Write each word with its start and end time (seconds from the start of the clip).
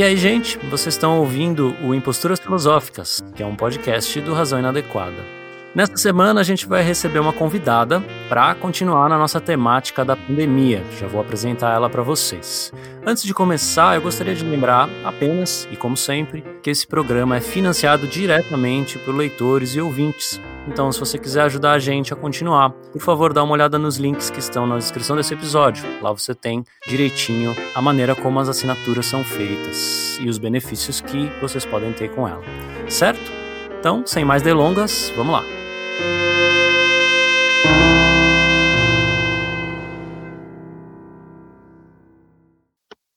E 0.00 0.02
aí, 0.02 0.16
gente, 0.16 0.56
vocês 0.70 0.94
estão 0.94 1.18
ouvindo 1.18 1.76
o 1.84 1.94
Imposturas 1.94 2.40
Filosóficas, 2.40 3.22
que 3.34 3.42
é 3.42 3.46
um 3.46 3.54
podcast 3.54 4.18
do 4.22 4.32
Razão 4.32 4.58
Inadequada. 4.58 5.39
Nesta 5.74 5.96
semana 5.96 6.40
a 6.40 6.44
gente 6.44 6.66
vai 6.66 6.82
receber 6.82 7.20
uma 7.20 7.32
convidada 7.32 8.02
para 8.28 8.54
continuar 8.54 9.08
na 9.08 9.16
nossa 9.16 9.40
temática 9.40 10.04
da 10.04 10.16
pandemia. 10.16 10.82
Já 10.98 11.06
vou 11.06 11.20
apresentar 11.20 11.74
ela 11.74 11.88
para 11.88 12.02
vocês. 12.02 12.72
Antes 13.06 13.22
de 13.22 13.32
começar, 13.32 13.94
eu 13.94 14.02
gostaria 14.02 14.34
de 14.34 14.44
lembrar 14.44 14.88
apenas, 15.04 15.68
e 15.70 15.76
como 15.76 15.96
sempre, 15.96 16.44
que 16.62 16.70
esse 16.70 16.86
programa 16.86 17.36
é 17.36 17.40
financiado 17.40 18.08
diretamente 18.08 18.98
por 18.98 19.14
leitores 19.14 19.74
e 19.74 19.80
ouvintes 19.80 20.40
então, 20.68 20.92
se 20.92 21.00
você 21.00 21.18
quiser 21.18 21.42
ajudar 21.42 21.72
a 21.72 21.78
gente 21.78 22.12
a 22.12 22.16
continuar, 22.16 22.70
por 22.70 23.00
favor, 23.00 23.32
dá 23.32 23.42
uma 23.42 23.52
olhada 23.52 23.78
nos 23.78 23.96
links 23.96 24.30
que 24.30 24.38
estão 24.38 24.66
na 24.66 24.76
descrição 24.76 25.16
desse 25.16 25.34
episódio. 25.34 25.84
Lá 26.02 26.12
você 26.12 26.34
tem 26.34 26.64
direitinho 26.86 27.56
a 27.74 27.80
maneira 27.80 28.14
como 28.14 28.38
as 28.38 28.48
assinaturas 28.48 29.06
são 29.06 29.24
feitas 29.24 30.18
e 30.20 30.28
os 30.28 30.38
benefícios 30.38 31.00
que 31.00 31.30
vocês 31.40 31.64
podem 31.64 31.92
ter 31.92 32.10
com 32.10 32.28
ela. 32.28 32.42
Certo? 32.88 33.32
Então, 33.78 34.06
sem 34.06 34.24
mais 34.24 34.42
delongas, 34.42 35.12
vamos 35.16 35.32
lá. 35.32 35.59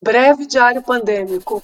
Breve 0.05 0.45
diário 0.45 0.84
pandêmico. 0.84 1.63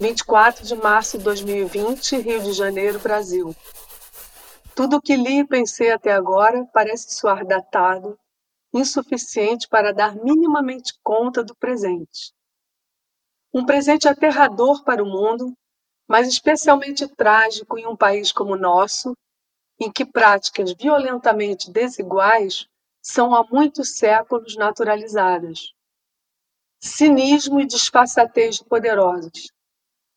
24 0.00 0.64
de 0.64 0.76
março 0.76 1.18
de 1.18 1.24
2020, 1.24 2.18
Rio 2.18 2.40
de 2.40 2.52
Janeiro, 2.52 3.00
Brasil. 3.00 3.52
Tudo 4.72 4.98
o 4.98 5.02
que 5.02 5.16
li 5.16 5.40
e 5.40 5.44
pensei 5.44 5.90
até 5.90 6.12
agora 6.12 6.64
parece 6.72 7.16
soar 7.16 7.44
datado, 7.44 8.16
insuficiente 8.72 9.66
para 9.66 9.92
dar 9.92 10.14
minimamente 10.14 10.92
conta 11.02 11.42
do 11.42 11.52
presente. 11.56 12.32
Um 13.52 13.66
presente 13.66 14.06
aterrador 14.06 14.84
para 14.84 15.02
o 15.02 15.06
mundo, 15.06 15.52
mas 16.06 16.28
especialmente 16.28 17.08
trágico 17.08 17.76
em 17.76 17.88
um 17.88 17.96
país 17.96 18.30
como 18.30 18.52
o 18.52 18.56
nosso, 18.56 19.16
em 19.80 19.90
que 19.90 20.04
práticas 20.04 20.72
violentamente 20.74 21.72
desiguais 21.72 22.68
são 23.02 23.34
há 23.34 23.42
muitos 23.50 23.96
séculos 23.96 24.54
naturalizadas. 24.54 25.72
Cinismo 26.84 27.60
e 27.60 27.64
disfarçatez 27.64 28.56
de 28.56 28.64
poderosos. 28.64 29.52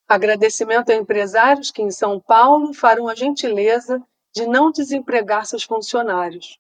Agradecimento 0.08 0.92
a 0.92 0.96
empresários 0.96 1.70
que 1.70 1.84
em 1.84 1.92
São 1.92 2.20
Paulo 2.20 2.74
farão 2.74 3.08
a 3.08 3.14
gentileza 3.14 4.02
de 4.34 4.48
não 4.48 4.72
desempregar 4.72 5.46
seus 5.46 5.64
funcionários. 5.64 6.58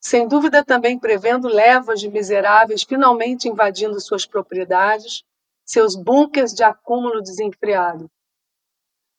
Sem 0.00 0.28
dúvida, 0.28 0.64
também 0.64 0.96
prevendo 0.96 1.48
levas 1.48 1.98
de 1.98 2.08
miseráveis 2.08 2.84
finalmente 2.84 3.48
invadindo 3.48 4.00
suas 4.00 4.24
propriedades, 4.24 5.24
seus 5.64 5.96
bunkers 5.96 6.54
de 6.54 6.62
acúmulo 6.62 7.20
desenfreado. 7.20 8.08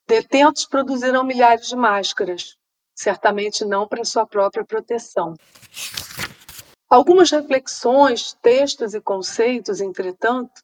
Detentos 0.08 0.66
produzirão 0.66 1.25
milhares 1.25 1.67
de 1.67 1.75
máscaras, 1.75 2.55
certamente 2.95 3.66
não 3.66 3.86
para 3.86 4.05
sua 4.05 4.25
própria 4.25 4.64
proteção. 4.64 5.36
Algumas 6.90 7.30
reflexões, 7.30 8.34
textos 8.42 8.95
e 8.95 9.02
conceitos, 9.02 9.80
entretanto, 9.80 10.64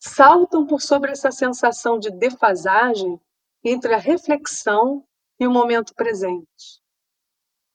saltam 0.00 0.66
por 0.66 0.82
sobre 0.82 1.12
essa 1.12 1.30
sensação 1.30 1.96
de 1.96 2.10
defasagem 2.10 3.20
entre 3.62 3.94
a 3.94 3.98
reflexão 3.98 5.04
e 5.38 5.46
o 5.46 5.50
momento 5.50 5.94
presente. 5.94 6.82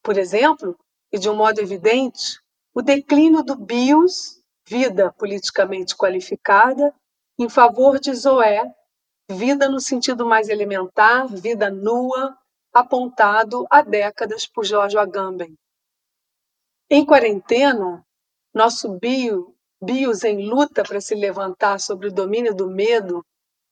Por 0.03 0.17
exemplo, 0.17 0.77
e 1.09 1.17
de 1.17 1.29
um 1.29 1.35
modo 1.35 1.61
evidente, 1.61 2.41
o 2.73 2.81
declínio 2.81 3.41
do 3.41 3.55
bios, 3.55 4.41
vida 4.67 5.13
politicamente 5.13 5.95
qualificada, 5.95 6.93
em 7.39 7.47
favor 7.47 7.97
de 7.97 8.13
Zoé, 8.13 8.75
vida 9.31 9.69
no 9.69 9.79
sentido 9.79 10.25
mais 10.25 10.49
elementar, 10.49 11.27
vida 11.27 11.69
nua, 11.69 12.37
apontado 12.73 13.65
há 13.69 13.81
décadas 13.81 14.45
por 14.45 14.65
George 14.65 14.97
Agamben. 14.97 15.55
Em 16.89 17.05
quarentena, 17.05 18.05
nosso 18.53 18.97
bio, 18.99 19.55
bios 19.81 20.23
em 20.23 20.47
luta 20.47 20.83
para 20.83 21.01
se 21.01 21.15
levantar 21.15 21.79
sobre 21.79 22.07
o 22.07 22.13
domínio 22.13 22.55
do 22.55 22.69
medo 22.69 23.25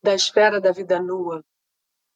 da 0.04 0.14
esfera 0.14 0.60
da 0.60 0.72
vida 0.72 1.02
nua 1.02 1.44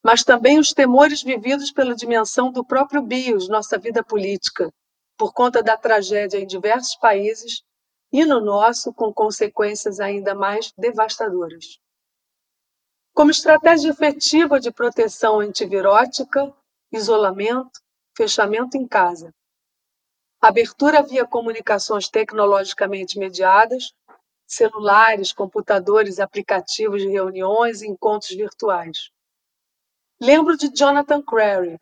mas 0.02 0.22
também 0.22 0.58
os 0.58 0.72
temores 0.72 1.22
vividos 1.22 1.70
pela 1.70 1.94
dimensão 1.94 2.52
do 2.52 2.64
próprio 2.64 3.02
bios, 3.02 3.48
nossa 3.48 3.78
vida 3.78 4.02
política, 4.02 4.72
por 5.16 5.32
conta 5.32 5.62
da 5.62 5.76
tragédia 5.76 6.38
em 6.38 6.46
diversos 6.46 6.96
países 6.96 7.62
e 8.12 8.24
no 8.24 8.40
nosso, 8.40 8.92
com 8.92 9.12
consequências 9.12 10.00
ainda 10.00 10.34
mais 10.34 10.72
devastadoras. 10.78 11.78
Como 13.12 13.30
estratégia 13.30 13.90
efetiva 13.90 14.60
de 14.60 14.70
proteção 14.70 15.40
antivirótica, 15.40 16.54
isolamento, 16.92 17.80
fechamento 18.16 18.76
em 18.76 18.86
casa. 18.86 19.34
Abertura 20.40 21.02
via 21.02 21.26
comunicações 21.26 22.08
tecnologicamente 22.08 23.18
mediadas, 23.18 23.92
celulares, 24.46 25.32
computadores, 25.32 26.20
aplicativos 26.20 27.02
de 27.02 27.08
reuniões 27.08 27.82
e 27.82 27.88
encontros 27.88 28.30
virtuais 28.30 29.10
Lembro 30.20 30.56
de 30.56 30.68
Jonathan 30.68 31.22
Crary. 31.22 31.78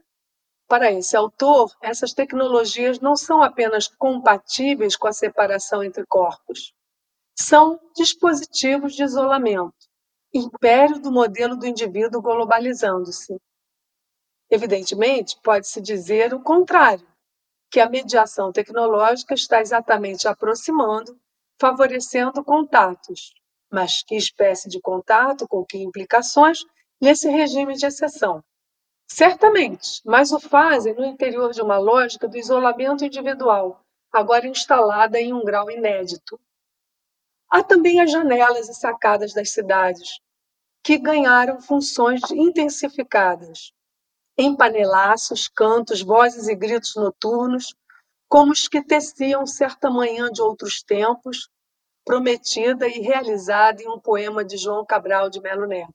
Para 0.68 0.92
esse 0.92 1.16
autor, 1.16 1.74
essas 1.80 2.12
tecnologias 2.12 3.00
não 3.00 3.16
são 3.16 3.42
apenas 3.42 3.88
compatíveis 3.88 4.94
com 4.94 5.08
a 5.08 5.12
separação 5.12 5.82
entre 5.82 6.04
corpos, 6.04 6.74
são 7.34 7.80
dispositivos 7.94 8.94
de 8.94 9.04
isolamento, 9.04 9.72
império 10.34 10.98
do 11.00 11.10
modelo 11.10 11.56
do 11.56 11.66
indivíduo 11.66 12.20
globalizando-se. 12.20 13.40
Evidentemente, 14.50 15.38
pode-se 15.42 15.80
dizer 15.80 16.34
o 16.34 16.42
contrário, 16.42 17.06
que 17.70 17.80
a 17.80 17.88
mediação 17.88 18.52
tecnológica 18.52 19.34
está 19.34 19.60
exatamente 19.60 20.28
aproximando, 20.28 21.18
favorecendo 21.60 22.44
contatos. 22.44 23.32
Mas 23.70 24.02
que 24.02 24.16
espécie 24.16 24.68
de 24.68 24.80
contato, 24.80 25.46
com 25.48 25.64
que 25.64 25.78
implicações, 25.78 26.60
nesse 27.00 27.28
regime 27.28 27.74
de 27.74 27.86
exceção. 27.86 28.42
Certamente, 29.08 30.00
mas 30.04 30.32
o 30.32 30.40
fazem 30.40 30.94
no 30.94 31.04
interior 31.04 31.52
de 31.52 31.62
uma 31.62 31.78
lógica 31.78 32.26
do 32.26 32.36
isolamento 32.36 33.04
individual, 33.04 33.80
agora 34.12 34.48
instalada 34.48 35.20
em 35.20 35.32
um 35.32 35.44
grau 35.44 35.70
inédito. 35.70 36.40
Há 37.48 37.62
também 37.62 38.00
as 38.00 38.10
janelas 38.10 38.68
e 38.68 38.74
sacadas 38.74 39.32
das 39.32 39.50
cidades, 39.52 40.18
que 40.82 40.98
ganharam 40.98 41.60
funções 41.60 42.20
intensificadas. 42.30 43.72
Empanelaços, 44.38 45.48
cantos, 45.48 46.02
vozes 46.02 46.46
e 46.46 46.54
gritos 46.54 46.94
noturnos, 46.94 47.74
como 48.28 48.52
os 48.52 48.68
que 48.68 48.82
teciam 48.82 49.46
certa 49.46 49.90
manhã 49.90 50.30
de 50.30 50.42
outros 50.42 50.82
tempos, 50.82 51.48
prometida 52.04 52.86
e 52.86 53.00
realizada 53.00 53.82
em 53.82 53.88
um 53.88 53.98
poema 53.98 54.44
de 54.44 54.56
João 54.56 54.84
Cabral 54.84 55.30
de 55.30 55.40
Melo 55.40 55.66
Neto. 55.66 55.92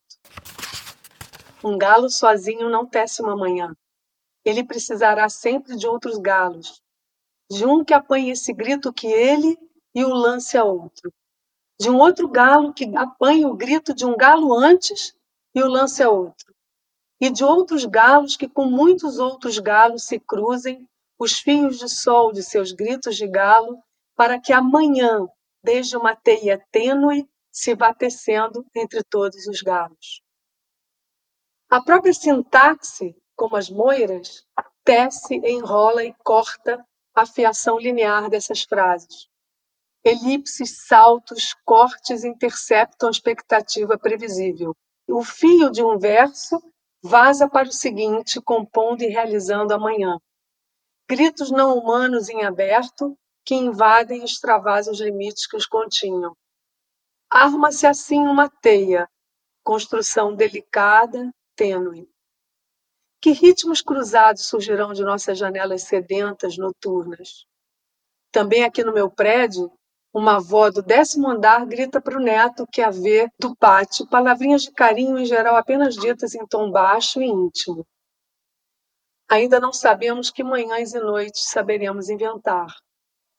Um 1.64 1.78
galo 1.78 2.10
sozinho 2.10 2.68
não 2.68 2.86
tece 2.86 3.22
uma 3.22 3.36
manhã. 3.36 3.76
Ele 4.44 4.64
precisará 4.64 5.30
sempre 5.30 5.78
de 5.78 5.86
outros 5.86 6.18
galos, 6.18 6.82
de 7.50 7.66
um 7.66 7.84
que 7.84 7.94
apanhe 7.94 8.32
esse 8.32 8.52
grito 8.52 8.92
que 8.92 9.08
ele 9.08 9.58
e 9.94 10.04
o 10.04 10.10
lance 10.10 10.58
a 10.58 10.64
outro, 10.64 11.14
de 11.80 11.90
um 11.90 11.98
outro 11.98 12.28
galo 12.28 12.74
que 12.74 12.96
apanhe 12.98 13.46
o 13.46 13.56
grito 13.56 13.94
de 13.94 14.06
um 14.06 14.18
galo 14.18 14.54
antes 14.54 15.16
e 15.54 15.62
o 15.62 15.68
lance 15.68 16.02
a 16.02 16.10
outro, 16.10 16.51
e 17.22 17.30
de 17.30 17.44
outros 17.46 17.86
galos 17.86 18.36
que 18.36 18.50
com 18.50 18.66
muitos 18.66 19.20
outros 19.20 19.60
galos 19.60 20.06
se 20.06 20.20
cruzem 20.20 20.90
os 21.20 21.38
fios 21.38 21.78
de 21.78 21.88
sol 21.88 22.34
de 22.34 22.42
seus 22.42 22.72
gritos 22.72 23.16
de 23.16 23.28
galo, 23.28 23.78
para 24.16 24.42
que 24.42 24.52
amanhã, 24.52 25.28
desde 25.64 25.96
uma 25.96 26.16
teia 26.16 26.60
tênue, 26.72 27.30
se 27.52 27.76
vá 27.76 27.94
tecendo 27.94 28.66
entre 28.76 29.04
todos 29.04 29.46
os 29.46 29.62
galos. 29.62 30.24
A 31.70 31.80
própria 31.80 32.14
sintaxe, 32.14 33.16
como 33.36 33.56
as 33.56 33.70
moiras, 33.70 34.44
tece, 34.84 35.36
enrola 35.36 36.04
e 36.04 36.16
corta 36.24 36.84
a 37.14 37.26
fiação 37.26 37.78
linear 37.78 38.32
dessas 38.32 38.64
frases. 38.64 39.30
Elipses, 40.04 40.88
saltos, 40.88 41.56
cortes 41.64 42.24
interceptam 42.24 43.10
a 43.10 43.12
expectativa 43.12 43.96
previsível. 43.96 44.76
O 45.08 45.24
fio 45.24 45.70
de 45.70 45.84
um 45.84 46.00
verso 46.00 46.60
vaza 47.02 47.50
para 47.50 47.68
o 47.68 47.74
seguinte, 47.74 48.42
compondo 48.42 49.02
e 49.02 49.08
realizando 49.08 49.74
amanhã. 49.74 50.18
Gritos 51.10 51.52
não 51.52 51.78
humanos 51.78 52.30
em 52.30 52.44
aberto 52.44 53.18
que 53.44 53.56
invadem 53.56 54.22
e 54.22 54.26
extravasam 54.26 54.94
os 54.94 55.02
limites 55.02 55.48
que 55.48 55.58
os 55.58 55.66
continham. 55.66 56.36
Arma-se 57.30 57.88
assim 57.88 58.20
uma 58.20 58.50
teia, 58.50 59.10
construção 59.64 60.36
delicada, 60.36 61.32
tênue. 61.56 62.10
Que 63.20 63.32
ritmos 63.32 63.82
cruzados 63.82 64.48
surgirão 64.48 64.94
de 64.94 65.04
nossas 65.04 65.38
janelas 65.38 65.84
sedentas 65.84 66.58
noturnas? 66.58 67.46
Também 68.32 68.64
aqui 68.64 68.84
no 68.84 68.94
meu 68.94 69.10
prédio, 69.12 69.72
uma 70.14 70.36
avó 70.36 70.70
do 70.70 70.82
décimo 70.82 71.30
andar 71.30 71.66
grita 71.66 72.02
para 72.02 72.18
o 72.18 72.22
neto 72.22 72.68
que 72.68 72.82
a 72.82 72.90
vê 72.90 73.30
do 73.40 73.56
pátio, 73.56 74.08
palavrinhas 74.08 74.64
de 74.64 74.72
carinho 74.72 75.18
em 75.18 75.26
geral 75.26 75.56
apenas 75.56 75.96
ditas 75.96 76.36
em 76.36 76.46
tom 76.46 76.70
baixo 76.70 77.22
e 77.22 77.26
íntimo. 77.26 77.88
Ainda 79.30 79.60
não 79.60 79.72
sabemos 79.72 80.30
que 80.30 80.44
manhãs 80.44 80.94
e 80.94 81.00
noites 81.00 81.46
saberemos 81.46 82.10
inventar, 82.10 82.76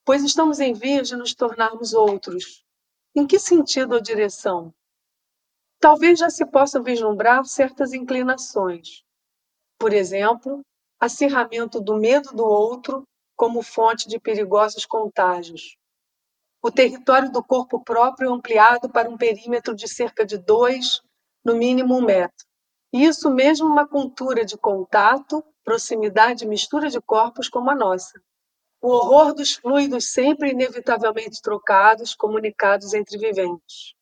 pois 0.02 0.24
estamos 0.24 0.60
em 0.60 0.72
vias 0.72 1.08
de 1.08 1.16
nos 1.16 1.34
tornarmos 1.34 1.92
outros. 1.92 2.64
Em 3.14 3.26
que 3.26 3.38
sentido 3.38 3.92
ou 3.92 4.00
direção? 4.00 4.72
Talvez 5.78 6.18
já 6.18 6.30
se 6.30 6.46
possa 6.46 6.80
vislumbrar 6.80 7.44
certas 7.44 7.92
inclinações. 7.92 9.02
Por 9.78 9.92
exemplo, 9.92 10.62
acirramento 10.98 11.78
do 11.78 11.96
medo 11.96 12.32
do 12.32 12.46
outro 12.46 13.02
como 13.36 13.62
fonte 13.62 14.08
de 14.08 14.18
perigosos 14.18 14.86
contágios 14.86 15.76
o 16.62 16.70
território 16.70 17.30
do 17.30 17.42
corpo 17.42 17.82
próprio 17.82 18.32
ampliado 18.32 18.88
para 18.88 19.10
um 19.10 19.16
perímetro 19.18 19.74
de 19.74 19.88
cerca 19.88 20.24
de 20.24 20.38
dois, 20.38 21.02
no 21.44 21.56
mínimo 21.56 21.96
um 21.96 22.02
metro. 22.02 22.46
Isso 22.92 23.28
mesmo 23.30 23.66
uma 23.66 23.86
cultura 23.86 24.44
de 24.44 24.56
contato, 24.56 25.44
proximidade 25.64 26.44
e 26.44 26.48
mistura 26.48 26.88
de 26.88 27.00
corpos 27.00 27.48
como 27.48 27.68
a 27.68 27.74
nossa. 27.74 28.22
O 28.80 28.90
horror 28.90 29.34
dos 29.34 29.54
fluidos 29.54 30.12
sempre 30.12 30.50
inevitavelmente 30.50 31.42
trocados, 31.42 32.14
comunicados 32.14 32.94
entre 32.94 33.18
viventes. 33.18 33.94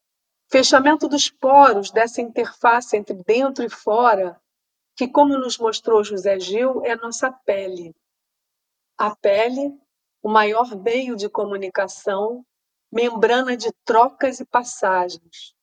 Fechamento 0.51 1.09
dos 1.09 1.31
poros 1.31 1.91
dessa 1.91 2.21
interface 2.21 2.97
entre 2.97 3.15
dentro 3.25 3.65
e 3.65 3.71
fora, 3.71 4.39
que, 4.97 5.09
como 5.09 5.39
nos 5.39 5.57
mostrou 5.57 6.03
José 6.03 6.39
Gil, 6.41 6.85
é 6.85 6.97
nossa 6.97 7.31
pele. 7.31 7.95
A 8.99 9.15
pele, 9.17 9.79
o 10.23 10.29
maior 10.29 10.75
meio 10.77 11.15
de 11.15 11.29
comunicação, 11.29 12.45
membrana 12.93 13.57
de 13.57 13.71
trocas 13.85 14.41
e 14.41 14.45
passagens, 14.45 15.55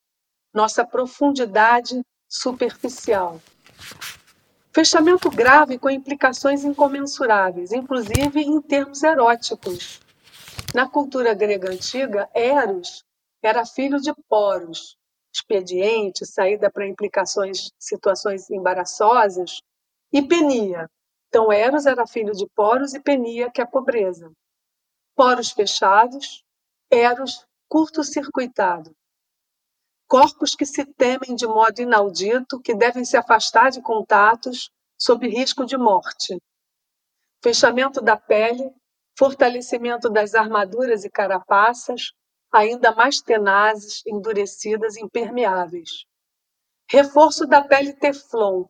nossa 0.54 0.86
profundidade 0.86 2.02
superficial. 2.28 3.42
Fechamento 4.74 5.30
grave 5.30 5.78
com 5.80 5.90
implicações 5.90 6.64
incomensuráveis, 6.64 7.72
inclusive 7.72 8.42
em 8.42 8.62
termos 8.62 9.02
eróticos. 9.04 10.00
Na 10.74 10.88
cultura 10.88 11.34
grega 11.34 11.72
antiga, 11.72 12.30
Eros 12.34 13.04
era 13.42 13.66
filho 13.66 14.00
de 14.00 14.14
Poros, 14.30 14.98
expediente, 15.34 16.26
saída 16.26 16.70
para 16.70 16.88
implicações, 16.88 17.72
situações 17.80 18.50
embaraçosas, 18.50 19.62
e 20.12 20.22
Penia. 20.22 20.90
Então, 21.28 21.52
Eros 21.52 21.86
era 21.86 22.08
filho 22.08 22.34
de 22.34 22.48
Poros 22.56 22.94
e 22.94 23.00
Penia, 23.00 23.50
que 23.50 23.62
é 23.62 23.64
a 23.64 23.68
pobreza. 23.68 24.32
Poros 25.16 25.52
fechados, 25.52 26.44
Eros 26.90 27.46
curto-circuitado. 27.68 28.96
Corpos 30.08 30.56
que 30.56 30.66
se 30.66 30.86
temem 30.86 31.36
de 31.36 31.46
modo 31.46 31.82
inaudito, 31.82 32.62
que 32.62 32.74
devem 32.74 33.04
se 33.04 33.18
afastar 33.18 33.72
de 33.72 33.82
contatos 33.82 34.72
sob 34.98 35.28
risco 35.28 35.66
de 35.66 35.78
morte. 35.78 36.42
Fechamento 37.44 38.00
da 38.02 38.16
pele, 38.16 38.74
fortalecimento 39.18 40.10
das 40.10 40.34
armaduras 40.34 41.04
e 41.04 41.10
carapaças, 41.10 42.14
ainda 42.50 42.96
mais 42.96 43.22
tenazes, 43.22 44.02
endurecidas, 44.08 44.96
impermeáveis. 44.96 46.06
Reforço 46.90 47.46
da 47.46 47.62
pele 47.62 47.92
teflon, 47.92 48.64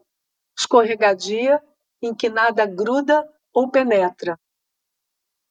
escorregadia, 0.57 1.63
em 2.01 2.15
que 2.15 2.29
nada 2.29 2.65
gruda 2.65 3.23
ou 3.53 3.69
penetra. 3.69 4.39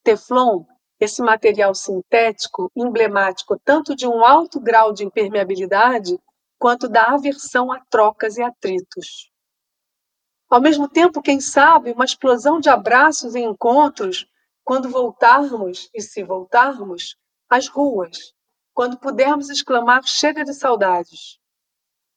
Teflon 0.03 0.67
esse 0.99 1.21
material 1.21 1.75
sintético, 1.75 2.71
emblemático 2.75 3.61
tanto 3.63 3.95
de 3.95 4.07
um 4.07 4.25
alto 4.25 4.59
grau 4.59 4.93
de 4.93 5.05
impermeabilidade 5.05 6.19
quanto 6.59 6.89
da 6.89 7.15
aversão 7.15 7.71
a 7.71 7.81
trocas 7.91 8.39
e 8.39 8.43
atritos. 8.43 9.31
Ao 10.49 10.61
mesmo 10.61 10.89
tempo, 10.89 11.21
quem 11.21 11.41
sabe, 11.41 11.93
uma 11.93 12.05
explosão 12.05 12.59
de 12.61 12.71
abraços 12.71 13.35
e 13.35 13.41
encontros 13.41 14.27
quando 14.65 14.89
voltarmos, 14.89 15.91
e 15.95 16.01
se 16.01 16.23
voltarmos, 16.23 17.17
às 17.49 17.69
ruas, 17.69 18.33
quando 18.73 18.99
pudermos 18.99 19.51
exclamar 19.51 20.03
chega 20.05 20.45
de 20.45 20.55
saudades, 20.55 21.39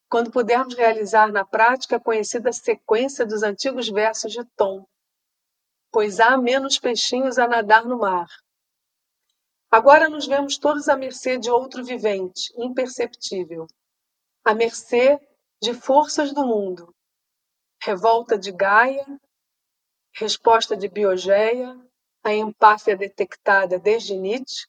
quando 0.10 0.32
pudermos 0.32 0.74
realizar 0.74 1.32
na 1.32 1.46
prática 1.46 1.98
a 1.98 2.00
conhecida 2.00 2.52
sequência 2.52 3.25
dos 3.25 3.44
antigos 3.44 3.90
versos 3.90 4.32
de 4.32 4.44
Tom, 4.56 4.86
pois 5.92 6.20
há 6.20 6.38
menos 6.38 6.80
peixinhos 6.80 7.38
a 7.38 7.48
nadar 7.48 7.86
no 7.86 8.00
mar 8.00 8.28
Agora 9.71 10.10
nos 10.10 10.25
vemos 10.25 10.57
todos 10.57 10.89
à 10.89 10.98
mercê 10.98 11.38
de 11.38 11.51
outro 11.51 11.83
vivente, 11.83 12.51
imperceptível, 12.57 13.68
à 14.44 14.56
mercê 14.56 15.19
de 15.62 15.75
forças 15.75 16.33
do 16.33 16.44
mundo. 16.44 16.94
Revolta 17.80 18.36
de 18.36 18.51
Gaia, 18.51 19.06
resposta 20.12 20.75
de 20.75 20.88
Biogeia, 20.88 21.80
a 22.24 22.33
empáfia 22.33 22.98
detectada 22.98 23.77
desde 23.77 24.18
Nietzsche, 24.18 24.66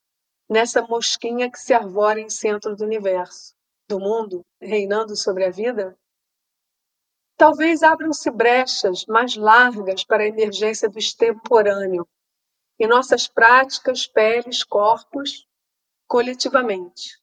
nessa 0.49 0.83
mosquinha 0.83 1.51
que 1.51 1.59
se 1.59 1.73
arvora 1.73 2.21
em 2.21 2.29
centro 2.29 2.77
do 2.77 2.85
universo, 2.85 3.55
do 3.89 3.99
mundo, 3.99 4.45
reinando 4.61 5.17
sobre 5.17 5.47
a 5.47 5.51
vida? 5.51 5.97
Talvez 7.39 7.83
abram-se 7.83 8.31
brechas 8.31 9.07
mais 9.07 9.35
largas 9.35 10.05
para 10.05 10.25
a 10.25 10.27
emergência 10.27 10.91
do 10.91 10.99
extemporâneo, 10.99 12.07
em 12.81 12.87
nossas 12.87 13.29
práticas, 13.29 14.07
peles, 14.07 14.65
corpos, 14.65 15.47
coletivamente. 16.09 17.21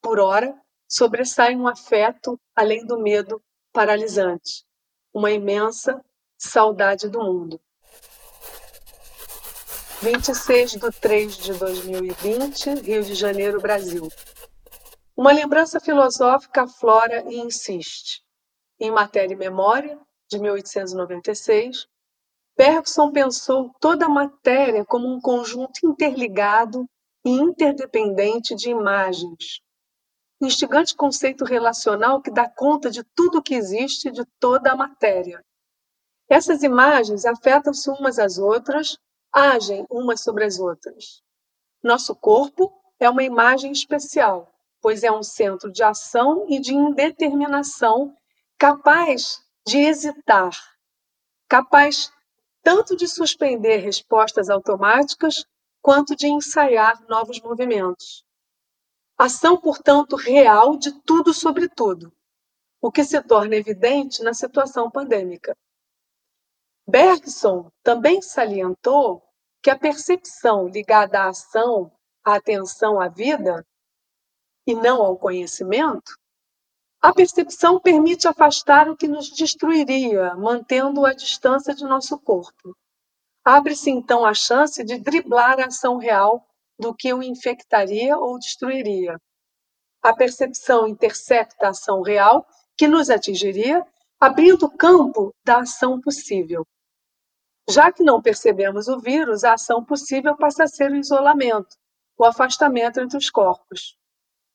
Por 0.00 0.18
ora, 0.18 0.58
sobressai 0.88 1.54
um 1.54 1.68
afeto 1.68 2.40
além 2.56 2.86
do 2.86 2.98
medo 2.98 3.42
paralisante, 3.74 4.64
uma 5.12 5.30
imensa 5.30 6.02
saudade 6.38 7.10
do 7.10 7.20
mundo. 7.20 7.60
26 10.00 10.72
de 10.72 10.90
3 11.00 11.36
de 11.36 11.52
2020, 11.54 12.74
Rio 12.80 13.02
de 13.02 13.14
Janeiro, 13.14 13.60
Brasil. 13.60 14.08
Uma 15.16 15.32
lembrança 15.32 15.78
filosófica 15.78 16.62
aflora 16.62 17.22
e 17.30 17.38
insiste. 17.38 18.22
Em 18.80 18.90
Matéria 18.90 19.34
e 19.34 19.36
Memória, 19.36 19.98
de 20.28 20.38
1896, 20.38 21.86
Bergson 22.56 23.10
pensou 23.10 23.72
toda 23.80 24.06
a 24.06 24.08
matéria 24.08 24.84
como 24.84 25.08
um 25.08 25.20
conjunto 25.20 25.80
interligado 25.84 26.86
e 27.24 27.30
interdependente 27.30 28.54
de 28.54 28.70
imagens. 28.70 29.60
Instigante 30.40 30.94
conceito 30.94 31.44
relacional 31.44 32.22
que 32.22 32.30
dá 32.30 32.48
conta 32.48 32.90
de 32.90 33.02
tudo 33.02 33.38
o 33.38 33.42
que 33.42 33.54
existe, 33.54 34.10
de 34.10 34.24
toda 34.38 34.70
a 34.70 34.76
matéria. 34.76 35.44
Essas 36.28 36.62
imagens 36.62 37.24
afetam-se 37.24 37.90
umas 37.90 38.18
às 38.18 38.38
outras, 38.38 38.96
agem 39.32 39.84
umas 39.90 40.22
sobre 40.22 40.44
as 40.44 40.58
outras. 40.58 41.22
Nosso 41.82 42.14
corpo 42.14 42.72
é 43.00 43.10
uma 43.10 43.24
imagem 43.24 43.72
especial, 43.72 44.52
pois 44.80 45.02
é 45.02 45.10
um 45.10 45.22
centro 45.22 45.72
de 45.72 45.82
ação 45.82 46.46
e 46.48 46.60
de 46.60 46.72
indeterminação 46.72 48.16
capaz 48.58 49.42
de 49.66 49.78
hesitar, 49.78 50.52
capaz 51.48 52.12
tanto 52.64 52.96
de 52.96 53.06
suspender 53.06 53.76
respostas 53.76 54.48
automáticas 54.48 55.44
quanto 55.82 56.16
de 56.16 56.26
ensaiar 56.26 57.06
novos 57.06 57.38
movimentos. 57.42 58.24
Ação, 59.18 59.60
portanto, 59.60 60.16
real 60.16 60.78
de 60.78 60.90
tudo 61.02 61.34
sobre 61.34 61.68
tudo, 61.68 62.10
o 62.80 62.90
que 62.90 63.04
se 63.04 63.22
torna 63.22 63.54
evidente 63.54 64.22
na 64.22 64.32
situação 64.32 64.90
pandêmica. 64.90 65.54
Bergson 66.88 67.70
também 67.82 68.22
salientou 68.22 69.22
que 69.62 69.70
a 69.70 69.78
percepção 69.78 70.66
ligada 70.66 71.20
à 71.20 71.28
ação, 71.28 71.92
à 72.24 72.36
atenção 72.36 72.98
à 72.98 73.08
vida, 73.08 73.64
e 74.66 74.74
não 74.74 75.02
ao 75.02 75.18
conhecimento, 75.18 76.18
a 77.04 77.12
percepção 77.12 77.78
permite 77.78 78.26
afastar 78.26 78.88
o 78.88 78.96
que 78.96 79.06
nos 79.06 79.28
destruiria, 79.28 80.34
mantendo 80.36 81.04
a 81.04 81.12
distância 81.12 81.74
de 81.74 81.84
nosso 81.84 82.18
corpo. 82.18 82.74
Abre-se 83.44 83.90
então 83.90 84.24
a 84.24 84.32
chance 84.32 84.82
de 84.82 84.96
driblar 84.96 85.60
a 85.60 85.66
ação 85.66 85.98
real 85.98 86.42
do 86.78 86.94
que 86.94 87.12
o 87.12 87.22
infectaria 87.22 88.16
ou 88.16 88.38
destruiria. 88.38 89.20
A 90.02 90.14
percepção 90.14 90.88
intercepta 90.88 91.66
a 91.66 91.70
ação 91.70 92.00
real 92.00 92.46
que 92.74 92.88
nos 92.88 93.10
atingiria, 93.10 93.86
abrindo 94.18 94.64
o 94.64 94.74
campo 94.74 95.30
da 95.44 95.58
ação 95.58 96.00
possível. 96.00 96.66
Já 97.68 97.92
que 97.92 98.02
não 98.02 98.22
percebemos 98.22 98.88
o 98.88 98.98
vírus, 98.98 99.44
a 99.44 99.52
ação 99.52 99.84
possível 99.84 100.34
passa 100.38 100.64
a 100.64 100.68
ser 100.68 100.90
o 100.90 100.96
isolamento, 100.96 101.76
o 102.16 102.24
afastamento 102.24 102.98
entre 102.98 103.18
os 103.18 103.28
corpos 103.28 103.94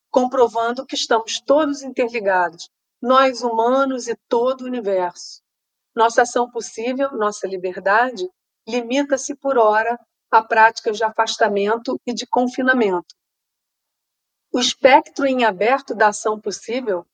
comprovando 0.09 0.85
que 0.85 0.95
estamos 0.95 1.39
todos 1.39 1.83
interligados, 1.83 2.69
nós 3.01 3.41
humanos 3.41 4.07
e 4.07 4.15
todo 4.27 4.61
o 4.61 4.65
universo. 4.65 5.41
Nossa 5.95 6.23
ação 6.23 6.49
possível, 6.49 7.11
nossa 7.13 7.47
liberdade, 7.47 8.27
limita-se 8.67 9.35
por 9.35 9.57
hora 9.57 9.99
a 10.31 10.43
práticas 10.43 10.97
de 10.97 11.03
afastamento 11.03 11.99
e 12.05 12.13
de 12.13 12.27
confinamento. 12.27 13.15
O 14.51 14.59
espectro 14.59 15.25
em 15.25 15.43
aberto 15.43 15.95
da 15.95 16.07
ação 16.07 16.39
possível, 16.39 17.05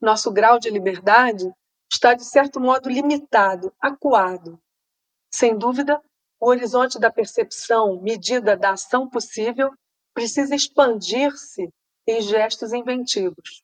nosso 0.00 0.30
grau 0.30 0.58
de 0.58 0.70
liberdade, 0.70 1.50
está 1.92 2.14
de 2.14 2.24
certo 2.24 2.60
modo 2.60 2.88
limitado, 2.88 3.72
acuado. 3.80 4.60
Sem 5.32 5.56
dúvida, 5.56 6.00
o 6.40 6.48
horizonte 6.48 6.98
da 6.98 7.10
percepção, 7.10 8.00
medida 8.00 8.56
da 8.56 8.70
ação 8.70 9.08
possível, 9.08 9.72
precisa 10.14 10.54
expandir-se 10.54 11.68
em 12.06 12.20
gestos 12.20 12.72
inventivos. 12.72 13.62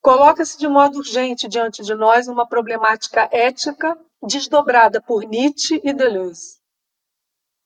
Coloca-se 0.00 0.58
de 0.58 0.68
modo 0.68 0.98
urgente 0.98 1.48
diante 1.48 1.82
de 1.82 1.94
nós 1.94 2.28
uma 2.28 2.48
problemática 2.48 3.28
ética 3.32 3.98
desdobrada 4.22 5.02
por 5.02 5.24
Nietzsche 5.24 5.80
e 5.84 5.92
Deleuze. 5.92 6.58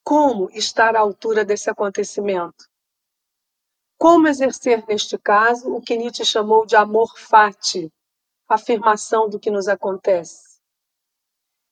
Como 0.05 0.51
estar 0.51 0.97
à 0.97 1.01
altura 1.01 1.45
desse 1.45 1.71
acontecimento? 1.71 2.65
Como 3.99 4.27
exercer, 4.27 4.85
neste 4.89 5.17
caso, 5.17 5.73
o 5.73 5.81
que 5.81 5.97
Nietzsche 5.97 6.25
chamou 6.25 6.67
de 6.67 6.75
amor 6.75 7.17
fati, 7.17 7.89
afirmação 8.49 9.29
do 9.29 9.39
que 9.39 9.51
nos 9.51 9.69
acontece? 9.69 10.61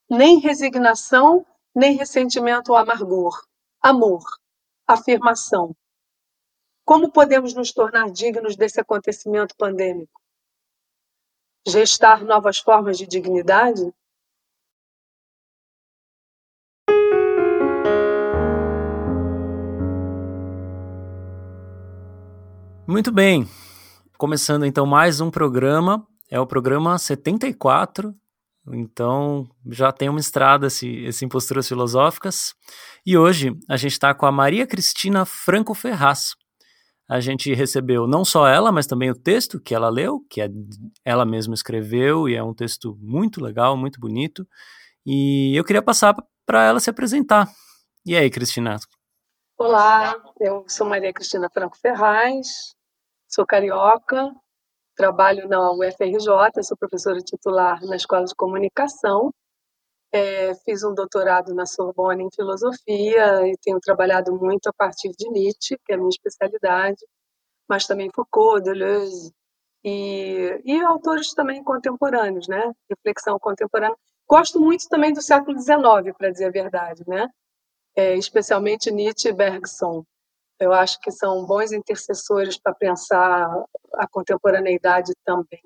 Nem 0.08 0.38
resignação, 0.38 1.44
nem 1.74 1.96
ressentimento 1.96 2.70
ou 2.70 2.78
amargor. 2.78 3.44
Amor, 3.82 4.22
afirmação. 4.86 5.74
Como 6.90 7.12
podemos 7.12 7.54
nos 7.54 7.70
tornar 7.70 8.10
dignos 8.10 8.56
desse 8.56 8.80
acontecimento 8.80 9.54
pandêmico? 9.56 10.20
Gestar 11.64 12.24
novas 12.24 12.58
formas 12.58 12.98
de 12.98 13.06
dignidade? 13.06 13.94
Muito 22.88 23.12
bem. 23.12 23.48
Começando 24.18 24.66
então 24.66 24.84
mais 24.84 25.20
um 25.20 25.30
programa, 25.30 26.04
é 26.28 26.40
o 26.40 26.46
programa 26.46 26.98
74. 26.98 28.12
Então 28.66 29.48
já 29.70 29.92
tem 29.92 30.08
uma 30.08 30.18
estrada 30.18 30.66
esse, 30.66 30.88
esse 31.04 31.24
Imposturas 31.24 31.68
Filosóficas. 31.68 32.52
E 33.06 33.16
hoje 33.16 33.56
a 33.68 33.76
gente 33.76 33.92
está 33.92 34.12
com 34.12 34.26
a 34.26 34.32
Maria 34.32 34.66
Cristina 34.66 35.24
Franco 35.24 35.72
Ferraz. 35.72 36.34
A 37.10 37.18
gente 37.18 37.52
recebeu 37.52 38.06
não 38.06 38.24
só 38.24 38.46
ela, 38.46 38.70
mas 38.70 38.86
também 38.86 39.10
o 39.10 39.18
texto 39.18 39.60
que 39.60 39.74
ela 39.74 39.88
leu, 39.88 40.24
que 40.30 40.40
é, 40.40 40.48
ela 41.04 41.24
mesma 41.24 41.54
escreveu, 41.54 42.28
e 42.28 42.36
é 42.36 42.42
um 42.42 42.54
texto 42.54 42.96
muito 43.00 43.42
legal, 43.42 43.76
muito 43.76 43.98
bonito. 43.98 44.46
E 45.04 45.56
eu 45.56 45.64
queria 45.64 45.82
passar 45.82 46.14
para 46.46 46.64
ela 46.64 46.78
se 46.78 46.88
apresentar. 46.88 47.48
E 48.06 48.16
aí, 48.16 48.30
Cristina? 48.30 48.76
Olá, 49.58 50.14
eu 50.38 50.64
sou 50.68 50.86
Maria 50.86 51.12
Cristina 51.12 51.50
Franco 51.52 51.76
Ferraz, 51.76 52.74
Sou 53.32 53.46
carioca, 53.46 54.34
trabalho 54.96 55.48
na 55.48 55.70
UFRJ, 55.70 56.64
sou 56.64 56.76
professora 56.76 57.20
titular 57.20 57.80
na 57.82 57.94
Escola 57.94 58.24
de 58.24 58.34
Comunicação. 58.34 59.32
É, 60.12 60.54
fiz 60.64 60.82
um 60.82 60.92
doutorado 60.92 61.54
na 61.54 61.66
Sorbonne 61.66 62.24
em 62.24 62.30
filosofia 62.34 63.46
e 63.46 63.56
tenho 63.62 63.78
trabalhado 63.78 64.34
muito 64.34 64.66
a 64.68 64.72
partir 64.72 65.10
de 65.10 65.30
Nietzsche, 65.30 65.76
que 65.84 65.92
é 65.92 65.94
a 65.94 65.98
minha 65.98 66.08
especialidade, 66.08 67.06
mas 67.68 67.86
também 67.86 68.10
Foucault, 68.12 68.64
Deleuze 68.64 69.32
e, 69.84 70.60
e 70.64 70.82
autores 70.82 71.32
também 71.32 71.62
contemporâneos, 71.62 72.48
né? 72.48 72.72
Reflexão 72.88 73.38
contemporânea. 73.38 73.96
Gosto 74.28 74.60
muito 74.60 74.88
também 74.88 75.12
do 75.12 75.22
século 75.22 75.58
XIX, 75.58 76.16
para 76.16 76.30
dizer 76.30 76.46
a 76.46 76.50
verdade, 76.50 77.02
né? 77.06 77.28
É, 77.96 78.16
especialmente 78.16 78.90
Nietzsche 78.90 79.28
e 79.28 79.32
Bergson. 79.32 80.04
Eu 80.58 80.72
acho 80.72 81.00
que 81.00 81.10
são 81.10 81.46
bons 81.46 81.72
intercessores 81.72 82.58
para 82.58 82.74
pensar 82.74 83.48
a 83.94 84.08
contemporaneidade 84.08 85.12
também, 85.24 85.62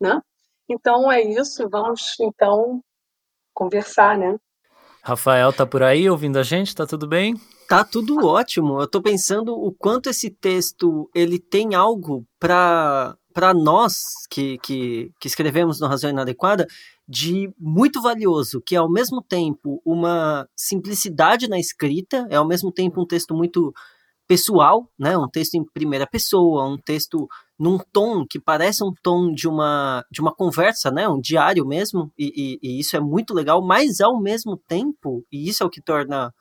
né? 0.00 0.20
Então 0.68 1.12
é 1.12 1.20
isso, 1.20 1.68
vamos 1.68 2.16
então 2.20 2.82
conversar, 3.52 4.16
né? 4.16 4.36
Rafael 5.02 5.52
tá 5.52 5.66
por 5.66 5.82
aí 5.82 6.08
ouvindo 6.08 6.38
a 6.38 6.42
gente? 6.42 6.74
Tá 6.74 6.86
tudo 6.86 7.08
bem? 7.08 7.34
Tá 7.68 7.84
tudo 7.84 8.24
ótimo. 8.24 8.80
Eu 8.80 8.86
tô 8.86 9.02
pensando 9.02 9.52
o 9.52 9.72
quanto 9.72 10.08
esse 10.08 10.30
texto 10.30 11.10
ele 11.14 11.38
tem 11.38 11.74
algo 11.74 12.24
para 12.38 13.16
para 13.32 13.54
nós 13.54 14.02
que, 14.30 14.58
que, 14.58 15.10
que 15.18 15.26
escrevemos 15.26 15.80
no 15.80 15.86
Razão 15.86 16.10
Inadequada 16.10 16.66
de 17.08 17.50
muito 17.58 18.00
valioso, 18.00 18.60
que 18.60 18.76
é 18.76 18.78
ao 18.78 18.90
mesmo 18.90 19.22
tempo 19.22 19.80
uma 19.84 20.46
simplicidade 20.54 21.48
na 21.48 21.58
escrita, 21.58 22.26
é 22.30 22.36
ao 22.36 22.46
mesmo 22.46 22.70
tempo 22.70 23.02
um 23.02 23.06
texto 23.06 23.34
muito 23.34 23.72
pessoal, 24.26 24.88
né? 24.98 25.16
Um 25.16 25.28
texto 25.28 25.54
em 25.54 25.64
primeira 25.64 26.06
pessoa, 26.06 26.66
um 26.66 26.78
texto 26.78 27.28
num 27.58 27.78
tom 27.92 28.26
que 28.28 28.40
parece 28.40 28.82
um 28.82 28.92
tom 29.02 29.32
de 29.32 29.48
uma, 29.48 30.04
de 30.10 30.20
uma 30.20 30.34
conversa, 30.34 30.90
né? 30.90 31.08
Um 31.08 31.20
diário 31.20 31.66
mesmo, 31.66 32.12
e, 32.18 32.58
e, 32.62 32.68
e 32.76 32.80
isso 32.80 32.96
é 32.96 33.00
muito 33.00 33.34
legal, 33.34 33.64
mas 33.64 34.00
ao 34.00 34.20
mesmo 34.20 34.56
tempo, 34.68 35.24
e 35.30 35.48
isso 35.48 35.62
é 35.62 35.66
o 35.66 35.70
que 35.70 35.82
torna 35.82 36.32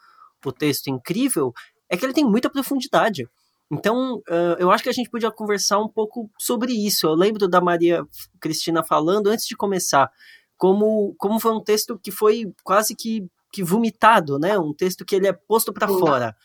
o 0.45 0.51
texto 0.51 0.87
incrível, 0.87 1.53
é 1.89 1.97
que 1.97 2.05
ele 2.05 2.13
tem 2.13 2.25
muita 2.25 2.49
profundidade. 2.49 3.27
Então, 3.71 4.15
uh, 4.29 4.57
eu 4.59 4.69
acho 4.69 4.83
que 4.83 4.89
a 4.89 4.93
gente 4.93 5.09
podia 5.09 5.31
conversar 5.31 5.79
um 5.79 5.87
pouco 5.87 6.29
sobre 6.37 6.73
isso. 6.73 7.07
Eu 7.07 7.13
lembro 7.13 7.47
da 7.47 7.61
Maria 7.61 8.03
Cristina 8.39 8.83
falando 8.83 9.27
antes 9.27 9.45
de 9.45 9.55
começar, 9.55 10.09
como, 10.57 11.15
como 11.17 11.39
foi 11.39 11.53
um 11.53 11.63
texto 11.63 11.97
que 11.97 12.11
foi 12.11 12.51
quase 12.63 12.95
que, 12.95 13.25
que 13.51 13.63
vomitado, 13.63 14.37
né? 14.37 14.57
Um 14.57 14.73
texto 14.73 15.05
que 15.05 15.15
ele 15.15 15.27
é 15.27 15.33
posto 15.33 15.71
para 15.71 15.87
fora 15.87 16.35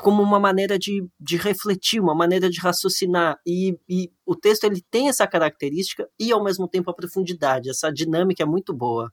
como 0.00 0.22
uma 0.22 0.38
maneira 0.38 0.78
de, 0.78 1.06
de 1.18 1.36
refletir, 1.36 2.00
uma 2.00 2.14
maneira 2.14 2.48
de 2.48 2.60
raciocinar. 2.60 3.38
E, 3.46 3.78
e 3.88 4.10
o 4.24 4.34
texto 4.34 4.64
ele 4.64 4.82
tem 4.90 5.08
essa 5.08 5.26
característica 5.26 6.08
e, 6.18 6.32
ao 6.32 6.42
mesmo 6.42 6.68
tempo, 6.68 6.90
a 6.90 6.94
profundidade. 6.94 7.70
Essa 7.70 7.90
dinâmica 7.90 8.42
é 8.42 8.46
muito 8.46 8.74
boa. 8.74 9.10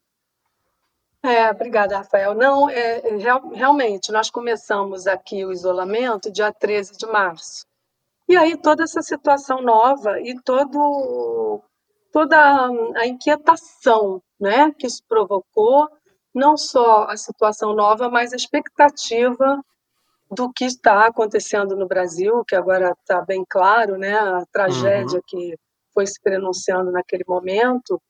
É, 1.23 1.49
obrigada, 1.49 1.97
Rafael. 1.97 2.33
Não, 2.33 2.69
é, 2.69 2.99
é 3.07 3.15
real, 3.15 3.49
realmente, 3.49 4.11
nós 4.11 4.29
começamos 4.29 5.07
aqui 5.07 5.45
o 5.45 5.53
isolamento 5.53 6.29
dia 6.29 6.51
13 6.51 6.97
de 6.97 7.05
março. 7.05 7.65
E 8.27 8.35
aí 8.35 8.57
toda 8.57 8.83
essa 8.83 9.01
situação 9.01 9.61
nova 9.61 10.19
e 10.19 10.35
todo, 10.41 11.61
toda 12.11 12.37
a 12.95 13.07
inquietação 13.07 14.21
né, 14.39 14.71
que 14.77 14.85
isso 14.85 15.01
provocou, 15.07 15.87
não 16.35 16.57
só 16.57 17.05
a 17.05 17.15
situação 17.15 17.73
nova, 17.73 18.09
mas 18.09 18.33
a 18.33 18.35
expectativa 18.35 19.63
do 20.33 20.51
que 20.51 20.65
está 20.65 21.05
acontecendo 21.07 21.75
no 21.75 21.87
Brasil, 21.87 22.43
que 22.45 22.55
agora 22.55 22.95
está 22.99 23.21
bem 23.21 23.45
claro, 23.47 23.97
né, 23.97 24.13
a 24.13 24.43
tragédia 24.51 25.17
uhum. 25.17 25.23
que 25.25 25.55
foi 25.93 26.07
se 26.07 26.21
pronunciando 26.21 26.91
naquele 26.91 27.23
momento. 27.27 28.01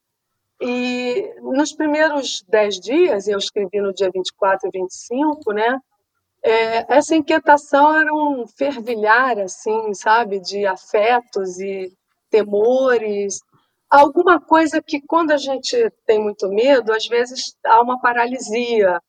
E 0.62 1.34
nos 1.42 1.74
primeiros 1.74 2.44
dez 2.48 2.80
dias, 2.80 3.28
eu 3.28 3.38
escrevi 3.38 3.82
no 3.82 3.94
dia 3.94 4.10
24 4.14 4.70
e 4.70 4.80
25, 4.80 5.52
né, 5.52 5.80
é, 6.44 6.98
essa 6.98 7.16
inquietação 7.16 7.96
era 7.96 8.14
um 8.14 8.46
fervilhar, 8.46 9.40
assim, 9.40 9.94
sabe, 9.94 10.40
de 10.40 10.66
afetos 10.66 11.58
e 11.60 11.92
temores, 12.30 13.40
alguma 13.90 14.42
coisa 14.42 14.82
que 14.82 15.00
quando 15.02 15.32
a 15.32 15.38
gente 15.38 15.90
tem 16.06 16.20
muito 16.20 16.50
medo, 16.50 16.92
às 16.92 17.08
vezes 17.08 17.56
há 17.66 17.82
uma 17.82 18.02
paralisia, 18.02 19.00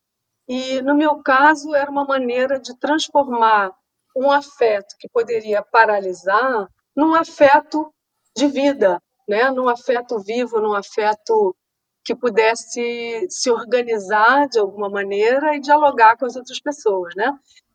e, 0.49 0.83
no 0.83 0.95
meu 0.95 1.23
caso, 1.23 1.75
era 1.75 1.91
uma 1.91 2.05
maneira 2.05 2.59
de 2.59 2.77
transformar 2.79 3.73
um 4.17 4.31
afeto 4.31 4.95
que 4.99 5.09
poderia 5.09 5.63
paralisar 5.63 6.69
num 6.95 7.15
afeto 7.15 7.93
de 8.37 8.47
vida, 8.47 9.03
né? 9.29 9.51
num 9.51 9.69
afeto 9.69 10.19
vivo, 10.21 10.61
num 10.61 10.75
afeto 10.75 11.57
que 12.05 12.15
pudesse 12.15 13.27
se 13.31 13.51
organizar 13.51 14.47
de 14.49 14.59
alguma 14.59 14.91
maneira 14.91 15.57
e 15.57 15.61
dialogar 15.61 16.17
com 16.17 16.27
as 16.27 16.37
outras 16.37 16.61
pessoas. 16.61 17.15
Né? 17.17 17.33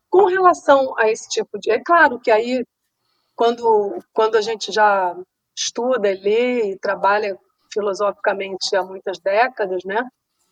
Com 0.09 0.25
relação 0.25 0.97
a 0.97 1.09
esse 1.09 1.27
tipo 1.29 1.59
de. 1.59 1.71
É 1.71 1.79
claro 1.83 2.19
que 2.19 2.29
aí, 2.29 2.63
quando, 3.35 3.97
quando 4.13 4.37
a 4.37 4.41
gente 4.41 4.71
já 4.71 5.15
estuda, 5.57 6.09
lê 6.09 6.71
e 6.71 6.79
trabalha 6.79 7.37
filosoficamente 7.73 8.75
há 8.75 8.83
muitas 8.83 9.19
décadas, 9.19 9.83
né? 9.83 10.07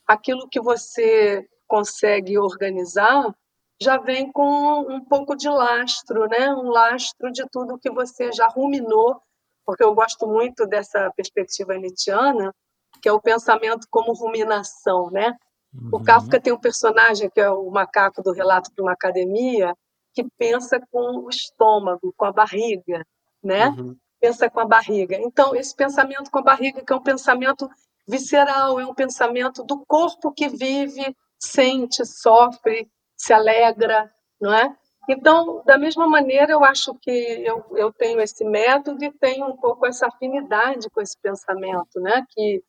aquilo 0.07 0.47
que 0.49 0.59
você 0.59 1.45
consegue 1.67 2.37
organizar 2.37 3.33
já 3.79 3.97
vem 3.97 4.31
com 4.31 4.81
um 4.91 5.03
pouco 5.03 5.35
de 5.35 5.47
lastro, 5.47 6.27
né? 6.27 6.49
Um 6.53 6.69
lastro 6.69 7.31
de 7.31 7.45
tudo 7.49 7.77
que 7.77 7.91
você 7.91 8.31
já 8.31 8.47
ruminou, 8.47 9.21
porque 9.65 9.83
eu 9.83 9.93
gosto 9.93 10.27
muito 10.27 10.65
dessa 10.65 11.11
perspectiva 11.15 11.77
nietzschiana, 11.77 12.53
que 13.01 13.07
é 13.07 13.11
o 13.11 13.21
pensamento 13.21 13.87
como 13.89 14.13
ruminação, 14.13 15.11
né? 15.11 15.35
Uhum. 15.73 15.89
O 15.93 16.03
Kafka 16.03 16.39
tem 16.39 16.51
um 16.51 16.59
personagem 16.59 17.29
que 17.29 17.39
é 17.39 17.49
o 17.49 17.69
macaco 17.69 18.23
do 18.23 18.31
relato 18.31 18.71
de 18.73 18.81
uma 18.81 18.93
academia 18.93 19.75
que 20.13 20.25
pensa 20.37 20.79
com 20.91 21.25
o 21.25 21.29
estômago, 21.29 22.11
com 22.17 22.25
a 22.25 22.31
barriga, 22.31 23.05
né? 23.43 23.67
Uhum. 23.69 23.95
Pensa 24.19 24.49
com 24.49 24.59
a 24.59 24.65
barriga. 24.65 25.15
Então, 25.17 25.55
esse 25.55 25.75
pensamento 25.75 26.31
com 26.31 26.39
a 26.39 26.43
barriga, 26.43 26.83
que 26.83 26.91
é 26.91 26.95
um 26.95 27.03
pensamento 27.03 27.69
visceral, 28.07 28.79
é 28.79 28.87
um 28.87 28.95
pensamento 28.95 29.63
do 29.63 29.85
corpo 29.85 30.31
que 30.31 30.49
vive, 30.49 31.15
sente, 31.39 32.05
sofre, 32.05 32.89
se 33.15 33.33
alegra, 33.33 34.11
não 34.39 34.53
é? 34.53 34.75
Então, 35.09 35.63
da 35.65 35.77
mesma 35.77 36.07
maneira, 36.07 36.51
eu 36.51 36.63
acho 36.65 36.93
que 36.95 37.09
eu, 37.09 37.65
eu 37.75 37.93
tenho 37.93 38.19
esse 38.19 38.43
método 38.43 39.03
e 39.03 39.11
tenho 39.11 39.47
um 39.47 39.55
pouco 39.55 39.85
essa 39.85 40.07
afinidade 40.07 40.89
com 40.89 40.99
esse 41.01 41.17
pensamento, 41.21 41.99
né? 42.01 42.25
Que 42.31 42.61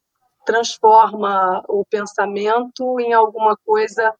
transforma 0.46 1.64
o 1.68 1.84
pensamento 1.84 2.98
em 3.00 3.12
alguma 3.12 3.56
coisa 3.56 4.14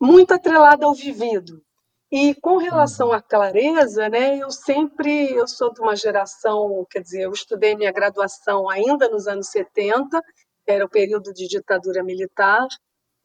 muito 0.00 0.34
atrelada 0.34 0.86
ao 0.86 0.94
vivido. 0.94 1.62
E 2.10 2.34
com 2.34 2.56
relação 2.56 3.12
à 3.12 3.20
clareza, 3.20 4.08
né, 4.08 4.38
eu 4.38 4.50
sempre, 4.50 5.32
eu 5.32 5.48
sou 5.48 5.72
de 5.72 5.80
uma 5.80 5.96
geração, 5.96 6.86
quer 6.90 7.00
dizer, 7.00 7.22
eu 7.22 7.32
estudei 7.32 7.74
minha 7.74 7.90
graduação 7.90 8.70
ainda 8.70 9.08
nos 9.08 9.26
anos 9.26 9.48
70, 9.48 10.22
era 10.66 10.84
o 10.84 10.88
período 10.88 11.32
de 11.32 11.48
ditadura 11.48 12.02
militar, 12.04 12.66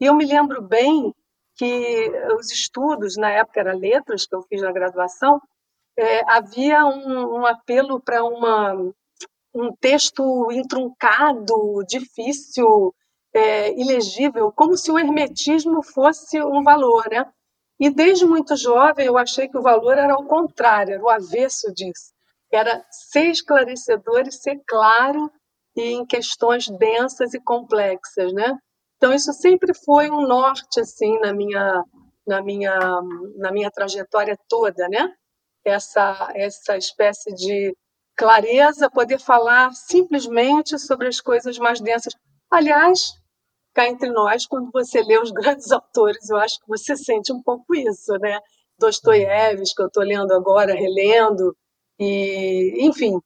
e 0.01 0.05
eu 0.07 0.15
me 0.15 0.25
lembro 0.25 0.63
bem 0.63 1.13
que 1.55 2.11
os 2.39 2.51
estudos, 2.51 3.15
na 3.15 3.29
época 3.29 3.59
era 3.59 3.75
letras, 3.75 4.25
que 4.25 4.35
eu 4.35 4.41
fiz 4.41 4.61
na 4.63 4.71
graduação, 4.71 5.39
é, 5.95 6.21
havia 6.31 6.83
um, 6.85 7.41
um 7.41 7.45
apelo 7.45 8.01
para 8.01 8.23
um 9.53 9.75
texto 9.79 10.51
intruncado, 10.51 11.83
difícil, 11.87 12.95
é, 13.31 13.79
ilegível, 13.79 14.51
como 14.51 14.75
se 14.75 14.91
o 14.91 14.97
hermetismo 14.97 15.83
fosse 15.83 16.41
um 16.41 16.63
valor, 16.63 17.07
né? 17.09 17.31
E 17.79 17.89
desde 17.89 18.25
muito 18.25 18.55
jovem 18.55 19.05
eu 19.05 19.17
achei 19.17 19.47
que 19.47 19.57
o 19.57 19.61
valor 19.61 19.97
era 19.97 20.15
o 20.15 20.25
contrário, 20.25 20.95
era 20.95 21.03
o 21.03 21.09
avesso 21.09 21.71
disso. 21.73 22.11
Era 22.51 22.83
ser 22.89 23.27
esclarecedor 23.27 24.27
e 24.27 24.31
ser 24.31 24.59
claro 24.67 25.31
em 25.75 26.05
questões 26.05 26.67
densas 26.67 27.33
e 27.33 27.39
complexas, 27.39 28.33
né? 28.33 28.57
Então 29.01 29.11
isso 29.11 29.33
sempre 29.33 29.73
foi 29.73 30.11
um 30.11 30.27
norte 30.27 30.79
assim 30.79 31.17
na 31.21 31.33
minha 31.33 31.83
na 32.27 32.39
minha 32.39 32.79
na 33.35 33.51
minha 33.51 33.71
trajetória 33.71 34.37
toda, 34.47 34.87
né? 34.89 35.11
Essa 35.65 36.31
essa 36.35 36.77
espécie 36.77 37.33
de 37.33 37.75
clareza, 38.15 38.91
poder 38.91 39.19
falar 39.19 39.73
simplesmente 39.73 40.77
sobre 40.77 41.07
as 41.07 41.19
coisas 41.19 41.57
mais 41.57 41.81
densas. 41.81 42.13
Aliás, 42.51 43.13
cá 43.73 43.87
entre 43.87 44.11
nós, 44.11 44.45
quando 44.45 44.69
você 44.71 45.01
lê 45.01 45.17
os 45.17 45.31
grandes 45.33 45.71
autores, 45.71 46.29
eu 46.29 46.37
acho 46.37 46.59
que 46.59 46.67
você 46.67 46.95
sente 46.95 47.33
um 47.33 47.41
pouco 47.41 47.73
isso, 47.73 48.13
né? 48.19 48.39
Dostoiévski, 48.77 49.77
que 49.77 49.81
eu 49.81 49.87
estou 49.87 50.03
lendo 50.03 50.31
agora, 50.31 50.75
relendo, 50.75 51.57
e, 51.99 52.85
enfim, 52.85 53.19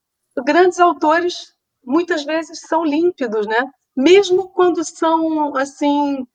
grandes 0.46 0.80
autores 0.80 1.54
muitas 1.84 2.24
vezes 2.24 2.62
são 2.62 2.86
límpidos, 2.86 3.46
né? 3.46 3.70
Mesmo 3.96 4.50
quando 4.50 4.84
são, 4.84 5.56
assim, 5.56 6.26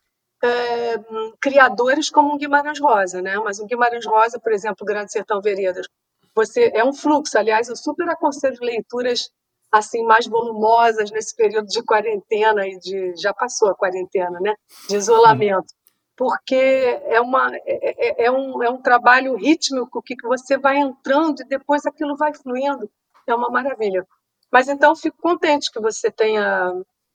é, 0.43 0.97
criadores 1.41 2.11
como 2.11 2.35
o 2.35 2.39
Guimarães 2.39 2.81
Rosa, 2.81 3.21
né? 3.21 3.37
Mas 3.39 3.59
o 3.59 3.67
Guimarães 3.67 4.07
Rosa, 4.07 4.39
por 4.41 4.53
exemplo, 4.53 4.87
Grande 4.87 5.13
Sertão 5.13 5.41
Veredas, 5.41 5.87
você 6.35 6.71
é 6.75 6.85
um 6.85 6.93
fluxo. 6.93 7.39
Aliás, 7.39 7.69
eu 7.69 7.77
super 7.77 8.09
aconselho 8.09 8.59
leituras 8.61 9.31
assim 9.73 10.03
mais 10.05 10.27
volumosas 10.27 11.11
nesse 11.11 11.35
período 11.37 11.67
de 11.69 11.83
quarentena 11.83 12.67
e 12.67 12.79
de 12.79 13.15
já 13.17 13.33
passou 13.33 13.71
a 13.71 13.75
quarentena, 13.75 14.41
né? 14.41 14.55
De 14.89 14.97
isolamento, 14.97 15.73
porque 16.17 16.55
é 17.05 17.21
uma 17.21 17.55
é, 17.55 18.25
é, 18.25 18.25
é 18.27 18.31
um, 18.31 18.63
é 18.63 18.71
um 18.71 18.83
trabalho 18.83 19.37
rítmico 19.37 20.03
que 20.03 20.17
você 20.23 20.59
vai 20.59 20.79
entrando 20.79 21.41
e 21.43 21.49
depois 21.49 21.87
aquilo 21.87 22.17
vai 22.17 22.35
fluindo, 22.35 22.91
é 23.27 23.35
uma 23.35 23.51
maravilha. 23.51 24.07
Mas 24.51 24.69
então 24.69 24.97
fico 24.97 25.19
contente 25.23 25.71
que 25.71 25.81
você 25.81 26.11
tenha 26.11 26.73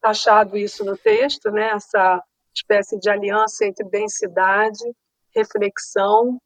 achado 0.09 0.57
isso 0.57 0.83
no 0.83 0.97
texto, 0.97 1.51
né? 1.51 1.69
Essa 1.69 2.23
espécie 2.53 2.99
de 2.99 3.09
aliança 3.09 3.65
entre 3.65 3.87
densidade, 3.89 4.83
reflexão 5.35 6.39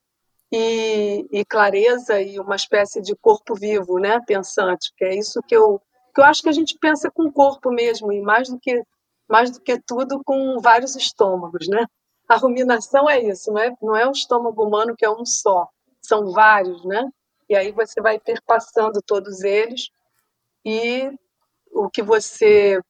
e, 0.51 1.27
e 1.31 1.45
clareza 1.45 2.19
e 2.21 2.39
uma 2.39 2.55
espécie 2.55 3.01
de 3.01 3.15
corpo 3.15 3.53
vivo, 3.55 3.99
né? 3.99 4.19
Pensante, 4.25 4.91
que 4.97 5.05
é 5.05 5.15
isso 5.15 5.41
que 5.47 5.55
eu 5.55 5.81
porque 6.09 6.21
eu 6.21 6.25
acho 6.25 6.41
que 6.41 6.49
a 6.49 6.53
gente 6.53 6.77
pensa 6.79 7.09
com 7.09 7.23
o 7.23 7.31
corpo 7.31 7.71
mesmo, 7.71 8.11
e 8.11 8.19
mais 8.19 8.49
do 8.49 8.59
que, 8.59 8.83
mais 9.27 9.51
do 9.51 9.61
que 9.61 9.79
tudo 9.79 10.21
com 10.23 10.59
vários 10.59 10.95
estômagos, 10.95 11.67
né? 11.67 11.85
A 12.27 12.35
ruminação 12.35 13.09
é 13.09 13.21
isso, 13.21 13.51
não 13.51 13.61
é, 13.61 13.75
não 13.81 13.95
é 13.95 14.07
um 14.07 14.11
estômago 14.11 14.63
humano 14.63 14.95
que 14.97 15.05
é 15.05 15.09
um 15.09 15.25
só, 15.25 15.67
são 16.01 16.31
vários, 16.31 16.83
né? 16.83 17.09
E 17.47 17.55
aí 17.55 17.71
você 17.71 18.01
vai 18.01 18.19
perpassando 18.19 19.01
todos 19.01 19.43
eles 19.43 19.89
e 20.65 21.11
o 21.71 21.89
que 21.89 22.01
você 22.01 22.81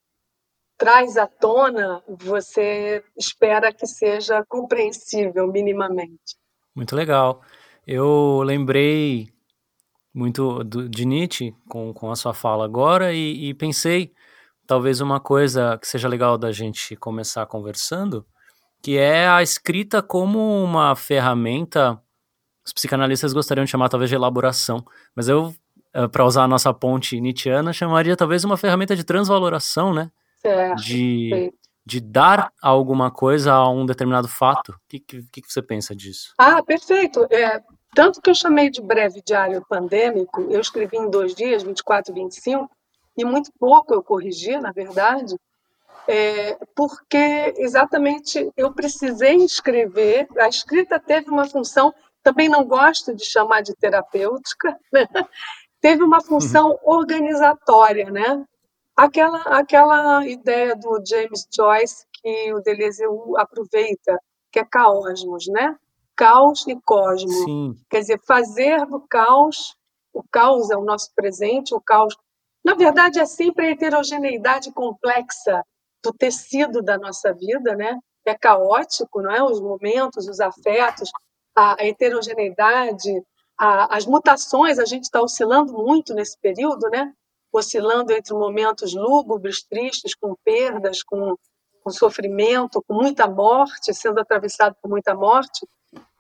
traz 0.80 1.18
à 1.18 1.28
tona, 1.28 2.02
você 2.08 3.04
espera 3.18 3.72
que 3.74 3.86
seja 3.86 4.44
compreensível 4.48 5.46
minimamente. 5.52 6.38
Muito 6.74 6.96
legal. 6.96 7.42
Eu 7.86 8.42
lembrei 8.46 9.28
muito 10.14 10.64
de 10.64 11.06
Nietzsche 11.06 11.54
com, 11.68 11.94
com 11.94 12.10
a 12.10 12.16
sua 12.16 12.34
fala 12.34 12.64
agora 12.64 13.14
e, 13.14 13.50
e, 13.50 13.54
pensei 13.54 14.14
talvez 14.66 15.02
uma 15.02 15.20
coisa 15.20 15.78
que 15.78 15.88
seja 15.88 16.08
legal 16.08 16.38
da 16.38 16.52
gente 16.52 16.96
começar 16.96 17.46
conversando, 17.46 18.26
que 18.82 18.98
é 18.98 19.28
a 19.28 19.44
escrita 19.44 20.02
como 20.02 20.64
uma 20.64 20.96
ferramenta, 20.96 22.02
os 22.66 22.72
psicanalistas 22.72 23.34
gostariam 23.34 23.66
de 23.66 23.72
chamar 23.72 23.90
talvez 23.90 24.10
de 24.10 24.16
elaboração, 24.16 24.86
mas 25.14 25.28
eu, 25.28 25.54
eh, 25.94 26.08
para 26.08 26.26
usar 26.26 26.44
a 26.44 26.48
nossa 26.48 26.74
ponte 26.74 27.20
nietzschiana, 27.20 27.74
chamaria 27.74 28.16
talvez 28.16 28.46
uma 28.46 28.56
ferramenta 28.56 28.96
de 28.96 29.04
transvaloração, 29.04 29.94
né? 29.94 30.10
De, 30.76 31.54
de 31.86 32.00
dar 32.00 32.52
alguma 32.62 33.12
coisa 33.12 33.54
a 33.54 33.70
um 33.70 33.86
determinado 33.86 34.28
fato. 34.28 34.74
O 34.74 34.80
que, 34.88 35.00
que, 35.00 35.42
que 35.42 35.52
você 35.52 35.62
pensa 35.62 35.96
disso? 35.96 36.34
Ah, 36.38 36.62
perfeito. 36.64 37.28
É, 37.32 37.62
tanto 37.96 38.22
que 38.22 38.30
eu 38.30 38.36
chamei 38.36 38.70
de 38.70 38.82
breve 38.82 39.22
diário 39.26 39.66
pandêmico, 39.68 40.42
eu 40.50 40.60
escrevi 40.60 40.98
em 40.98 41.10
dois 41.10 41.34
dias, 41.34 41.64
24 41.64 42.12
e 42.12 42.16
25, 42.16 42.70
e 43.18 43.26
muito 43.26 43.52
pouco 43.60 43.94
eu 43.94 44.04
corrigi, 44.04 44.58
na 44.58 44.72
verdade, 44.72 45.36
é, 46.08 46.58
porque 46.76 47.54
exatamente 47.58 48.52
eu 48.56 48.74
precisei 48.74 49.38
escrever, 49.38 50.28
a 50.38 50.48
escrita 50.48 51.00
teve 51.00 51.30
uma 51.30 51.48
função, 51.48 51.94
também 52.24 52.48
não 52.48 52.66
gosto 52.66 53.16
de 53.16 53.26
chamar 53.26 53.62
de 53.62 53.76
terapêutica, 53.76 54.78
né? 54.94 55.06
teve 55.82 56.04
uma 56.04 56.22
função 56.22 56.72
uhum. 56.72 56.78
organizatória, 56.84 58.10
né? 58.12 58.44
Aquela, 59.02 59.42
aquela 59.58 60.28
ideia 60.28 60.76
do 60.76 61.02
James 61.08 61.48
Joyce 61.54 62.06
que 62.14 62.54
o 62.54 62.62
Deleuze 62.62 63.04
aproveita, 63.38 64.20
que 64.52 64.60
é 64.60 64.66
caosmos, 64.66 65.48
né? 65.48 65.76
caos 66.20 66.68
e 66.68 66.76
cosmo. 66.82 67.32
Sim. 67.32 67.76
Quer 67.90 68.02
dizer, 68.02 68.20
fazer 68.28 68.86
do 68.86 69.00
caos, 69.00 69.78
o 70.14 70.22
caos 70.30 70.70
é 70.70 70.76
o 70.76 70.84
nosso 70.84 71.10
presente, 71.16 71.74
o 71.74 71.80
caos. 71.80 72.14
Na 72.62 72.76
verdade, 72.76 73.20
é 73.20 73.26
sempre 73.26 73.68
a 73.68 73.72
heterogeneidade 73.72 74.70
complexa 74.74 75.64
do 76.04 76.12
tecido 76.12 76.82
da 76.82 76.98
nossa 76.98 77.34
vida, 77.34 77.74
né? 77.74 77.98
É 78.26 78.36
caótico, 78.36 79.22
não 79.22 79.32
é? 79.32 79.42
Os 79.42 79.62
momentos, 79.62 80.28
os 80.28 80.42
afetos, 80.42 81.10
a 81.56 81.78
heterogeneidade, 81.80 83.24
a, 83.58 83.96
as 83.96 84.06
mutações, 84.06 84.78
a 84.78 84.86
gente 84.86 85.06
está 85.06 85.22
oscilando 85.22 85.72
muito 85.72 86.14
nesse 86.14 86.38
período, 86.42 86.90
né? 86.90 87.14
Oscilando 87.52 88.14
entre 88.14 88.34
momentos 88.34 88.94
lúgubres, 88.94 89.64
tristes, 89.64 90.16
com 90.16 90.36
perdas, 90.44 91.02
com, 91.04 91.36
com 91.84 91.90
sofrimento, 91.90 92.84
com 92.88 92.94
muita 92.94 93.28
morte, 93.28 93.94
sendo 93.94 94.20
atravessado 94.20 94.76
por 94.82 94.90
muita 94.90 95.16
morte, 95.16 95.66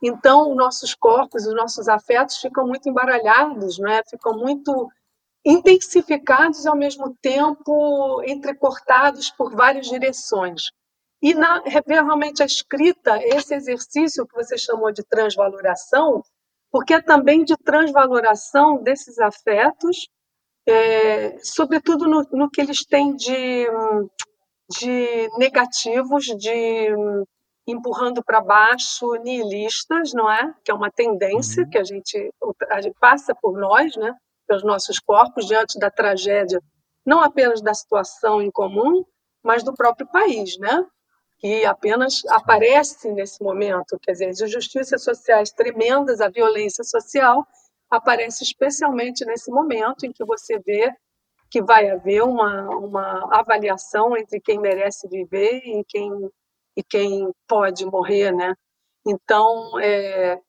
então, 0.01 0.51
os 0.51 0.57
nossos 0.57 0.95
corpos, 0.95 1.45
os 1.45 1.53
nossos 1.53 1.87
afetos 1.87 2.37
ficam 2.37 2.65
muito 2.65 2.87
embaralhados, 2.87 3.77
né? 3.79 4.01
ficam 4.09 4.37
muito 4.37 4.89
intensificados 5.45 6.65
ao 6.65 6.75
mesmo 6.75 7.15
tempo, 7.21 8.21
entrecortados 8.23 9.29
por 9.29 9.55
várias 9.55 9.87
direções. 9.87 10.71
E, 11.21 11.33
na, 11.33 11.61
realmente, 11.85 12.41
a 12.41 12.45
escrita, 12.45 13.19
esse 13.21 13.53
exercício 13.53 14.25
que 14.25 14.35
você 14.35 14.57
chamou 14.57 14.91
de 14.91 15.03
transvaloração, 15.03 16.23
porque 16.71 16.93
é 16.93 17.01
também 17.01 17.43
de 17.43 17.57
transvaloração 17.57 18.81
desses 18.81 19.19
afetos, 19.19 20.07
é, 20.69 21.37
sobretudo 21.41 22.07
no, 22.07 22.27
no, 22.31 22.49
que 22.49 22.61
eles 22.61 22.85
têm 22.85 23.15
de, 23.15 23.67
de 24.69 25.29
negativos, 25.37 26.25
de 26.25 26.95
empurrando 27.67 28.23
para 28.23 28.41
baixo 28.41 29.13
nihilistas, 29.23 30.13
não 30.13 30.31
é? 30.31 30.53
Que 30.63 30.71
é 30.71 30.73
uma 30.73 30.91
tendência 30.91 31.63
uhum. 31.63 31.69
que 31.69 31.77
a 31.77 31.83
gente, 31.83 32.33
a 32.71 32.81
gente 32.81 32.95
passa 32.99 33.35
por 33.35 33.57
nós, 33.57 33.95
né? 33.95 34.13
Pelos 34.47 34.63
nossos 34.63 34.99
corpos 34.99 35.45
diante 35.45 35.77
da 35.77 35.91
tragédia, 35.91 36.59
não 37.05 37.21
apenas 37.21 37.61
da 37.61 37.73
situação 37.73 38.41
em 38.41 38.49
comum, 38.49 39.03
mas 39.43 39.63
do 39.63 39.73
próprio 39.73 40.07
país, 40.07 40.57
né? 40.57 40.83
Que 41.37 41.65
apenas 41.65 42.25
aparece 42.29 43.11
nesse 43.11 43.41
momento, 43.41 43.99
quer 44.01 44.13
dizer, 44.13 44.29
as 44.29 44.41
injustiças 44.41 45.03
sociais 45.03 45.51
tremendas, 45.51 46.19
a 46.19 46.29
violência 46.29 46.83
social 46.83 47.45
aparece 47.89 48.43
especialmente 48.43 49.25
nesse 49.25 49.51
momento 49.51 50.05
em 50.05 50.11
que 50.11 50.23
você 50.23 50.59
vê 50.59 50.93
que 51.49 51.61
vai 51.61 51.89
haver 51.89 52.23
uma, 52.23 52.69
uma 52.75 53.27
avaliação 53.31 54.15
entre 54.15 54.39
quem 54.39 54.59
merece 54.59 55.07
viver 55.07 55.61
e 55.65 55.83
quem, 55.87 56.11
e 56.77 56.83
quem 56.83 57.31
pode 57.47 57.85
morrer, 57.85 58.31
né? 58.31 58.53
Então, 59.05 59.79
é, 59.79 60.39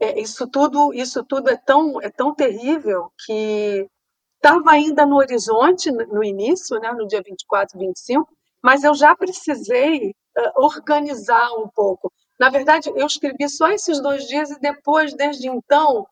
é, 0.00 0.20
isso 0.20 0.46
tudo 0.48 0.92
isso 0.92 1.24
tudo 1.24 1.50
é 1.50 1.56
tão 1.56 2.00
é 2.02 2.10
tão 2.10 2.34
terrível 2.34 3.10
que 3.24 3.88
estava 4.36 4.72
ainda 4.72 5.04
no 5.06 5.16
horizonte 5.16 5.90
no 5.90 6.22
início, 6.22 6.78
né, 6.78 6.92
no 6.92 7.06
dia 7.06 7.22
24, 7.24 7.78
25, 7.78 8.28
mas 8.62 8.84
eu 8.84 8.94
já 8.94 9.16
precisei 9.16 10.10
uh, 10.10 10.64
organizar 10.64 11.50
um 11.54 11.68
pouco. 11.68 12.12
Na 12.38 12.50
verdade, 12.50 12.90
eu 12.94 13.06
escrevi 13.06 13.48
só 13.48 13.70
esses 13.70 14.00
dois 14.00 14.24
dias 14.28 14.50
e 14.50 14.60
depois, 14.60 15.14
desde 15.14 15.48
então, 15.48 16.06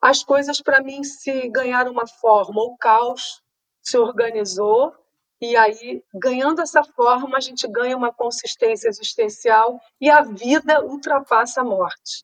as 0.00 0.22
coisas 0.22 0.60
para 0.60 0.82
mim 0.82 1.02
se 1.02 1.48
ganharam 1.48 1.92
uma 1.92 2.06
forma. 2.06 2.62
O 2.62 2.76
caos 2.76 3.42
se 3.82 3.96
organizou 3.96 4.92
e 5.40 5.56
aí, 5.56 6.02
ganhando 6.14 6.60
essa 6.60 6.82
forma, 6.82 7.36
a 7.36 7.40
gente 7.40 7.66
ganha 7.68 7.96
uma 7.96 8.12
consistência 8.12 8.88
existencial 8.88 9.80
e 10.00 10.10
a 10.10 10.22
vida 10.22 10.84
ultrapassa 10.84 11.60
a 11.60 11.64
morte. 11.64 12.22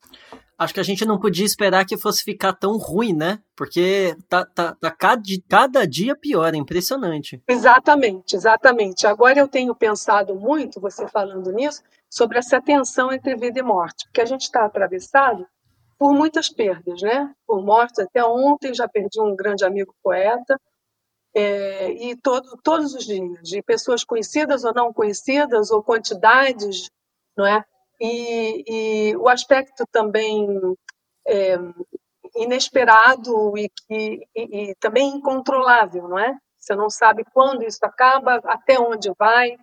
Acho 0.57 0.73
que 0.73 0.79
a 0.79 0.83
gente 0.83 1.05
não 1.05 1.19
podia 1.19 1.45
esperar 1.45 1.85
que 1.85 1.97
fosse 1.97 2.23
ficar 2.23 2.53
tão 2.53 2.77
ruim, 2.77 3.13
né? 3.13 3.39
Porque 3.55 4.15
tá, 4.29 4.45
tá, 4.45 4.75
tá 4.75 4.91
cada, 4.91 5.21
cada 5.49 5.87
dia 5.87 6.15
pior, 6.15 6.53
é 6.53 6.57
impressionante. 6.57 7.41
Exatamente, 7.47 8.35
exatamente. 8.35 9.05
Agora 9.05 9.37
eu 9.37 9.47
tenho 9.47 9.75
pensado 9.75 10.35
muito, 10.35 10.79
você 10.79 11.07
falando 11.07 11.51
nisso, 11.51 11.81
sobre 12.09 12.37
essa 12.37 12.61
tensão 12.61 13.11
entre 13.11 13.35
vida 13.35 13.59
e 13.59 13.63
morte, 13.63 14.05
porque 14.05 14.21
a 14.21 14.25
gente 14.25 14.43
está 14.43 14.65
atravessado 14.65 15.45
por 15.97 16.13
muitas 16.13 16.49
perdas, 16.49 17.01
né? 17.01 17.33
Por 17.47 17.63
mortes. 17.63 17.99
Até 17.99 18.23
ontem 18.23 18.73
já 18.73 18.87
perdi 18.87 19.19
um 19.21 19.35
grande 19.35 19.65
amigo 19.65 19.95
poeta, 20.03 20.59
é, 21.35 21.91
e 21.91 22.15
todo, 22.15 22.57
todos 22.63 22.93
os 22.93 23.05
dias, 23.05 23.41
de 23.41 23.61
pessoas 23.61 24.05
conhecidas 24.05 24.63
ou 24.63 24.73
não 24.73 24.93
conhecidas, 24.93 25.69
ou 25.69 25.83
quantidades, 25.83 26.89
não 27.37 27.45
é? 27.45 27.63
E, 27.99 28.63
e 29.11 29.17
o 29.17 29.27
aspecto 29.27 29.85
também 29.91 30.47
é, 31.27 31.57
inesperado 32.35 33.57
e, 33.57 33.69
que, 33.69 34.27
e, 34.33 34.69
e 34.71 34.75
também 34.75 35.09
incontrolável, 35.09 36.07
não 36.07 36.19
é? 36.19 36.37
Você 36.57 36.73
não 36.73 36.89
sabe 36.89 37.25
quando 37.33 37.63
isso 37.63 37.85
acaba, 37.85 38.35
até 38.45 38.79
onde 38.79 39.11
vai, 39.19 39.57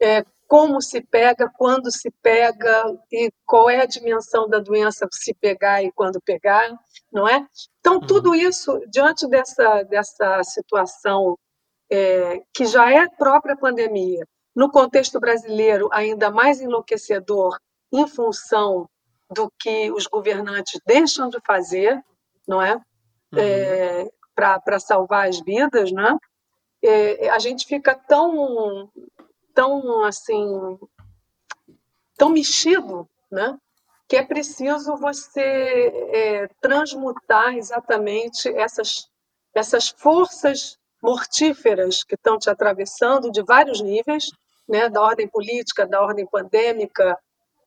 é, 0.00 0.24
como 0.52 0.82
se 0.82 1.00
pega, 1.00 1.50
quando 1.56 1.90
se 1.90 2.10
pega 2.20 2.84
e 3.10 3.32
qual 3.46 3.70
é 3.70 3.80
a 3.80 3.86
dimensão 3.86 4.46
da 4.46 4.58
doença 4.58 5.08
se 5.10 5.32
pegar 5.32 5.82
e 5.82 5.90
quando 5.90 6.20
pegar, 6.20 6.78
não 7.10 7.26
é? 7.26 7.46
Então, 7.80 7.94
uhum. 7.94 8.06
tudo 8.06 8.34
isso, 8.34 8.78
diante 8.86 9.26
dessa, 9.26 9.82
dessa 9.84 10.44
situação 10.44 11.38
é, 11.90 12.42
que 12.52 12.66
já 12.66 12.92
é 12.92 13.08
própria 13.08 13.56
pandemia, 13.56 14.28
no 14.54 14.70
contexto 14.70 15.18
brasileiro 15.18 15.88
ainda 15.90 16.30
mais 16.30 16.60
enlouquecedor 16.60 17.58
em 17.90 18.06
função 18.06 18.86
do 19.34 19.50
que 19.58 19.90
os 19.90 20.06
governantes 20.06 20.78
deixam 20.84 21.30
de 21.30 21.38
fazer, 21.46 21.98
não 22.46 22.60
é? 22.60 22.74
Uhum. 22.74 23.38
é 23.38 24.06
Para 24.34 24.78
salvar 24.78 25.30
as 25.30 25.40
vidas, 25.40 25.90
né? 25.90 26.14
É, 26.84 27.30
a 27.30 27.38
gente 27.38 27.64
fica 27.64 27.94
tão 27.94 28.90
tão 29.54 30.04
assim 30.04 30.78
tão 32.16 32.30
mexido, 32.30 33.08
né? 33.30 33.58
Que 34.08 34.16
é 34.16 34.22
preciso 34.24 34.96
você 34.96 35.40
é, 35.40 36.48
transmutar 36.60 37.56
exatamente 37.56 38.48
essas 38.48 39.08
essas 39.54 39.88
forças 39.88 40.78
mortíferas 41.02 42.02
que 42.04 42.14
estão 42.14 42.38
te 42.38 42.48
atravessando 42.48 43.30
de 43.30 43.42
vários 43.42 43.80
níveis, 43.80 44.30
né? 44.68 44.88
Da 44.88 45.02
ordem 45.02 45.28
política, 45.28 45.86
da 45.86 46.00
ordem 46.00 46.26
pandêmica 46.26 47.18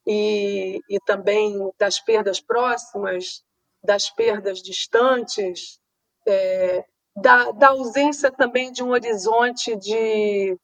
e, 0.05 0.79
e 0.89 0.99
também 1.05 1.71
das 1.77 1.99
perdas 1.99 2.39
próximas, 2.39 3.43
das 3.83 4.09
perdas 4.09 4.61
distantes, 4.61 5.79
é, 6.27 6.85
da, 7.15 7.51
da 7.51 7.69
ausência 7.69 8.31
também 8.31 8.71
de 8.71 8.83
um 8.83 8.89
horizonte 8.89 9.75
de 9.75 10.57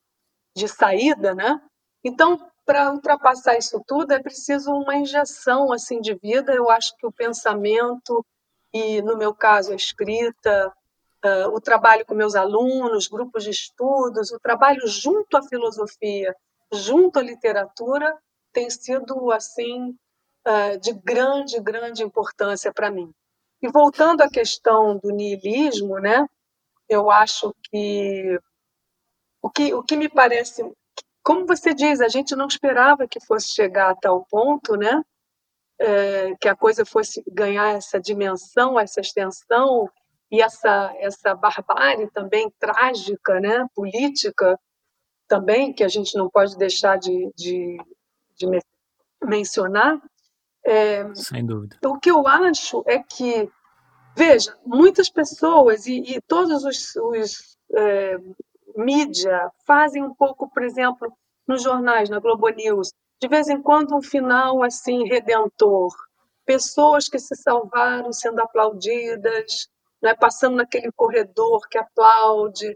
de 0.56 0.68
saída, 0.68 1.34
né? 1.34 1.62
Então, 2.04 2.40
para 2.66 2.92
ultrapassar 2.92 3.58
isso 3.58 3.82
tudo, 3.86 4.12
é 4.14 4.22
preciso 4.22 4.72
uma 4.72 4.96
injeção 4.96 5.72
assim 5.72 6.00
de 6.00 6.14
vida. 6.16 6.54
Eu 6.54 6.70
acho 6.70 6.96
que 6.98 7.06
o 7.06 7.12
pensamento 7.12 8.26
e, 8.74 9.02
no 9.02 9.18
meu 9.18 9.34
caso, 9.34 9.72
a 9.72 9.76
escrita, 9.76 10.74
uh, 11.26 11.50
o 11.54 11.60
trabalho 11.60 12.06
com 12.06 12.14
meus 12.14 12.36
alunos, 12.36 13.08
grupos 13.08 13.44
de 13.44 13.50
estudos, 13.50 14.32
o 14.32 14.40
trabalho 14.40 14.88
junto 14.88 15.36
à 15.36 15.44
filosofia, 15.44 16.36
junto 16.72 17.20
à 17.20 17.22
literatura, 17.22 18.18
tem 18.54 18.70
sido 18.70 19.32
assim 19.32 19.96
uh, 20.48 20.80
de 20.80 20.94
grande, 20.94 21.60
grande 21.60 22.04
importância 22.04 22.72
para 22.74 22.92
mim. 22.92 23.12
E 23.62 23.68
voltando 23.68 24.22
à 24.22 24.30
questão 24.30 24.98
do 24.98 25.10
niilismo, 25.12 26.00
né? 26.00 26.26
Eu 26.90 27.12
acho 27.12 27.54
que 27.70 28.40
o 29.42 29.50
que, 29.50 29.74
o 29.74 29.84
que 29.84 29.98
me 29.98 30.08
parece, 30.08 30.64
como 31.24 31.46
você 31.46 31.74
diz, 31.74 32.00
a 32.00 32.08
gente 32.08 32.36
não 32.36 32.48
esperava 32.48 33.08
que 33.08 33.20
fosse 33.20 33.54
chegar 33.54 33.92
a 33.92 33.96
tal 33.96 34.26
ponto, 34.30 34.76
né? 34.76 35.02
É, 35.80 36.36
que 36.40 36.48
a 36.48 36.56
coisa 36.56 36.86
fosse 36.86 37.24
ganhar 37.28 37.76
essa 37.76 38.00
dimensão, 38.00 38.80
essa 38.80 39.02
extensão 39.02 39.90
e 40.32 40.40
essa 40.40 40.94
essa 41.00 41.34
barbárie 41.34 42.10
também 42.12 42.52
trágica, 42.60 43.40
né? 43.40 43.66
Política 43.74 44.60
também 45.28 45.74
que 45.74 45.84
a 45.84 45.88
gente 45.88 46.16
não 46.18 46.30
pode 46.30 46.58
deixar 46.58 47.00
de, 47.00 47.32
de, 47.36 47.78
de 48.38 48.48
mencionar. 49.24 50.00
É, 50.64 51.12
Sem 51.16 51.46
dúvida. 51.46 51.78
O 51.86 51.98
que 51.98 52.12
eu 52.12 52.28
acho 52.28 52.84
é 52.86 53.00
que 53.00 53.50
veja 54.16 54.56
muitas 54.66 55.10
pessoas 55.10 55.88
e, 55.88 56.00
e 56.02 56.22
todos 56.22 56.64
os, 56.66 56.96
os 56.98 57.58
é, 57.74 58.18
mídia 58.76 59.52
fazem 59.66 60.04
um 60.04 60.14
pouco, 60.14 60.50
por 60.50 60.64
exemplo, 60.64 61.12
nos 61.48 61.64
jornais, 61.64 62.10
na 62.10 62.20
Globo 62.20 62.48
News, 62.50 62.92
de 63.22 63.28
vez 63.28 63.50
em 63.50 63.62
quando 63.62 63.96
um 63.96 64.02
final 64.02 64.64
assim 64.64 65.08
redentor, 65.08 65.94
pessoas 66.46 67.08
que 67.08 67.20
se 67.20 67.36
salvaram 67.36 68.12
sendo 68.12 68.42
aplaudidas, 68.42 69.68
né, 70.02 70.16
passando 70.16 70.56
naquele 70.58 70.92
corredor 70.92 71.62
que 71.70 71.78
aplaude. 71.78 72.76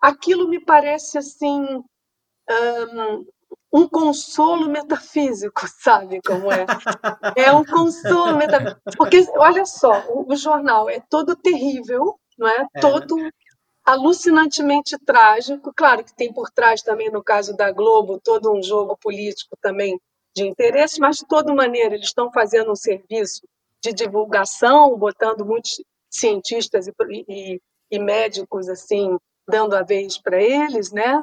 Aquilo 0.00 0.48
me 0.48 0.60
parece 0.64 1.18
assim 1.18 1.64
um, 2.50 3.26
um 3.72 3.88
consolo 3.88 4.68
metafísico, 4.68 5.62
sabe 5.80 6.20
como 6.22 6.50
é? 6.50 6.66
É 7.36 7.52
um 7.52 7.64
consolo 7.64 8.36
metafísico. 8.36 8.80
Porque, 8.96 9.24
olha 9.36 9.64
só, 9.64 10.04
o, 10.10 10.34
jornal 10.34 10.90
é 10.90 11.00
todo 11.08 11.36
terrível, 11.36 12.18
não 12.38 12.48
é? 12.48 12.66
é. 12.74 12.80
Todo 12.80 13.16
alucinantemente 13.86 14.98
trágico. 14.98 15.72
Claro 15.74 16.02
que 16.02 16.14
tem 16.14 16.32
por 16.32 16.50
trás 16.50 16.82
também, 16.82 17.08
no 17.10 17.22
caso 17.22 17.56
da 17.56 17.70
Globo, 17.70 18.20
todo 18.20 18.52
um 18.52 18.60
jogo 18.60 18.96
político 18.96 19.56
também 19.62 19.98
de 20.34 20.44
interesse, 20.44 21.00
mas 21.00 21.16
de 21.16 21.26
toda 21.26 21.54
maneira 21.54 21.94
eles 21.94 22.08
estão 22.08 22.30
fazendo 22.30 22.72
um 22.72 22.76
serviço 22.76 23.46
de 23.82 23.92
divulgação, 23.92 24.98
botando 24.98 25.46
muitos 25.46 25.80
cientistas 26.10 26.88
e, 26.88 26.92
e, 27.28 27.60
e 27.90 27.98
médicos 27.98 28.68
assim, 28.68 29.16
dando 29.48 29.74
a 29.74 29.82
vez 29.82 30.18
para 30.18 30.42
eles, 30.42 30.90
né? 30.90 31.22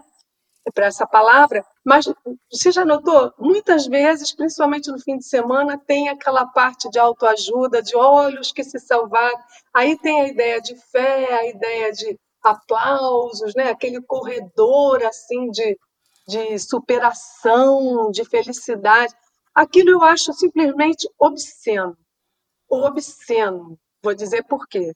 Para 0.74 0.86
essa 0.86 1.06
palavra, 1.06 1.66
mas 1.86 2.06
você 2.50 2.72
já 2.72 2.86
notou? 2.86 3.34
Muitas 3.38 3.86
vezes, 3.86 4.34
principalmente 4.34 4.90
no 4.90 4.98
fim 4.98 5.18
de 5.18 5.28
semana, 5.28 5.78
tem 5.78 6.08
aquela 6.08 6.46
parte 6.46 6.90
de 6.90 6.98
autoajuda, 6.98 7.82
de 7.82 7.98
olhos 7.98 8.54
que 8.54 8.64
se 8.64 8.80
salvaram. 8.80 9.38
Aí 9.76 10.00
tem 10.00 10.22
a 10.22 10.28
ideia 10.30 10.62
de 10.62 10.74
fé, 10.90 11.34
a 11.34 11.50
ideia 11.50 11.92
de 11.92 12.18
aplausos, 12.44 13.56
né? 13.56 13.70
aquele 13.70 14.02
corredor 14.02 15.04
assim 15.04 15.50
de, 15.50 15.80
de 16.28 16.60
superação, 16.60 18.12
de 18.12 18.26
felicidade. 18.26 19.14
Aquilo 19.56 19.92
eu 19.92 20.02
acho 20.04 20.34
simplesmente 20.34 21.10
obsceno. 21.18 21.98
Obsceno. 22.70 23.78
Vou 24.04 24.14
dizer 24.14 24.44
por 24.44 24.68
quê. 24.68 24.94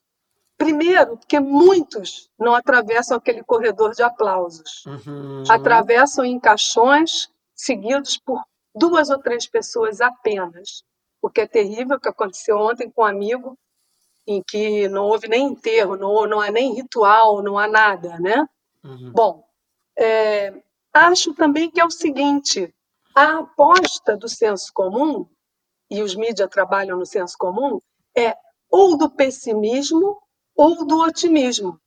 Primeiro, 0.58 1.18
porque 1.18 1.40
muitos 1.40 2.30
não 2.38 2.56
atravessam 2.56 3.18
aquele 3.18 3.44
corredor 3.44 3.94
de 3.94 4.02
aplausos. 4.02 4.84
Uhum. 4.86 5.44
Atravessam 5.48 6.26
em 6.26 6.40
caixões 6.40 7.30
seguidos 7.56 8.18
por 8.18 8.44
duas 8.76 9.10
ou 9.10 9.20
três 9.20 9.48
pessoas 9.48 10.02
apenas. 10.02 10.84
O 11.22 11.30
que 11.30 11.42
é 11.42 11.48
terrível, 11.48 12.00
que 12.00 12.10
aconteceu 12.10 12.58
ontem 12.58 12.90
com 12.90 13.04
um 13.04 13.06
amigo 13.06 13.58
em 14.28 14.44
que 14.46 14.90
não 14.90 15.06
houve 15.06 15.28
nem 15.28 15.48
enterro, 15.48 15.96
não, 15.96 16.28
não 16.28 16.42
há 16.42 16.52
nem 16.52 16.74
ritual, 16.74 17.42
não 17.42 17.58
há 17.58 17.68
nada, 17.68 18.20
né? 18.20 18.46
Uhum. 18.84 19.12
Bom, 19.14 19.48
é, 19.98 20.54
acho 20.94 21.34
também 21.34 21.72
que 21.72 21.80
é 21.80 21.86
o 21.86 21.90
seguinte: 21.90 22.74
a 23.16 23.40
aposta 23.40 24.18
do 24.18 24.28
senso 24.28 24.72
comum, 24.74 25.26
e 25.90 26.02
os 26.02 26.14
mídias 26.14 26.50
trabalham 26.50 26.98
no 27.00 27.06
senso 27.06 27.38
comum, 27.38 27.80
é 28.16 28.36
ou 28.70 28.98
do 28.98 29.10
pessimismo 29.10 30.22
ou 30.56 30.86
do 30.86 31.00
otimismo. 31.00 31.80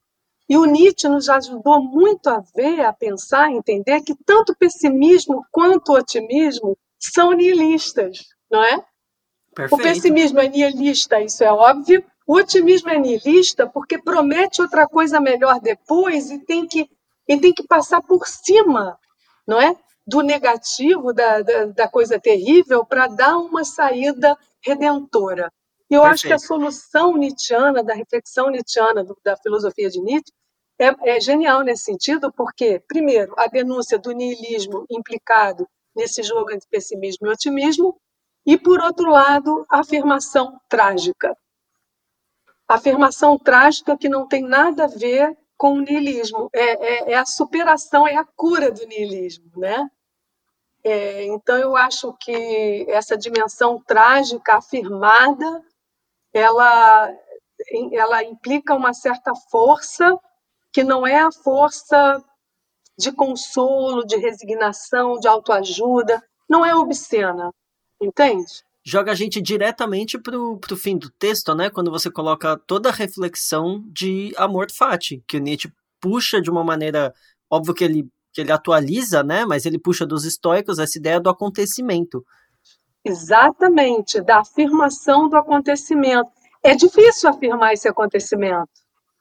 E 0.48 0.56
o 0.56 0.64
Nietzsche 0.64 1.08
nos 1.08 1.28
ajudou 1.28 1.80
muito 1.80 2.28
a 2.28 2.42
ver, 2.54 2.80
a 2.80 2.92
pensar, 2.92 3.44
a 3.46 3.52
entender 3.52 4.00
que 4.00 4.16
tanto 4.24 4.56
pessimismo 4.56 5.44
quanto 5.52 5.92
otimismo 5.92 6.76
são 6.98 7.32
nihilistas, 7.32 8.18
não 8.50 8.64
é? 8.64 8.84
Perfeito. 9.54 9.80
O 9.80 9.82
pessimismo 9.82 10.40
é 10.40 10.48
nihilista, 10.48 11.20
isso 11.20 11.44
é 11.44 11.52
óbvio. 11.52 12.04
O 12.30 12.36
otimismo 12.36 12.88
é 12.88 12.96
nihilista 12.96 13.66
porque 13.66 14.00
promete 14.00 14.62
outra 14.62 14.86
coisa 14.86 15.18
melhor 15.18 15.58
depois 15.60 16.30
e 16.30 16.38
tem 16.38 16.64
que, 16.64 16.88
e 17.26 17.36
tem 17.40 17.52
que 17.52 17.66
passar 17.66 18.00
por 18.00 18.24
cima, 18.24 18.96
não 19.44 19.60
é? 19.60 19.76
Do 20.06 20.20
negativo, 20.20 21.12
da, 21.12 21.42
da, 21.42 21.64
da 21.64 21.88
coisa 21.88 22.20
terrível, 22.20 22.84
para 22.84 23.08
dar 23.08 23.36
uma 23.36 23.64
saída 23.64 24.38
redentora. 24.64 25.52
E 25.90 25.94
eu 25.94 26.02
Perfeito. 26.02 26.14
acho 26.14 26.26
que 26.28 26.32
a 26.32 26.38
solução 26.38 27.16
nietzschiana, 27.16 27.82
da 27.82 27.94
reflexão 27.94 28.48
nietzschiana, 28.48 29.02
do, 29.02 29.18
da 29.24 29.36
filosofia 29.36 29.90
de 29.90 30.00
Nietzsche, 30.00 30.32
é, 30.78 31.16
é 31.16 31.20
genial 31.20 31.64
nesse 31.64 31.82
sentido, 31.82 32.32
porque, 32.32 32.80
primeiro, 32.86 33.34
a 33.36 33.48
denúncia 33.48 33.98
do 33.98 34.12
niilismo 34.12 34.86
implicado 34.88 35.66
nesse 35.96 36.22
jogo 36.22 36.52
entre 36.52 36.68
pessimismo 36.70 37.26
e 37.26 37.30
otimismo, 37.30 38.00
e, 38.46 38.56
por 38.56 38.78
outro 38.80 39.10
lado, 39.10 39.66
a 39.68 39.80
afirmação 39.80 40.60
trágica. 40.68 41.36
Afirmação 42.72 43.36
trágica 43.36 43.96
que 43.96 44.08
não 44.08 44.28
tem 44.28 44.42
nada 44.42 44.84
a 44.84 44.86
ver 44.86 45.36
com 45.58 45.74
o 45.74 45.80
niilismo, 45.80 46.48
é, 46.52 47.10
é, 47.10 47.12
é 47.12 47.14
a 47.16 47.26
superação, 47.26 48.06
é 48.06 48.16
a 48.16 48.24
cura 48.24 48.70
do 48.70 48.86
niilismo. 48.86 49.50
Né? 49.56 49.90
É, 50.84 51.24
então, 51.24 51.58
eu 51.58 51.76
acho 51.76 52.14
que 52.20 52.86
essa 52.88 53.16
dimensão 53.16 53.82
trágica 53.82 54.56
afirmada 54.56 55.62
ela, 56.32 57.12
ela 57.92 58.22
implica 58.22 58.74
uma 58.74 58.94
certa 58.94 59.34
força 59.50 60.16
que 60.72 60.84
não 60.84 61.04
é 61.04 61.18
a 61.18 61.32
força 61.32 62.24
de 62.96 63.10
consolo, 63.10 64.06
de 64.06 64.16
resignação, 64.16 65.18
de 65.18 65.26
autoajuda, 65.26 66.22
não 66.48 66.64
é 66.64 66.74
obscena, 66.74 67.52
entende? 68.00 68.64
Joga 68.84 69.12
a 69.12 69.14
gente 69.14 69.40
diretamente 69.40 70.18
pro, 70.18 70.58
pro 70.58 70.76
fim 70.76 70.96
do 70.96 71.10
texto, 71.10 71.54
né? 71.54 71.68
Quando 71.70 71.90
você 71.90 72.10
coloca 72.10 72.56
toda 72.66 72.88
a 72.88 72.92
reflexão 72.92 73.84
de 73.86 74.32
amor 74.36 74.70
fati, 74.72 75.22
que 75.26 75.36
o 75.36 75.40
Nietzsche 75.40 75.72
puxa 76.00 76.40
de 76.40 76.50
uma 76.50 76.64
maneira, 76.64 77.14
óbvio 77.50 77.74
que 77.74 77.84
ele, 77.84 78.08
que 78.32 78.40
ele 78.40 78.52
atualiza, 78.52 79.22
né? 79.22 79.44
Mas 79.44 79.66
ele 79.66 79.78
puxa 79.78 80.06
dos 80.06 80.24
estoicos 80.24 80.78
essa 80.78 80.98
ideia 80.98 81.20
do 81.20 81.28
acontecimento. 81.28 82.24
Exatamente, 83.04 84.20
da 84.20 84.40
afirmação 84.40 85.28
do 85.28 85.36
acontecimento. 85.36 86.30
É 86.62 86.74
difícil 86.74 87.28
afirmar 87.28 87.72
esse 87.72 87.88
acontecimento, 87.88 88.68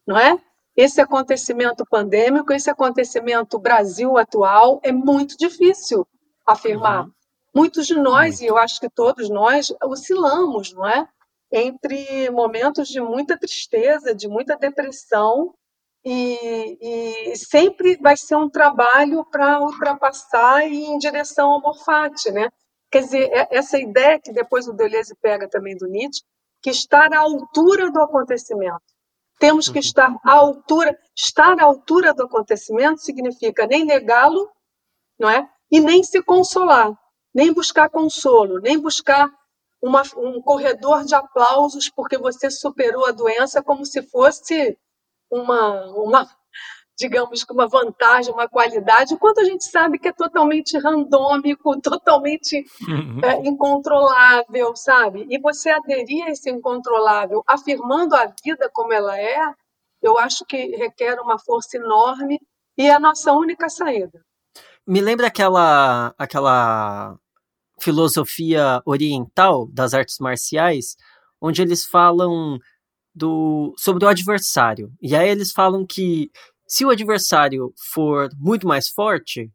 não 0.05 0.17
é? 0.17 0.37
esse 0.81 1.01
acontecimento 1.01 1.85
pandêmico, 1.85 2.53
esse 2.53 2.69
acontecimento 2.69 3.59
Brasil 3.59 4.17
atual, 4.17 4.79
é 4.81 4.93
muito 4.93 5.35
difícil 5.37 6.07
afirmar. 6.47 7.03
Uhum. 7.03 7.11
Muitos 7.53 7.87
de 7.87 7.95
nós, 7.95 8.41
e 8.41 8.45
eu 8.45 8.57
acho 8.57 8.79
que 8.79 8.89
todos 8.89 9.29
nós, 9.29 9.73
oscilamos, 9.83 10.73
não 10.73 10.87
é? 10.87 11.07
Entre 11.51 12.29
momentos 12.29 12.87
de 12.87 13.01
muita 13.01 13.37
tristeza, 13.37 14.13
de 14.13 14.27
muita 14.27 14.55
depressão, 14.55 15.53
e, 16.03 16.77
e 17.31 17.35
sempre 17.35 17.97
vai 17.97 18.15
ser 18.15 18.35
um 18.35 18.49
trabalho 18.49 19.25
para 19.25 19.59
ultrapassar 19.61 20.65
e 20.65 20.85
em 20.85 20.97
direção 20.97 21.51
ao 21.51 21.61
Morfate, 21.61 22.31
né? 22.31 22.49
Quer 22.91 23.01
dizer, 23.01 23.29
é, 23.31 23.47
essa 23.51 23.77
ideia 23.77 24.19
que 24.19 24.31
depois 24.31 24.67
o 24.67 24.73
Deleuze 24.73 25.15
pega 25.21 25.47
também 25.49 25.75
do 25.75 25.87
Nietzsche, 25.87 26.23
que 26.61 26.69
estar 26.69 27.13
à 27.13 27.19
altura 27.19 27.91
do 27.91 28.01
acontecimento. 28.01 28.81
Temos 29.39 29.67
que 29.67 29.75
uhum. 29.77 29.79
estar 29.79 30.15
à 30.25 30.33
altura. 30.33 30.97
Estar 31.15 31.59
à 31.59 31.63
altura 31.63 32.13
do 32.13 32.23
acontecimento 32.23 33.01
significa 33.01 33.65
nem 33.67 33.85
negá-lo, 33.85 34.49
não 35.17 35.29
é? 35.29 35.49
E 35.71 35.79
nem 35.79 36.03
se 36.03 36.21
consolar, 36.23 36.91
nem 37.33 37.53
buscar 37.53 37.89
consolo, 37.89 38.59
nem 38.59 38.79
buscar 38.79 39.29
uma, 39.81 40.03
um 40.17 40.41
corredor 40.41 41.03
de 41.05 41.15
aplausos 41.15 41.89
porque 41.89 42.17
você 42.17 42.49
superou 42.49 43.05
a 43.05 43.11
doença 43.11 43.63
como 43.63 43.85
se 43.85 44.01
fosse 44.01 44.77
uma, 45.31 45.85
uma 45.91 46.27
digamos 46.99 47.45
que 47.45 47.53
uma 47.53 47.65
vantagem, 47.65 48.33
uma 48.33 48.49
qualidade, 48.49 49.15
quando 49.17 49.39
a 49.39 49.45
gente 49.45 49.63
sabe 49.63 49.97
que 49.97 50.09
é 50.09 50.11
totalmente 50.11 50.77
randômico, 50.77 51.79
totalmente 51.81 52.65
uhum. 52.87 53.21
é, 53.23 53.47
incontrolável, 53.47 54.75
sabe? 54.75 55.25
E 55.29 55.39
você 55.39 55.69
aderir 55.69 56.25
a 56.25 56.31
esse 56.31 56.49
incontrolável, 56.49 57.41
afirmando 57.47 58.15
a 58.15 58.31
vida 58.43 58.69
como 58.73 58.91
ela 58.91 59.17
é, 59.17 59.39
eu 60.01 60.17
acho 60.17 60.45
que 60.45 60.57
requer 60.75 61.19
uma 61.21 61.39
força 61.39 61.77
enorme 61.77 62.37
e 62.77 62.87
é 62.87 62.93
a 62.93 62.99
nossa 62.99 63.31
única 63.31 63.69
saída. 63.69 64.21
Me 64.89 65.01
lembra 65.01 65.27
aquela 65.27 66.15
aquela 66.17 67.15
filosofia 67.79 68.81
oriental 68.87 69.67
das 69.71 69.93
artes 69.93 70.17
marciais, 70.17 70.95
onde 71.39 71.61
eles 71.61 71.85
falam 71.85 72.57
do, 73.13 73.71
sobre 73.77 74.03
o 74.03 74.07
adversário. 74.07 74.91
E 74.99 75.15
aí 75.15 75.29
eles 75.29 75.51
falam 75.51 75.85
que 75.85 76.31
se 76.67 76.83
o 76.83 76.89
adversário 76.89 77.71
for 77.93 78.29
muito 78.35 78.67
mais 78.67 78.89
forte, 78.89 79.51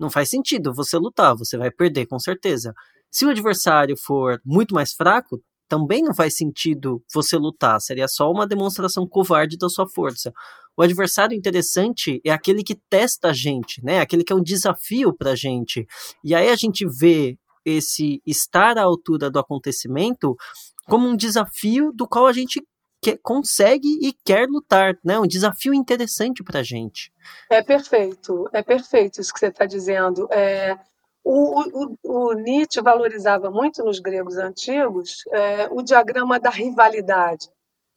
não 0.00 0.10
faz 0.10 0.28
sentido 0.28 0.74
você 0.74 0.98
lutar, 0.98 1.36
você 1.36 1.56
vai 1.56 1.70
perder 1.70 2.06
com 2.06 2.18
certeza. 2.18 2.74
Se 3.08 3.24
o 3.24 3.30
adversário 3.30 3.96
for 3.96 4.40
muito 4.44 4.74
mais 4.74 4.92
fraco, 4.92 5.40
também 5.72 6.02
não 6.02 6.14
faz 6.14 6.36
sentido 6.36 7.02
você 7.14 7.34
lutar, 7.34 7.80
seria 7.80 8.06
só 8.06 8.30
uma 8.30 8.46
demonstração 8.46 9.06
covarde 9.08 9.56
da 9.56 9.70
sua 9.70 9.88
força. 9.88 10.30
O 10.76 10.82
adversário 10.82 11.34
interessante 11.34 12.20
é 12.22 12.30
aquele 12.30 12.62
que 12.62 12.74
testa 12.90 13.28
a 13.28 13.32
gente, 13.32 13.82
né? 13.82 14.00
Aquele 14.00 14.22
que 14.22 14.34
é 14.34 14.36
um 14.36 14.42
desafio 14.42 15.16
para 15.16 15.30
a 15.30 15.34
gente. 15.34 15.86
E 16.22 16.34
aí 16.34 16.50
a 16.50 16.56
gente 16.56 16.84
vê 16.86 17.38
esse 17.64 18.20
estar 18.26 18.76
à 18.76 18.82
altura 18.82 19.30
do 19.30 19.38
acontecimento 19.38 20.36
como 20.84 21.08
um 21.08 21.16
desafio 21.16 21.90
do 21.90 22.06
qual 22.06 22.26
a 22.26 22.34
gente 22.34 22.62
que, 23.02 23.16
consegue 23.22 23.88
e 24.02 24.12
quer 24.26 24.46
lutar, 24.48 24.94
né? 25.02 25.18
Um 25.18 25.26
desafio 25.26 25.72
interessante 25.72 26.44
para 26.44 26.60
a 26.60 26.62
gente. 26.62 27.10
É 27.50 27.62
perfeito, 27.62 28.46
é 28.52 28.62
perfeito 28.62 29.22
isso 29.22 29.32
que 29.32 29.38
você 29.38 29.46
está 29.46 29.64
dizendo. 29.64 30.28
É, 30.30 30.76
o, 31.24 31.60
o, 31.60 31.98
o, 32.02 32.32
Nietzsche 32.32 32.80
valorizava 32.80 33.50
muito 33.50 33.84
nos 33.84 34.00
gregos 34.00 34.36
antigos 34.36 35.24
é, 35.32 35.68
o 35.70 35.82
diagrama 35.82 36.38
da 36.40 36.50
rivalidade. 36.50 37.48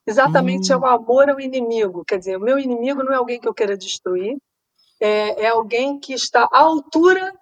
Exatamente 0.06 0.72
hum. 0.72 0.76
é 0.76 0.78
o 0.78 0.86
amor 0.86 1.30
ao 1.30 1.40
inimigo. 1.40 2.06
Quer 2.06 2.20
dizer, 2.20 2.38
o 2.38 2.42
meu 2.42 2.60
inimigo 2.60 3.04
não 3.04 3.12
é 3.12 3.16
alguém 3.16 3.40
que 3.40 3.48
eu 3.48 3.54
queira 3.54 3.76
destruir, 3.76 4.38
é, 5.00 5.44
é 5.44 5.48
alguém 5.48 6.00
que 6.00 6.14
está 6.14 6.48
à 6.52 6.60
altura 6.60 7.34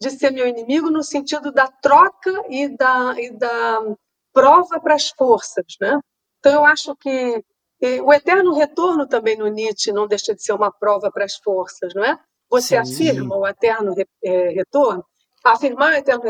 de 0.00 0.10
ser 0.10 0.30
meu 0.30 0.46
inimigo 0.46 0.90
no 0.90 1.02
sentido 1.02 1.52
da 1.52 1.66
troca 1.66 2.30
e 2.48 2.68
da, 2.68 3.14
e 3.18 3.30
da 3.30 3.96
prova 4.32 4.80
para 4.80 4.94
as 4.94 5.10
forças, 5.10 5.76
né? 5.80 6.00
Então, 6.38 6.52
eu 6.52 6.64
acho 6.64 6.96
que 6.96 7.44
o 8.04 8.12
eterno 8.12 8.52
retorno 8.54 9.06
também 9.08 9.36
no 9.36 9.48
Nietzsche 9.48 9.92
não 9.92 10.06
deixa 10.06 10.34
de 10.34 10.42
ser 10.42 10.52
uma 10.52 10.70
prova 10.70 11.10
para 11.10 11.24
as 11.24 11.34
forças, 11.36 11.92
não 11.94 12.04
é? 12.04 12.18
Você 12.48 12.84
Sim. 12.84 13.08
afirma 13.08 13.36
o 13.36 13.46
eterno 13.46 13.94
é, 14.22 14.48
retorno. 14.50 15.04
Afirmar 15.44 15.94
eterno 15.94 16.24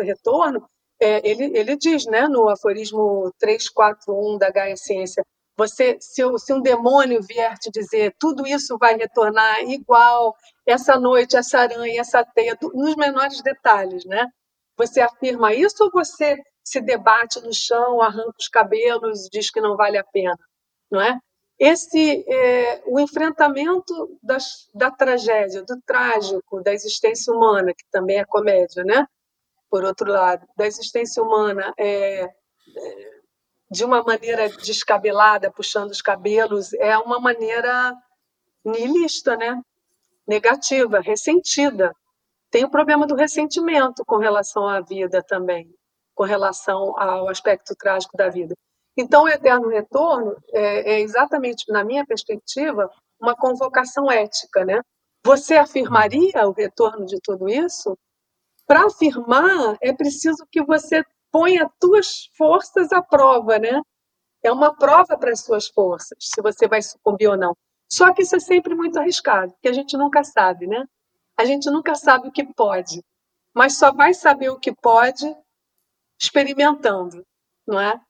retorno, 0.00 0.68
é, 1.00 1.28
ele, 1.28 1.56
ele 1.56 1.76
diz 1.76 2.06
né, 2.06 2.26
no 2.26 2.48
aforismo 2.48 3.32
341 3.38 4.38
da 4.38 4.50
Gaia 4.50 4.76
Ciência, 4.76 5.24
você, 5.56 5.98
se, 6.00 6.22
se, 6.38 6.52
um 6.52 6.60
demônio 6.60 7.20
vier 7.20 7.58
te 7.58 7.68
dizer 7.70 8.14
tudo 8.18 8.46
isso 8.46 8.78
vai 8.78 8.96
retornar 8.96 9.60
igual, 9.62 10.36
essa 10.64 10.98
noite, 11.00 11.36
essa 11.36 11.58
aranha, 11.58 12.00
essa 12.00 12.24
teia, 12.24 12.56
nos 12.72 12.94
menores 12.94 13.42
detalhes, 13.42 14.04
né? 14.04 14.28
Você 14.76 15.00
afirma 15.00 15.52
isso 15.52 15.82
ou 15.82 15.90
você 15.90 16.36
se 16.64 16.80
debate 16.80 17.40
no 17.40 17.52
chão, 17.52 18.00
arranca 18.00 18.34
os 18.38 18.48
cabelos 18.48 19.28
diz 19.32 19.50
que 19.50 19.60
não 19.60 19.76
vale 19.76 19.98
a 19.98 20.04
pena, 20.04 20.38
não 20.90 21.00
é? 21.00 21.18
Esse, 21.58 22.24
é, 22.28 22.82
o 22.86 23.00
enfrentamento 23.00 24.18
das, 24.22 24.68
da 24.74 24.90
tragédia, 24.90 25.62
do 25.62 25.80
trágico, 25.82 26.62
da 26.62 26.72
existência 26.72 27.32
humana, 27.32 27.74
que 27.74 27.84
também 27.90 28.18
é 28.18 28.24
comédia, 28.24 28.84
né? 28.84 29.06
Por 29.68 29.84
outro 29.84 30.10
lado, 30.10 30.46
da 30.56 30.66
existência 30.66 31.22
humana 31.22 31.74
é, 31.76 32.22
é, 32.22 32.30
de 33.70 33.84
uma 33.84 34.02
maneira 34.02 34.48
descabelada, 34.48 35.50
puxando 35.50 35.90
os 35.90 36.00
cabelos, 36.00 36.72
é 36.74 36.96
uma 36.96 37.18
maneira 37.18 37.94
nihilista, 38.64 39.36
né? 39.36 39.60
Negativa, 40.26 41.00
ressentida. 41.00 41.94
Tem 42.50 42.64
o 42.64 42.70
problema 42.70 43.06
do 43.06 43.16
ressentimento 43.16 44.04
com 44.06 44.16
relação 44.16 44.66
à 44.68 44.80
vida 44.80 45.22
também 45.22 45.68
com 46.18 46.24
relação 46.24 47.00
ao 47.00 47.28
aspecto 47.28 47.76
trágico 47.76 48.16
da 48.16 48.28
vida. 48.28 48.52
Então, 49.00 49.22
o 49.22 49.28
eterno 49.28 49.68
retorno 49.68 50.36
é, 50.52 50.94
é 50.94 51.00
exatamente, 51.00 51.70
na 51.70 51.84
minha 51.84 52.04
perspectiva, 52.04 52.90
uma 53.20 53.36
convocação 53.36 54.10
ética, 54.10 54.64
né? 54.64 54.80
Você 55.24 55.56
afirmaria 55.56 56.48
o 56.48 56.52
retorno 56.52 57.06
de 57.06 57.20
tudo 57.22 57.48
isso? 57.48 57.96
Para 58.66 58.86
afirmar, 58.86 59.76
é 59.80 59.92
preciso 59.92 60.44
que 60.50 60.64
você 60.64 61.04
ponha 61.30 61.64
as 61.64 61.70
suas 61.80 62.30
forças 62.36 62.90
à 62.92 63.00
prova, 63.00 63.56
né? 63.60 63.80
É 64.42 64.50
uma 64.50 64.74
prova 64.74 65.16
para 65.16 65.30
as 65.30 65.44
suas 65.44 65.68
forças, 65.68 66.18
se 66.20 66.42
você 66.42 66.66
vai 66.66 66.82
sucumbir 66.82 67.28
ou 67.28 67.36
não. 67.36 67.56
Só 67.88 68.12
que 68.12 68.22
isso 68.22 68.34
é 68.34 68.40
sempre 68.40 68.74
muito 68.74 68.98
arriscado, 68.98 69.52
porque 69.52 69.68
a 69.68 69.72
gente 69.72 69.96
nunca 69.96 70.24
sabe, 70.24 70.66
né? 70.66 70.84
A 71.36 71.44
gente 71.44 71.70
nunca 71.70 71.94
sabe 71.94 72.28
o 72.28 72.32
que 72.32 72.44
pode, 72.44 73.00
mas 73.54 73.78
só 73.78 73.92
vai 73.92 74.12
saber 74.12 74.50
o 74.50 74.58
que 74.58 74.74
pode 74.74 75.24
experimentando, 76.20 77.24
não 77.64 77.80
é? 77.80 78.00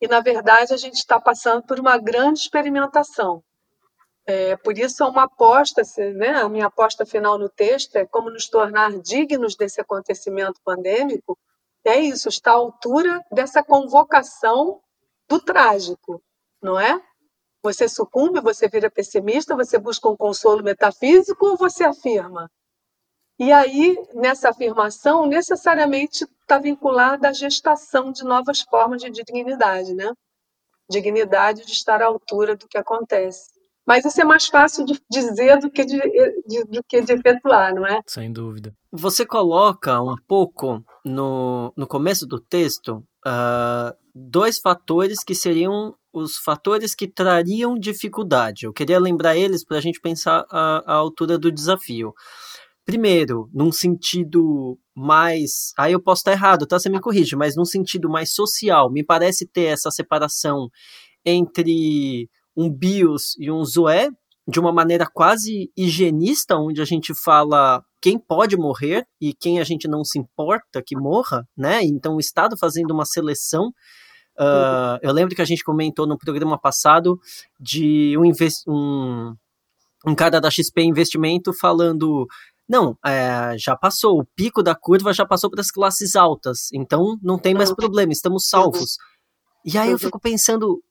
E 0.00 0.06
na 0.08 0.20
verdade 0.20 0.74
a 0.74 0.76
gente 0.76 0.96
está 0.96 1.20
passando 1.20 1.62
por 1.62 1.80
uma 1.80 1.98
grande 1.98 2.40
experimentação. 2.40 3.42
É, 4.26 4.56
por 4.56 4.76
isso 4.76 5.04
é 5.04 5.06
uma 5.06 5.24
aposta, 5.24 5.82
né? 6.14 6.30
A 6.30 6.48
minha 6.48 6.66
aposta 6.66 7.06
final 7.06 7.38
no 7.38 7.48
texto 7.48 7.96
é 7.96 8.04
como 8.04 8.28
nos 8.28 8.48
tornar 8.48 8.92
dignos 8.98 9.54
desse 9.54 9.80
acontecimento 9.80 10.60
pandêmico. 10.64 11.38
É 11.84 12.00
isso, 12.00 12.28
está 12.28 12.50
à 12.50 12.54
altura 12.54 13.24
dessa 13.30 13.62
convocação 13.62 14.80
do 15.28 15.40
trágico, 15.40 16.20
não 16.60 16.78
é? 16.78 17.00
Você 17.62 17.88
sucumbe, 17.88 18.40
você 18.40 18.68
vira 18.68 18.90
pessimista, 18.90 19.54
você 19.54 19.78
busca 19.78 20.08
um 20.08 20.16
consolo 20.16 20.62
metafísico 20.62 21.46
ou 21.46 21.56
você 21.56 21.84
afirma? 21.84 22.50
E 23.38 23.52
aí, 23.52 23.96
nessa 24.14 24.50
afirmação, 24.50 25.26
necessariamente 25.26 26.26
está 26.46 26.58
vinculada 26.58 27.28
à 27.28 27.32
gestação 27.32 28.12
de 28.12 28.24
novas 28.24 28.60
formas 28.62 29.02
de 29.02 29.10
dignidade, 29.10 29.92
né? 29.94 30.12
Dignidade 30.88 31.66
de 31.66 31.72
estar 31.72 32.00
à 32.00 32.06
altura 32.06 32.56
do 32.56 32.68
que 32.68 32.78
acontece. 32.78 33.56
Mas 33.84 34.04
isso 34.04 34.20
é 34.20 34.24
mais 34.24 34.46
fácil 34.46 34.84
de 34.84 35.00
dizer 35.10 35.58
do 35.58 35.70
que 35.70 35.84
de, 35.84 35.98
de, 36.46 36.64
do 36.64 36.82
que 36.88 37.00
de 37.02 37.12
efetuar, 37.12 37.74
não 37.74 37.86
é? 37.86 38.00
Sem 38.06 38.32
dúvida. 38.32 38.74
Você 38.90 39.24
coloca 39.24 40.00
um 40.00 40.16
pouco 40.26 40.82
no, 41.04 41.72
no 41.76 41.86
começo 41.86 42.26
do 42.26 42.40
texto 42.40 43.04
uh, 43.26 43.96
dois 44.12 44.58
fatores 44.58 45.22
que 45.22 45.34
seriam 45.34 45.94
os 46.12 46.36
fatores 46.38 46.94
que 46.94 47.06
trariam 47.06 47.78
dificuldade. 47.78 48.64
Eu 48.64 48.72
queria 48.72 48.98
lembrar 48.98 49.36
eles 49.36 49.64
para 49.64 49.76
a 49.76 49.80
gente 49.80 50.00
pensar 50.00 50.44
a, 50.50 50.82
a 50.86 50.94
altura 50.94 51.38
do 51.38 51.52
desafio. 51.52 52.12
Primeiro, 52.86 53.50
num 53.52 53.72
sentido 53.72 54.78
mais. 54.94 55.72
Aí 55.76 55.92
eu 55.92 56.00
posso 56.00 56.20
estar 56.20 56.30
errado, 56.30 56.66
tá? 56.66 56.78
Você 56.78 56.88
me 56.88 57.00
corrige, 57.00 57.34
mas 57.34 57.56
num 57.56 57.64
sentido 57.64 58.08
mais 58.08 58.32
social, 58.32 58.90
me 58.90 59.04
parece 59.04 59.44
ter 59.44 59.64
essa 59.64 59.90
separação 59.90 60.68
entre 61.24 62.30
um 62.56 62.70
bios 62.70 63.36
e 63.40 63.50
um 63.50 63.64
zoé, 63.64 64.08
de 64.48 64.60
uma 64.60 64.72
maneira 64.72 65.04
quase 65.12 65.70
higienista, 65.76 66.54
onde 66.56 66.80
a 66.80 66.84
gente 66.84 67.12
fala 67.12 67.82
quem 68.00 68.16
pode 68.16 68.56
morrer 68.56 69.04
e 69.20 69.34
quem 69.34 69.58
a 69.58 69.64
gente 69.64 69.88
não 69.88 70.04
se 70.04 70.16
importa 70.16 70.80
que 70.80 70.96
morra, 70.96 71.44
né? 71.56 71.82
Então 71.82 72.14
o 72.14 72.20
Estado 72.20 72.56
fazendo 72.56 72.92
uma 72.92 73.04
seleção 73.04 73.72
Uh, 74.38 75.00
eu 75.00 75.12
lembro 75.12 75.34
que 75.34 75.40
a 75.40 75.46
gente 75.46 75.64
comentou 75.64 76.06
no 76.06 76.18
programa 76.18 76.58
passado 76.58 77.18
de 77.58 78.14
um, 78.18 78.30
um, 78.70 79.34
um 80.06 80.14
cara 80.14 80.38
da 80.40 80.50
XP 80.50 80.82
Investimento 80.82 81.54
falando 81.54 82.26
não, 82.68 82.96
é, 83.04 83.56
já 83.58 83.76
passou, 83.76 84.18
o 84.18 84.24
pico 84.24 84.62
da 84.62 84.74
curva 84.74 85.12
já 85.12 85.24
passou 85.24 85.50
para 85.50 85.60
as 85.60 85.70
classes 85.70 86.16
altas, 86.16 86.68
então 86.72 87.18
não 87.22 87.38
tem 87.38 87.54
mais 87.54 87.72
problema, 87.72 88.12
estamos 88.12 88.48
salvos. 88.48 88.98
E 89.64 89.78
aí 89.78 89.90
eu 89.90 89.98
fico 89.98 90.18
pensando, 90.20 90.82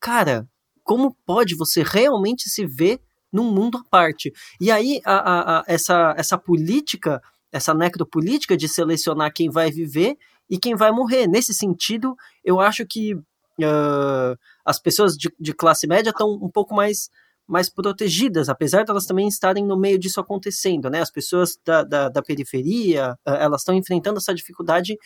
cara, 0.00 0.48
como 0.82 1.16
pode 1.26 1.56
você 1.56 1.82
realmente 1.82 2.48
se 2.48 2.66
ver 2.66 3.00
num 3.32 3.50
mundo 3.52 3.78
à 3.78 3.84
parte? 3.90 4.32
E 4.60 4.70
aí 4.70 5.00
a, 5.04 5.14
a, 5.14 5.58
a, 5.58 5.64
essa, 5.66 6.14
essa 6.16 6.38
política, 6.38 7.20
essa 7.50 7.74
necropolítica 7.74 8.56
de 8.56 8.68
selecionar 8.68 9.32
quem 9.32 9.50
vai 9.50 9.70
viver 9.70 10.16
e 10.48 10.58
quem 10.58 10.76
vai 10.76 10.92
morrer. 10.92 11.26
Nesse 11.26 11.54
sentido, 11.54 12.14
eu 12.44 12.60
acho 12.60 12.86
que 12.86 13.14
uh, 13.14 14.38
as 14.64 14.78
pessoas 14.78 15.16
de, 15.16 15.32
de 15.40 15.52
classe 15.52 15.86
média 15.86 16.10
estão 16.10 16.30
um 16.30 16.50
pouco 16.50 16.74
mais 16.74 17.08
mais 17.46 17.68
protegidas, 17.68 18.48
apesar 18.48 18.84
de 18.84 18.90
elas 18.90 19.06
também 19.06 19.28
estarem 19.28 19.64
no 19.64 19.78
meio 19.78 19.98
disso 19.98 20.20
acontecendo, 20.20 20.88
né? 20.88 21.00
As 21.00 21.10
pessoas 21.10 21.58
da, 21.64 21.82
da, 21.82 22.08
da 22.08 22.22
periferia, 22.22 23.18
elas 23.24 23.60
estão 23.60 23.74
enfrentando 23.74 24.18
essa 24.18 24.34
dificuldade 24.34 24.96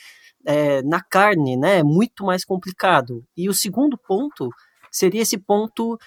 é, 0.47 0.83
na 0.83 1.03
carne, 1.03 1.57
né? 1.57 1.79
É 1.79 1.83
muito 1.83 2.25
mais 2.25 2.45
complicado. 2.45 3.25
E 3.37 3.49
o 3.49 3.55
segundo 3.55 3.99
ponto 3.99 4.51
seria 4.91 5.23
esse 5.23 5.37
ponto 5.37 5.99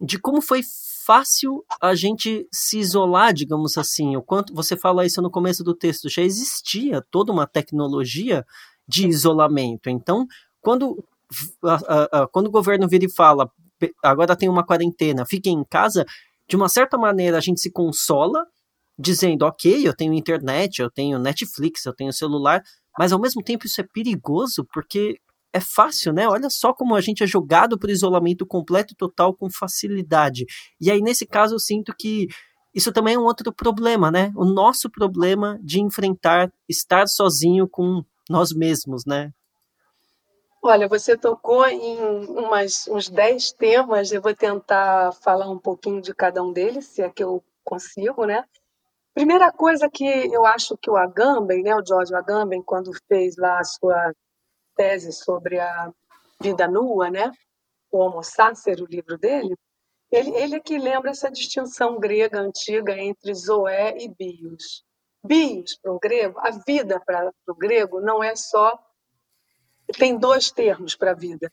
de 0.00 0.18
como 0.18 0.40
foi 0.40 0.60
fácil 1.04 1.64
a 1.80 1.94
gente 1.94 2.46
se 2.52 2.78
isolar, 2.78 3.32
digamos 3.32 3.78
assim. 3.78 4.14
O 4.14 4.22
quanto 4.22 4.54
você 4.54 4.76
fala 4.76 5.06
isso 5.06 5.22
no 5.22 5.30
começo 5.30 5.64
do 5.64 5.74
texto, 5.74 6.08
já 6.08 6.22
existia 6.22 7.02
toda 7.10 7.32
uma 7.32 7.46
tecnologia 7.46 8.44
de 8.86 9.08
isolamento. 9.08 9.88
Então, 9.88 10.26
quando, 10.60 11.02
quando 12.30 12.48
o 12.48 12.50
governo 12.50 12.86
vira 12.86 13.06
e 13.06 13.12
fala, 13.12 13.50
agora 14.02 14.36
tem 14.36 14.48
uma 14.48 14.64
quarentena, 14.64 15.26
fiquem 15.26 15.54
em 15.54 15.64
casa, 15.64 16.04
de 16.48 16.56
uma 16.56 16.68
certa 16.68 16.96
maneira 16.96 17.36
a 17.38 17.40
gente 17.40 17.60
se 17.60 17.70
consola, 17.70 18.46
dizendo, 18.98 19.44
ok, 19.44 19.86
eu 19.86 19.94
tenho 19.94 20.12
internet, 20.14 20.80
eu 20.80 20.90
tenho 20.90 21.18
Netflix, 21.18 21.84
eu 21.84 21.94
tenho 21.94 22.12
celular, 22.12 22.62
mas 22.98 23.12
ao 23.12 23.20
mesmo 23.20 23.42
tempo 23.42 23.66
isso 23.66 23.80
é 23.80 23.84
perigoso, 23.84 24.66
porque 24.72 25.20
é 25.52 25.60
fácil, 25.60 26.12
né? 26.12 26.28
Olha 26.28 26.50
só 26.50 26.72
como 26.72 26.94
a 26.94 27.00
gente 27.00 27.22
é 27.22 27.26
jogado 27.26 27.78
para 27.78 27.92
isolamento 27.92 28.46
completo 28.46 28.92
e 28.92 28.96
total 28.96 29.34
com 29.34 29.50
facilidade. 29.50 30.44
E 30.80 30.90
aí, 30.90 31.00
nesse 31.00 31.26
caso, 31.26 31.54
eu 31.54 31.58
sinto 31.58 31.94
que 31.96 32.28
isso 32.74 32.92
também 32.92 33.14
é 33.14 33.18
um 33.18 33.24
outro 33.24 33.52
problema, 33.52 34.10
né? 34.10 34.32
O 34.36 34.44
nosso 34.44 34.90
problema 34.90 35.58
de 35.62 35.80
enfrentar 35.80 36.52
estar 36.68 37.06
sozinho 37.06 37.66
com 37.68 38.02
nós 38.28 38.52
mesmos, 38.52 39.04
né? 39.06 39.32
Olha, 40.62 40.88
você 40.88 41.16
tocou 41.16 41.66
em 41.66 41.96
umas, 42.26 42.88
uns 42.88 43.08
10 43.08 43.52
temas, 43.52 44.10
eu 44.10 44.20
vou 44.20 44.34
tentar 44.34 45.12
falar 45.22 45.48
um 45.48 45.58
pouquinho 45.58 46.00
de 46.00 46.12
cada 46.14 46.42
um 46.42 46.52
deles, 46.52 46.86
se 46.86 47.02
é 47.02 47.08
que 47.10 47.22
eu 47.22 47.42
consigo, 47.64 48.24
né? 48.24 48.44
Primeira 49.14 49.52
coisa 49.52 49.88
que 49.90 50.04
eu 50.04 50.44
acho 50.46 50.76
que 50.78 50.90
o 50.90 50.96
Agamben, 50.96 51.62
né, 51.62 51.74
o 51.74 51.84
George 51.86 52.14
Agamben, 52.14 52.62
quando 52.62 52.92
fez 53.08 53.36
lá 53.36 53.58
a 53.60 53.64
sua 53.64 54.12
tese 54.76 55.12
sobre 55.12 55.60
a 55.60 55.92
vida 56.40 56.68
nua, 56.68 57.10
né, 57.10 57.30
o 57.90 57.98
Homo 57.98 58.22
Sacer, 58.22 58.80
o 58.80 58.86
livro 58.86 59.18
dele, 59.18 59.56
ele, 60.10 60.30
ele 60.36 60.56
é 60.56 60.60
que 60.60 60.78
lembra 60.78 61.10
essa 61.10 61.30
distinção 61.30 61.98
grega 62.00 62.40
antiga 62.40 62.98
entre 62.98 63.34
zoé 63.34 63.96
e 63.98 64.08
bios. 64.08 64.84
Bios, 65.24 65.76
para 65.82 65.92
o 65.92 65.98
grego, 65.98 66.38
a 66.40 66.50
vida 66.66 67.00
para 67.04 67.32
o 67.48 67.54
grego 67.54 68.00
não 68.00 68.22
é 68.22 68.34
só. 68.36 68.78
Tem 69.96 70.18
dois 70.18 70.50
termos 70.50 70.94
para 70.94 71.12
a 71.12 71.14
vida. 71.14 71.50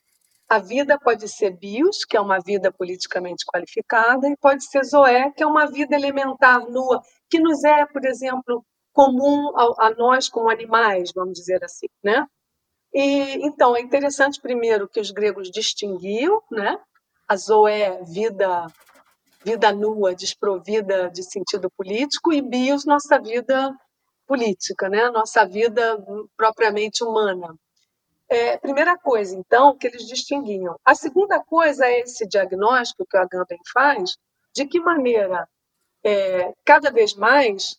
A 0.48 0.60
vida 0.60 1.00
pode 1.00 1.28
ser 1.28 1.52
bios, 1.52 2.06
que 2.06 2.15
é 2.15 2.21
uma 2.21 2.39
vida 2.39 2.71
politicamente 2.71 3.45
qualificada, 3.45 4.28
e 4.28 4.38
pode 4.38 4.63
ser 4.63 4.84
zoé, 4.84 5.32
que 5.32 5.41
é 5.41 5.48
uma 5.48 5.65
vida 5.65 5.95
elementar, 5.95 6.67
nua, 6.69 7.02
que 7.30 7.39
nos 7.39 7.63
é, 7.63 7.86
por 7.86 8.06
exemplo, 8.06 8.63
comum 8.93 9.52
a, 9.58 9.88
a 9.88 9.95
nós 9.95 10.30
como 10.30 10.50
animais, 10.50 11.12
vamos 11.15 11.34
dizer 11.34 11.63
assim, 11.63 11.88
né? 12.04 12.26
E, 12.93 13.45
então, 13.45 13.76
é 13.76 13.82
interessante, 13.82 14.39
primeiro, 14.39 14.88
que 14.88 15.00
os 15.00 15.12
gregos 15.12 15.50
distinguiam, 15.50 16.41
né? 16.52 16.78
A 17.28 17.36
zoé, 17.36 18.04
vida 18.04 18.67
vida 19.45 19.71
nua, 19.71 20.15
desprovida 20.15 21.08
de 21.12 21.21
sentido 21.21 21.69
político, 21.78 22.34
e 22.34 22.41
bios, 22.41 22.84
nossa 22.84 23.19
vida 23.19 23.71
política, 24.26 24.89
né? 24.89 25.12
nossa 25.12 25.45
vida 25.45 26.04
propriamente 26.36 27.04
humana. 27.04 27.56
É, 28.29 28.57
primeira 28.57 28.97
coisa, 28.97 29.35
então, 29.35 29.77
que 29.77 29.88
eles 29.88 30.07
distinguiam. 30.07 30.75
A 30.83 30.95
segunda 30.95 31.39
coisa 31.43 31.85
é 31.85 31.99
esse 31.99 32.27
diagnóstico 32.27 33.05
que 33.05 33.17
o 33.17 33.21
Agamben 33.21 33.59
faz, 33.71 34.17
de 34.53 34.65
que 34.65 34.79
maneira, 34.79 35.47
é, 36.03 36.53
cada 36.65 36.91
vez 36.91 37.13
mais, 37.13 37.77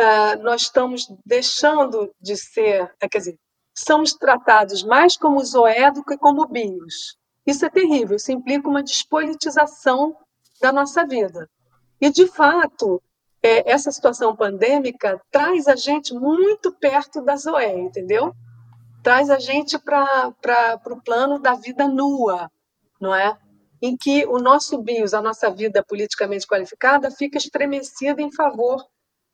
uh, 0.00 0.42
nós 0.42 0.62
estamos 0.62 1.06
deixando 1.24 2.14
de 2.20 2.36
ser, 2.36 2.90
é, 3.00 3.08
quer 3.08 3.18
dizer, 3.18 3.38
somos 3.76 4.14
tratados 4.14 4.82
mais 4.82 5.16
como 5.16 5.44
zoé 5.44 5.90
do 5.90 6.04
que 6.04 6.16
como 6.16 6.46
bios. 6.46 7.16
Isso 7.46 7.66
é 7.66 7.70
terrível, 7.70 8.16
isso 8.16 8.32
implica 8.32 8.68
uma 8.68 8.82
despolitização 8.82 10.16
da 10.60 10.72
nossa 10.72 11.04
vida. 11.04 11.50
E, 12.00 12.10
de 12.10 12.26
fato, 12.26 13.02
é, 13.42 13.70
essa 13.70 13.90
situação 13.90 14.36
pandêmica 14.36 15.20
traz 15.30 15.66
a 15.66 15.74
gente 15.74 16.14
muito 16.14 16.72
perto 16.72 17.20
da 17.22 17.34
Zoé, 17.36 17.76
entendeu? 17.78 18.32
Traz 19.02 19.30
a 19.30 19.38
gente 19.38 19.78
para 19.78 20.80
o 20.86 21.02
plano 21.02 21.38
da 21.40 21.54
vida 21.54 21.88
nua, 21.88 22.50
não 23.00 23.14
é? 23.14 23.36
Em 23.80 23.96
que 23.96 24.24
o 24.26 24.38
nosso 24.38 24.78
bios, 24.78 25.12
a 25.12 25.20
nossa 25.20 25.50
vida 25.50 25.84
politicamente 25.84 26.46
qualificada, 26.46 27.10
fica 27.10 27.36
estremecida 27.36 28.22
em 28.22 28.32
favor 28.32 28.84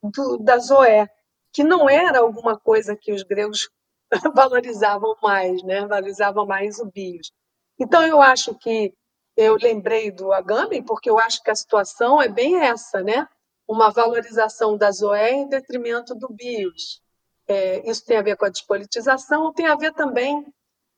do, 0.01 0.37
da 0.37 0.57
Zoé, 0.57 1.07
que 1.53 1.63
não 1.63 1.87
era 1.87 2.19
alguma 2.19 2.59
coisa 2.59 2.95
que 2.95 3.11
os 3.11 3.21
gregos 3.21 3.69
valorizavam 4.35 5.15
mais, 5.21 5.61
né? 5.63 5.85
Valorizavam 5.85 6.47
mais 6.47 6.79
o 6.79 6.85
bios. 6.85 7.31
Então, 7.79 8.05
eu 8.05 8.21
acho 8.21 8.55
que 8.55 8.91
eu 9.37 9.55
lembrei 9.55 10.11
do 10.11 10.33
Agamben 10.33 10.83
porque 10.83 11.09
eu 11.09 11.19
acho 11.19 11.41
que 11.43 11.51
a 11.51 11.55
situação 11.55 12.21
é 12.21 12.27
bem 12.27 12.59
essa, 12.59 13.01
né? 13.01 13.27
Uma 13.67 13.91
valorização 13.91 14.75
da 14.75 14.91
Zoé 14.91 15.31
em 15.31 15.47
detrimento 15.47 16.15
do 16.15 16.27
BIOS. 16.27 17.01
É, 17.49 17.89
isso 17.89 18.05
tem 18.05 18.17
a 18.17 18.21
ver 18.21 18.37
com 18.37 18.45
a 18.45 18.49
despolitização, 18.49 19.51
tem 19.51 19.65
a 19.65 19.75
ver 19.75 19.91
também, 19.93 20.45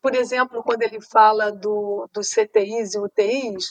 por 0.02 0.14
exemplo, 0.14 0.62
quando 0.62 0.82
ele 0.82 1.00
fala 1.00 1.50
do, 1.50 2.10
dos 2.14 2.30
CTIs 2.30 2.94
e 2.94 3.00
UTIs, 3.00 3.66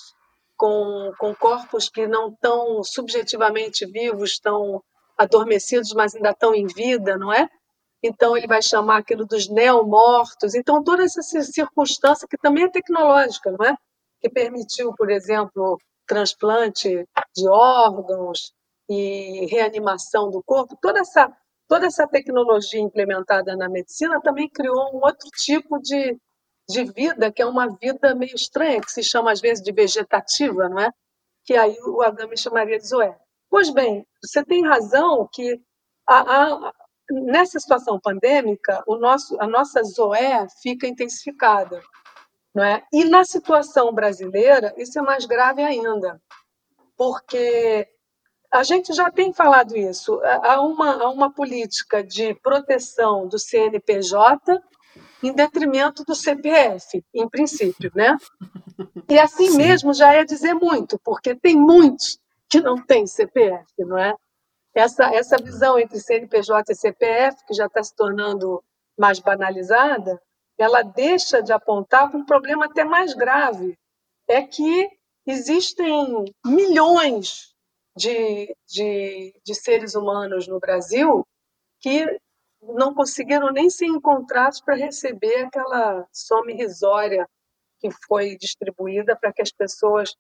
com, 0.57 1.13
com 1.19 1.35
corpos 1.35 1.91
que 1.91 2.07
não 2.07 2.31
estão 2.31 2.83
subjetivamente 2.83 3.85
vivos, 3.85 4.33
estão 4.33 4.83
adormecidos, 5.17 5.93
mas 5.93 6.15
ainda 6.15 6.31
estão 6.31 6.55
em 6.55 6.67
vida, 6.67 7.19
não 7.19 7.31
é? 7.31 7.49
Então, 8.03 8.35
ele 8.35 8.47
vai 8.47 8.63
chamar 8.63 8.99
aquilo 8.99 9.27
dos 9.27 9.47
neomortos. 9.49 10.55
Então, 10.55 10.83
toda 10.83 11.05
essa 11.05 11.23
circunstância, 11.23 12.27
que 12.27 12.39
também 12.39 12.65
é 12.65 12.71
tecnológica, 12.71 13.51
não 13.51 13.65
é? 13.67 13.77
Que 14.21 14.31
permitiu, 14.31 14.95
por 14.95 15.11
exemplo, 15.11 15.79
transplante 16.07 17.07
de 17.37 17.49
órgãos 17.49 18.53
e 18.89 19.47
reanimação 19.51 20.31
do 20.31 20.43
corpo, 20.43 20.79
toda 20.81 21.01
essa, 21.01 21.31
toda 21.71 21.87
essa 21.87 22.05
tecnologia 22.09 22.81
implementada 22.81 23.57
na 23.57 23.69
medicina 23.69 24.21
também 24.21 24.51
criou 24.51 24.91
um 24.93 25.05
outro 25.05 25.31
tipo 25.37 25.79
de, 25.79 26.19
de 26.69 26.85
vida, 26.93 27.31
que 27.31 27.41
é 27.41 27.47
uma 27.47 27.69
vida 27.79 28.13
meio 28.13 28.35
estranha, 28.35 28.81
que 28.81 28.91
se 28.91 29.05
chama 29.05 29.31
às 29.31 29.41
vezes 29.41 29.63
de 29.63 29.71
vegetativa, 29.71 30.69
não 30.69 30.81
é? 30.81 30.91
Que 31.45 31.55
aí 31.55 31.77
o 31.87 32.03
Adame 32.03 32.37
chamaria 32.37 32.77
de 32.77 32.89
zoé. 32.89 33.17
Pois 33.49 33.71
bem, 33.71 34.05
você 34.21 34.45
tem 34.45 34.67
razão 34.67 35.29
que 35.33 35.63
a, 36.09 36.43
a, 36.43 36.73
nessa 37.09 37.61
situação 37.61 38.01
pandêmica, 38.01 38.83
o 38.85 38.97
nosso, 38.97 39.41
a 39.41 39.47
nossa 39.47 39.81
zoé 39.85 40.49
fica 40.61 40.89
intensificada. 40.89 41.81
Não 42.53 42.65
é? 42.65 42.83
E 42.93 43.05
na 43.05 43.25
situação 43.25 43.93
brasileira, 43.93 44.75
isso 44.77 44.99
é 44.99 45.03
mais 45.03 45.25
grave 45.25 45.63
ainda, 45.63 46.21
porque 46.97 47.87
a 48.53 48.63
gente 48.65 48.93
já 48.93 49.11
tem 49.11 49.33
falado 49.33 49.77
isso. 49.77 50.21
Há 50.25 50.61
uma, 50.61 51.05
há 51.05 51.11
uma 51.11 51.33
política 51.33 52.03
de 52.03 52.35
proteção 52.35 53.29
do 53.29 53.39
CNPJ 53.39 54.61
em 55.23 55.33
detrimento 55.33 56.05
do 56.05 56.15
CPF, 56.15 57.05
em 57.15 57.29
princípio, 57.29 57.93
né? 57.95 58.17
E 59.09 59.19
assim 59.19 59.51
Sim. 59.51 59.59
mesmo 59.59 59.95
já 59.95 60.13
é 60.13 60.25
dizer 60.25 60.55
muito, 60.55 60.99
porque 61.05 61.35
tem 61.35 61.57
muitos 61.57 62.19
que 62.49 62.61
não 62.61 62.77
têm 62.77 63.07
CPF, 63.07 63.67
não 63.79 63.99
é? 63.99 64.15
Essa, 64.75 65.15
essa 65.15 65.37
visão 65.37 65.79
entre 65.79 66.01
CNPJ 66.01 66.73
e 66.73 66.77
CPF, 66.77 67.45
que 67.47 67.55
já 67.55 67.67
está 67.67 67.83
se 67.83 67.95
tornando 67.95 68.63
mais 68.99 69.19
banalizada, 69.19 70.21
ela 70.59 70.83
deixa 70.83 71.43
de 71.43 71.53
apontar 71.53 72.11
para 72.11 72.19
um 72.19 72.25
problema 72.25 72.67
até 72.67 72.85
mais 72.85 73.15
grave. 73.15 73.79
É 74.29 74.43
que 74.43 74.89
existem 75.27 76.25
milhões 76.45 77.50
de, 77.97 78.55
de, 78.69 79.35
de 79.45 79.55
seres 79.55 79.95
humanos 79.95 80.47
no 80.47 80.59
Brasil 80.59 81.27
que 81.81 82.07
não 82.63 82.95
conseguiram 82.95 83.51
nem 83.53 83.71
ser 83.71 83.87
encontrados 83.87 84.61
para 84.61 84.77
receber 84.77 85.45
aquela 85.45 86.07
soma 86.13 86.53
irrisória 86.53 87.27
que 87.79 87.91
foi 88.07 88.37
distribuída 88.37 89.17
para 89.17 89.33
que 89.33 89.41
as 89.41 89.51
pessoas, 89.51 90.15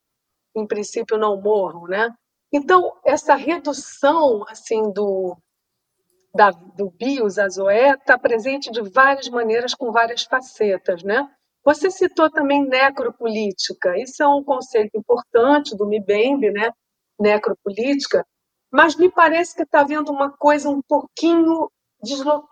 em 0.56 0.66
princípio, 0.66 1.18
não 1.18 1.40
morram, 1.40 1.84
né? 1.86 2.08
Então, 2.52 2.96
essa 3.04 3.34
redução 3.34 4.44
assim 4.48 4.90
do, 4.92 5.36
da, 6.34 6.50
do 6.50 6.90
BIOS 6.90 7.38
a 7.38 7.48
Zoé 7.48 7.90
está 7.90 8.18
presente 8.18 8.70
de 8.70 8.82
várias 8.82 9.28
maneiras, 9.28 9.74
com 9.74 9.92
várias 9.92 10.24
facetas. 10.24 11.04
Né? 11.04 11.28
Você 11.64 11.90
citou 11.90 12.30
também 12.30 12.66
necropolítica, 12.66 13.96
isso 13.98 14.22
é 14.22 14.26
um 14.26 14.42
conceito 14.42 14.96
importante 14.96 15.76
do 15.76 15.86
MIBEMB, 15.86 16.50
né? 16.50 16.72
Necropolítica, 17.20 18.26
mas 18.72 18.96
me 18.96 19.10
parece 19.10 19.54
que 19.54 19.62
está 19.62 19.80
havendo 19.80 20.10
uma 20.10 20.30
coisa 20.30 20.68
um 20.68 20.80
pouquinho. 20.82 21.70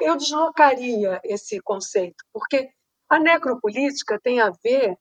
Eu 0.01 0.17
deslocaria 0.17 1.21
esse 1.25 1.59
conceito, 1.61 2.23
porque 2.33 2.69
a 3.09 3.19
necropolítica 3.19 4.21
tem 4.23 4.41
a 4.41 4.53
ver 4.63 4.97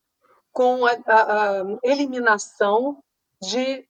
com 0.53 0.86
a, 0.86 0.91
a, 1.05 1.61
a 1.61 1.65
eliminação 1.84 3.03
de 3.41 3.86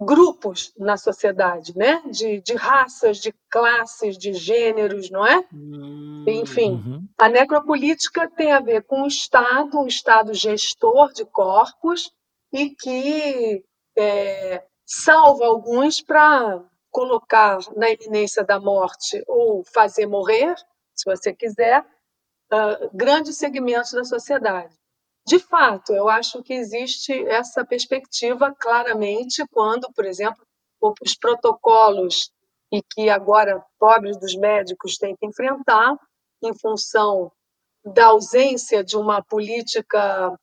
grupos 0.00 0.72
na 0.78 0.96
sociedade, 0.96 1.76
né? 1.76 2.02
De, 2.10 2.40
de 2.40 2.54
raças, 2.54 3.18
de 3.18 3.34
classes, 3.50 4.16
de 4.18 4.34
gêneros, 4.34 5.10
não 5.10 5.26
é? 5.26 5.44
Hum, 5.52 6.24
Enfim, 6.28 6.72
uhum. 6.72 7.08
a 7.18 7.28
necropolítica 7.28 8.30
tem 8.30 8.52
a 8.52 8.60
ver 8.60 8.84
com 8.84 9.02
o 9.02 9.06
Estado, 9.06 9.78
um 9.78 9.86
Estado 9.86 10.34
gestor 10.34 11.12
de 11.12 11.24
corpos 11.24 12.12
e 12.52 12.70
que 12.70 13.64
é, 13.96 14.62
salva 14.86 15.46
alguns 15.46 16.00
para 16.00 16.62
colocar 16.90 17.58
na 17.76 17.90
iminência 17.90 18.44
da 18.44 18.60
morte 18.60 19.22
ou 19.26 19.64
fazer 19.64 20.06
morrer, 20.06 20.54
se 20.94 21.04
você 21.04 21.34
quiser, 21.34 21.82
uh, 21.82 22.90
grandes 22.94 23.36
segmentos 23.36 23.92
da 23.92 24.04
sociedade. 24.04 24.74
De 25.26 25.40
fato, 25.40 25.92
eu 25.92 26.08
acho 26.08 26.42
que 26.42 26.54
existe 26.54 27.12
essa 27.26 27.64
perspectiva 27.64 28.54
claramente 28.54 29.44
quando, 29.50 29.92
por 29.92 30.04
exemplo, 30.04 30.46
os 30.80 31.16
protocolos 31.16 32.30
e 32.72 32.80
que 32.80 33.10
agora 33.10 33.64
pobres 33.78 34.16
dos 34.18 34.36
médicos 34.36 34.96
têm 34.96 35.16
que 35.16 35.26
enfrentar 35.26 35.98
em 36.42 36.54
função 36.54 37.32
da 37.84 38.06
ausência 38.06 38.84
de 38.84 38.96
uma 38.96 39.22
política 39.22 40.38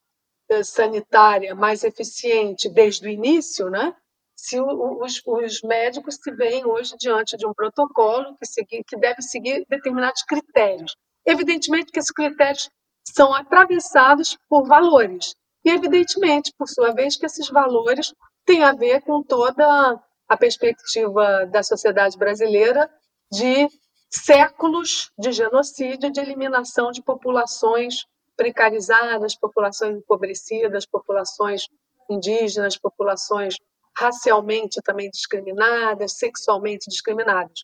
eh, 0.49 0.63
sanitária 0.63 1.55
mais 1.55 1.83
eficiente 1.83 2.69
desde 2.69 3.07
o 3.07 3.09
início, 3.09 3.69
né? 3.69 3.95
Se 4.35 4.59
os, 4.59 5.21
os 5.25 5.61
médicos 5.61 6.15
se 6.15 6.31
veem 6.31 6.65
hoje 6.65 6.95
diante 6.97 7.37
de 7.37 7.45
um 7.45 7.53
protocolo 7.53 8.35
que, 8.37 8.45
segui, 8.45 8.83
que 8.83 8.97
deve 8.97 9.21
seguir 9.21 9.65
determinados 9.69 10.23
critérios. 10.23 10.95
Evidentemente 11.25 11.91
que 11.91 11.99
esses 11.99 12.11
critérios 12.11 12.69
são 13.03 13.33
atravessados 13.33 14.37
por 14.49 14.67
valores. 14.67 15.35
E, 15.63 15.69
evidentemente, 15.69 16.53
por 16.57 16.67
sua 16.67 16.93
vez, 16.93 17.15
que 17.15 17.25
esses 17.25 17.49
valores 17.49 18.13
têm 18.45 18.63
a 18.63 18.73
ver 18.73 19.01
com 19.01 19.23
toda 19.23 20.01
a 20.27 20.37
perspectiva 20.37 21.45
da 21.45 21.63
sociedade 21.63 22.17
brasileira 22.17 22.89
de 23.31 23.67
séculos 24.09 25.11
de 25.17 25.31
genocídio, 25.31 26.11
de 26.11 26.19
eliminação 26.19 26.91
de 26.91 27.01
populações 27.01 28.05
precarizadas, 28.35 29.35
populações 29.35 29.97
empobrecidas, 29.97 30.85
populações 30.85 31.67
indígenas, 32.09 32.77
populações 32.77 33.55
racialmente 33.97 34.81
também 34.81 35.09
discriminadas, 35.09 36.13
sexualmente 36.13 36.89
discriminadas. 36.89 37.63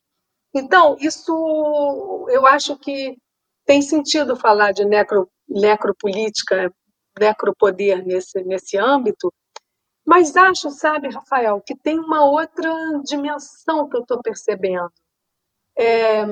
Então, 0.54 0.96
isso 1.00 2.28
eu 2.30 2.46
acho 2.46 2.78
que 2.78 3.18
tem 3.66 3.82
sentido 3.82 4.36
falar 4.36 4.72
de 4.72 4.86
necro, 4.86 5.30
necropolítica, 5.48 6.74
necropoder 7.20 8.06
nesse, 8.06 8.44
nesse 8.44 8.78
âmbito, 8.78 9.32
mas 10.06 10.36
acho, 10.36 10.72
sabe, 10.72 11.10
Rafael, 11.10 11.62
que 11.62 11.76
tem 11.76 12.00
uma 12.00 12.26
outra 12.26 12.72
dimensão 13.04 13.88
que 13.88 13.96
eu 13.96 14.02
estou 14.02 14.20
percebendo. 14.24 14.92
É, 15.78 16.26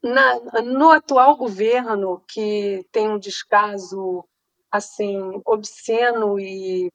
na, 0.00 0.62
no 0.62 0.90
atual 0.90 1.36
governo, 1.36 2.22
que 2.28 2.86
tem 2.92 3.08
um 3.10 3.18
descaso 3.18 4.24
assim 4.70 5.18
obsceno 5.44 6.38
e, 6.38 6.88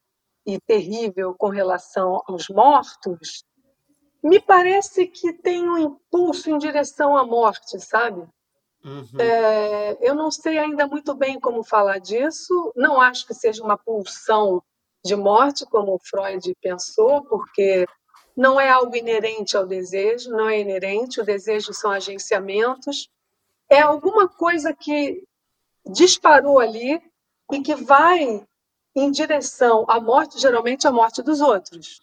e 0.46 0.60
terrível 0.60 1.36
com 1.38 1.50
relação 1.50 2.22
aos 2.28 2.50
mortos, 2.50 3.44
me 4.24 4.40
parece 4.40 5.08
que 5.08 5.34
tem 5.34 5.68
um 5.68 5.78
impulso 5.78 6.50
em 6.50 6.58
direção 6.58 7.18
à 7.18 7.26
morte, 7.26 7.80
sabe? 7.80 8.28
Uhum. 8.84 9.20
É, 9.20 9.98
eu 10.02 10.16
não 10.16 10.32
sei 10.32 10.58
ainda 10.58 10.88
muito 10.88 11.14
bem 11.14 11.40
como 11.40 11.64
falar 11.64 12.00
disso, 12.00 12.74
não 12.76 13.00
acho 13.00 13.26
que 13.28 13.34
seja 13.34 13.64
uma 13.64 13.78
pulsão 13.78 14.62
de 15.04 15.16
morte, 15.16 15.66
como 15.66 16.00
Freud 16.04 16.56
pensou, 16.62 17.24
porque 17.24 17.86
não 18.36 18.60
é 18.60 18.70
algo 18.70 18.96
inerente 18.96 19.58
ao 19.58 19.66
desejo, 19.66 20.30
não 20.32 20.48
é 20.48 20.60
inerente, 20.60 21.20
o 21.20 21.26
desejo 21.26 21.74
são 21.74 21.92
agenciamentos, 21.92 23.10
é 23.70 23.82
alguma 23.82 24.28
coisa 24.28 24.74
que 24.74 25.24
disparou 25.86 26.60
ali 26.60 27.02
e 27.52 27.62
que 27.62 27.76
vai 27.76 28.46
em 28.96 29.12
direção 29.12 29.86
à 29.88 30.00
morte, 30.00 30.40
geralmente 30.40 30.88
a 30.88 30.92
morte 30.92 31.22
dos 31.22 31.42
outros. 31.42 32.00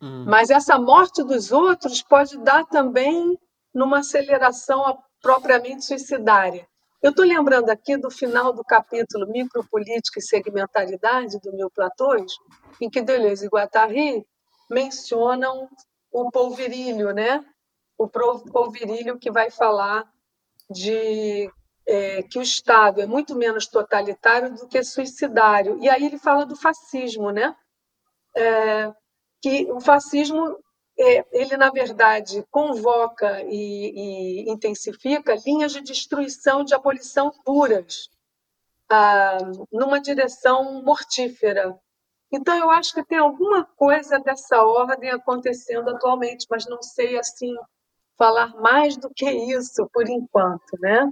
Uhum. 0.00 0.24
Mas 0.26 0.50
essa 0.50 0.78
morte 0.78 1.22
dos 1.22 1.52
outros 1.52 2.02
pode 2.02 2.38
dar 2.38 2.64
também 2.66 3.38
numa 3.74 3.98
aceleração 3.98 4.98
propriamente 5.20 5.84
suicidária. 5.84 6.66
Eu 7.00 7.10
estou 7.10 7.24
lembrando 7.24 7.70
aqui 7.70 7.96
do 7.96 8.10
final 8.10 8.52
do 8.52 8.64
capítulo 8.64 9.28
Micropolítica 9.28 10.18
e 10.18 10.22
Segmentaridade 10.22 11.38
do 11.40 11.52
Mil 11.52 11.70
Platões, 11.70 12.32
em 12.80 12.90
que 12.90 13.00
Deleuze 13.00 13.46
e 13.46 13.48
Guattari 13.48 14.26
mencionam 14.68 15.68
o 16.10 16.30
polvirílio, 16.30 17.12
né? 17.12 17.44
O 17.96 18.08
polvirílio 18.08 19.18
que 19.18 19.30
vai 19.30 19.50
falar 19.50 20.04
de 20.70 21.50
é, 21.88 22.22
que 22.22 22.38
o 22.38 22.42
Estado 22.42 23.00
é 23.00 23.06
muito 23.06 23.34
menos 23.34 23.66
totalitário 23.66 24.54
do 24.54 24.68
que 24.68 24.84
suicidário. 24.84 25.78
E 25.80 25.88
aí 25.88 26.04
ele 26.04 26.18
fala 26.18 26.44
do 26.44 26.54
fascismo, 26.54 27.30
né? 27.30 27.56
É, 28.36 28.92
que 29.40 29.72
o 29.72 29.80
fascismo 29.80 30.58
é, 31.00 31.24
ele, 31.32 31.56
na 31.56 31.70
verdade, 31.70 32.44
convoca 32.50 33.42
e, 33.44 34.44
e, 34.44 34.50
intensifica 34.50 35.34
linhas 35.46 35.72
de 35.72 35.80
destruição, 35.80 36.62
de 36.62 36.74
abolição 36.74 37.32
puras, 37.44 38.10
ah, 38.90 39.38
numa 39.72 40.00
direção 40.00 40.82
mortífera. 40.82 41.74
Então, 42.30 42.54
eu 42.54 42.70
acho 42.70 42.92
que 42.92 43.04
tem 43.04 43.18
alguma 43.18 43.64
coisa 43.64 44.18
dessa 44.18 44.62
ordem 44.62 45.10
acontecendo 45.10 45.88
atualmente, 45.90 46.46
mas 46.50 46.66
não 46.66 46.82
sei 46.82 47.18
assim 47.18 47.54
falar 48.18 48.54
mais 48.60 48.96
do 48.96 49.08
que 49.08 49.30
isso 49.30 49.88
por 49.92 50.06
enquanto, 50.08 50.76
né? 50.80 51.10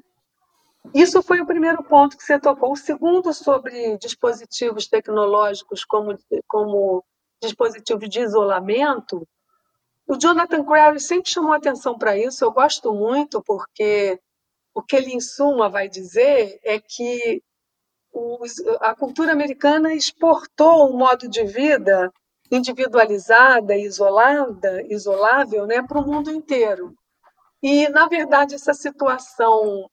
Isso 0.95 1.22
foi 1.22 1.41
o 1.41 1.47
primeiro 1.47 1.82
ponto 1.82 2.16
que 2.16 2.24
você 2.24 2.39
tocou. 2.39 2.72
O 2.72 2.76
segundo, 2.76 3.32
sobre 3.32 3.99
dispositivos 3.99 4.87
tecnológicos 4.87 5.84
como, 5.84 6.18
como 6.47 7.05
dispositivos 7.41 8.09
de 8.09 8.20
isolamento, 8.20 9.26
o 10.07 10.16
Jonathan 10.16 10.64
Crary 10.64 11.01
sempre 11.01 11.30
chamou 11.30 11.53
atenção 11.53 11.99
para 11.99 12.16
isso. 12.16 12.45
Eu 12.45 12.53
gosto 12.53 12.93
muito, 12.95 13.43
porque 13.43 14.20
o 14.74 14.82
que 14.82 14.97
ele, 14.97 15.12
em 15.12 15.20
suma, 15.20 15.68
vai 15.68 15.89
dizer 15.89 16.61
é 16.62 16.78
que 16.78 17.43
a 18.80 18.95
cultura 18.95 19.32
americana 19.32 19.93
exportou 19.93 20.89
um 20.89 20.97
modo 20.97 21.28
de 21.28 21.45
vida 21.45 22.11
individualizada, 22.51 23.76
isolada, 23.76 24.82
isolável, 24.89 25.66
né, 25.66 25.82
para 25.82 25.99
o 25.99 26.07
mundo 26.07 26.30
inteiro. 26.30 26.95
E, 27.62 27.89
na 27.89 28.07
verdade, 28.07 28.55
essa 28.55 28.72
situação 28.72 29.91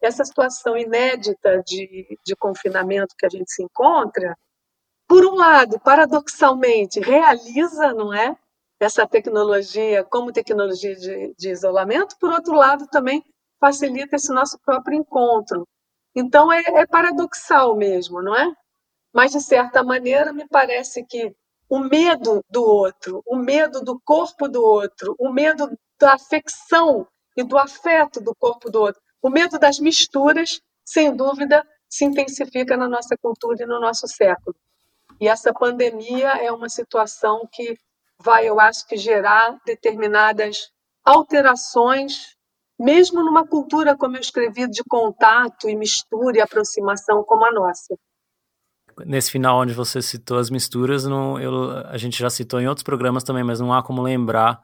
essa 0.00 0.24
situação 0.24 0.76
inédita 0.76 1.62
de, 1.66 2.18
de 2.24 2.36
confinamento 2.36 3.14
que 3.16 3.26
a 3.26 3.28
gente 3.28 3.50
se 3.50 3.62
encontra, 3.62 4.36
por 5.08 5.24
um 5.24 5.34
lado, 5.34 5.78
paradoxalmente, 5.80 7.00
realiza, 7.00 7.92
não 7.92 8.12
é? 8.12 8.36
Essa 8.78 9.06
tecnologia 9.06 10.04
como 10.04 10.32
tecnologia 10.32 10.94
de, 10.96 11.34
de 11.38 11.50
isolamento, 11.50 12.16
por 12.20 12.30
outro 12.30 12.54
lado, 12.54 12.86
também 12.88 13.24
facilita 13.60 14.16
esse 14.16 14.32
nosso 14.32 14.58
próprio 14.64 14.98
encontro. 14.98 15.66
Então, 16.14 16.52
é, 16.52 16.62
é 16.66 16.86
paradoxal 16.86 17.76
mesmo, 17.76 18.20
não 18.20 18.36
é? 18.36 18.52
Mas, 19.12 19.32
de 19.32 19.40
certa 19.40 19.82
maneira, 19.82 20.32
me 20.32 20.46
parece 20.48 21.04
que 21.04 21.34
o 21.68 21.78
medo 21.78 22.44
do 22.50 22.62
outro, 22.62 23.22
o 23.26 23.36
medo 23.36 23.80
do 23.80 24.00
corpo 24.00 24.48
do 24.48 24.62
outro, 24.62 25.14
o 25.18 25.32
medo 25.32 25.70
da 25.98 26.14
afecção 26.14 27.06
e 27.36 27.42
do 27.42 27.58
afeto 27.58 28.20
do 28.20 28.34
corpo 28.34 28.70
do 28.70 28.80
outro, 28.80 29.00
o 29.26 29.30
medo 29.30 29.58
das 29.58 29.80
misturas, 29.80 30.60
sem 30.84 31.14
dúvida, 31.14 31.66
se 31.88 32.04
intensifica 32.04 32.76
na 32.76 32.88
nossa 32.88 33.16
cultura 33.16 33.64
e 33.64 33.66
no 33.66 33.80
nosso 33.80 34.06
século. 34.06 34.54
E 35.20 35.26
essa 35.26 35.52
pandemia 35.52 36.28
é 36.44 36.52
uma 36.52 36.68
situação 36.68 37.48
que 37.52 37.76
vai, 38.22 38.48
eu 38.48 38.60
acho 38.60 38.86
que, 38.86 38.96
gerar 38.96 39.58
determinadas 39.66 40.70
alterações, 41.04 42.36
mesmo 42.78 43.24
numa 43.24 43.44
cultura, 43.44 43.96
como 43.96 44.16
eu 44.16 44.20
escrevi, 44.20 44.68
de 44.68 44.84
contato 44.88 45.68
e 45.68 45.74
mistura 45.74 46.38
e 46.38 46.40
aproximação 46.40 47.24
como 47.24 47.44
a 47.46 47.52
nossa. 47.52 47.96
Nesse 49.04 49.32
final 49.32 49.58
onde 49.58 49.74
você 49.74 50.00
citou 50.00 50.38
as 50.38 50.50
misturas, 50.50 51.04
não, 51.04 51.38
eu, 51.40 51.72
a 51.88 51.96
gente 51.96 52.16
já 52.16 52.30
citou 52.30 52.60
em 52.60 52.68
outros 52.68 52.84
programas 52.84 53.24
também, 53.24 53.42
mas 53.42 53.58
não 53.58 53.72
há 53.72 53.82
como 53.82 54.02
lembrar, 54.02 54.60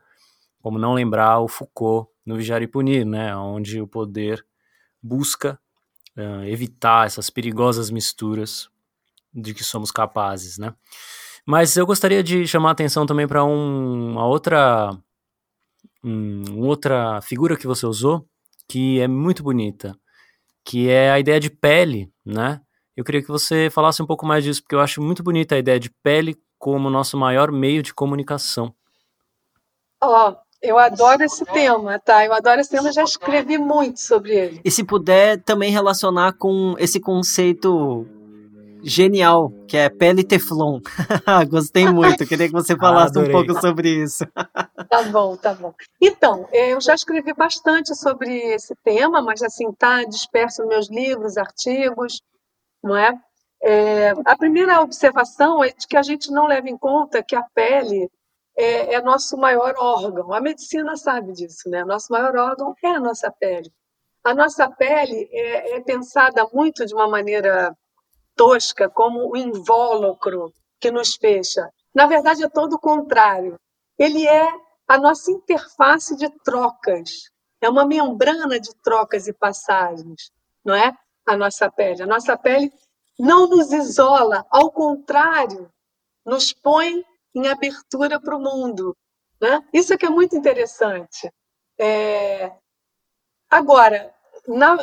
como 0.62 0.78
não 0.78 0.94
lembrar 0.94 1.40
o 1.40 1.48
Foucault 1.48 2.08
no 2.24 2.36
Vigiar 2.36 2.62
e 2.62 2.68
Punir, 2.68 3.04
né, 3.04 3.36
onde 3.36 3.80
o 3.80 3.88
poder 3.88 4.46
busca 5.02 5.58
uh, 6.16 6.44
evitar 6.44 7.06
essas 7.06 7.30
perigosas 7.30 7.90
misturas 7.90 8.70
de 9.32 9.54
que 9.54 9.64
somos 9.64 9.90
capazes, 9.90 10.58
né? 10.58 10.74
Mas 11.44 11.76
eu 11.76 11.86
gostaria 11.86 12.22
de 12.22 12.46
chamar 12.46 12.70
a 12.70 12.72
atenção 12.72 13.04
também 13.04 13.26
para 13.26 13.44
um, 13.44 14.12
uma 14.12 14.26
outra, 14.26 14.96
um, 16.04 16.60
outra 16.64 17.20
figura 17.22 17.56
que 17.56 17.66
você 17.66 17.86
usou, 17.86 18.26
que 18.68 19.00
é 19.00 19.08
muito 19.08 19.42
bonita, 19.42 19.98
que 20.64 20.88
é 20.88 21.10
a 21.10 21.18
ideia 21.18 21.40
de 21.40 21.50
pele, 21.50 22.12
né? 22.24 22.60
Eu 22.96 23.04
queria 23.04 23.22
que 23.22 23.28
você 23.28 23.70
falasse 23.70 24.02
um 24.02 24.06
pouco 24.06 24.26
mais 24.26 24.44
disso, 24.44 24.62
porque 24.62 24.74
eu 24.74 24.80
acho 24.80 25.02
muito 25.02 25.22
bonita 25.22 25.54
a 25.54 25.58
ideia 25.58 25.80
de 25.80 25.90
pele 25.90 26.36
como 26.58 26.90
nosso 26.90 27.16
maior 27.16 27.50
meio 27.50 27.82
de 27.82 27.92
comunicação. 27.92 28.72
Ó, 30.00 30.30
oh, 30.30 30.36
eu 30.62 30.78
adoro 30.78 31.24
esse 31.24 31.44
tema, 31.44 31.98
tá? 31.98 32.24
Eu 32.24 32.32
adoro 32.32 32.60
esse 32.60 32.70
tema, 32.70 32.92
já 32.92 33.02
escrevi 33.02 33.58
muito 33.58 34.00
sobre 34.00 34.32
ele. 34.34 34.60
E 34.64 34.70
se 34.70 34.84
puder 34.84 35.42
também 35.42 35.72
relacionar 35.72 36.34
com 36.34 36.74
esse 36.78 37.00
conceito 37.00 38.06
genial, 38.82 39.52
que 39.66 39.76
é 39.76 39.88
pele 39.88 40.24
teflon. 40.24 40.80
Gostei 41.48 41.88
muito, 41.88 42.26
queria 42.26 42.46
que 42.46 42.52
você 42.52 42.76
falasse 42.78 43.18
ah, 43.18 43.22
um 43.22 43.30
pouco 43.30 43.60
sobre 43.60 43.88
isso. 43.88 44.24
tá 44.88 45.02
bom, 45.04 45.36
tá 45.36 45.54
bom. 45.54 45.72
Então, 46.00 46.48
eu 46.52 46.80
já 46.80 46.94
escrevi 46.94 47.32
bastante 47.32 47.94
sobre 47.94 48.36
esse 48.54 48.74
tema, 48.84 49.22
mas 49.22 49.42
assim, 49.42 49.72
tá 49.72 50.04
disperso 50.04 50.62
nos 50.62 50.68
meus 50.68 50.90
livros, 50.90 51.36
artigos, 51.36 52.20
não 52.82 52.96
é? 52.96 53.14
é? 53.62 54.12
A 54.24 54.36
primeira 54.36 54.80
observação 54.80 55.62
é 55.62 55.68
de 55.68 55.86
que 55.86 55.96
a 55.96 56.02
gente 56.02 56.30
não 56.30 56.46
leva 56.46 56.68
em 56.68 56.76
conta 56.76 57.22
que 57.22 57.36
a 57.36 57.44
pele 57.54 58.10
é, 58.56 58.94
é 58.94 59.02
nosso 59.02 59.36
maior 59.36 59.74
órgão. 59.78 60.32
A 60.32 60.40
medicina 60.40 60.96
sabe 60.96 61.32
disso, 61.32 61.68
né? 61.68 61.84
Nosso 61.84 62.12
maior 62.12 62.36
órgão 62.36 62.74
é 62.82 62.88
a 62.88 63.00
nossa 63.00 63.30
pele. 63.30 63.72
A 64.24 64.34
nossa 64.34 64.70
pele 64.70 65.28
é, 65.32 65.76
é 65.76 65.80
pensada 65.80 66.46
muito 66.52 66.86
de 66.86 66.94
uma 66.94 67.08
maneira 67.08 67.76
tosca 68.36 68.88
como 68.88 69.30
o 69.30 69.36
invólucro 69.36 70.52
que 70.80 70.90
nos 70.90 71.16
fecha. 71.16 71.68
Na 71.94 72.06
verdade, 72.06 72.44
é 72.44 72.48
todo 72.48 72.74
o 72.74 72.80
contrário. 72.80 73.58
Ele 73.98 74.26
é 74.26 74.48
a 74.88 74.98
nossa 74.98 75.30
interface 75.30 76.16
de 76.16 76.28
trocas. 76.44 77.30
É 77.60 77.68
uma 77.68 77.86
membrana 77.86 78.58
de 78.58 78.74
trocas 78.82 79.26
e 79.28 79.32
passagens, 79.32 80.30
não 80.64 80.74
é? 80.74 80.92
A 81.26 81.36
nossa 81.36 81.70
pele. 81.70 82.02
A 82.02 82.06
nossa 82.06 82.36
pele 82.36 82.72
não 83.18 83.48
nos 83.48 83.72
isola, 83.72 84.44
ao 84.50 84.70
contrário, 84.70 85.70
nos 86.24 86.52
põe 86.52 87.04
em 87.34 87.48
abertura 87.48 88.20
para 88.20 88.36
o 88.36 88.40
mundo. 88.40 88.96
Né? 89.40 89.62
Isso 89.72 89.92
é 89.92 89.96
que 89.96 90.06
é 90.06 90.10
muito 90.10 90.36
interessante. 90.36 91.30
É... 91.78 92.52
Agora, 93.50 94.14
na, 94.46 94.76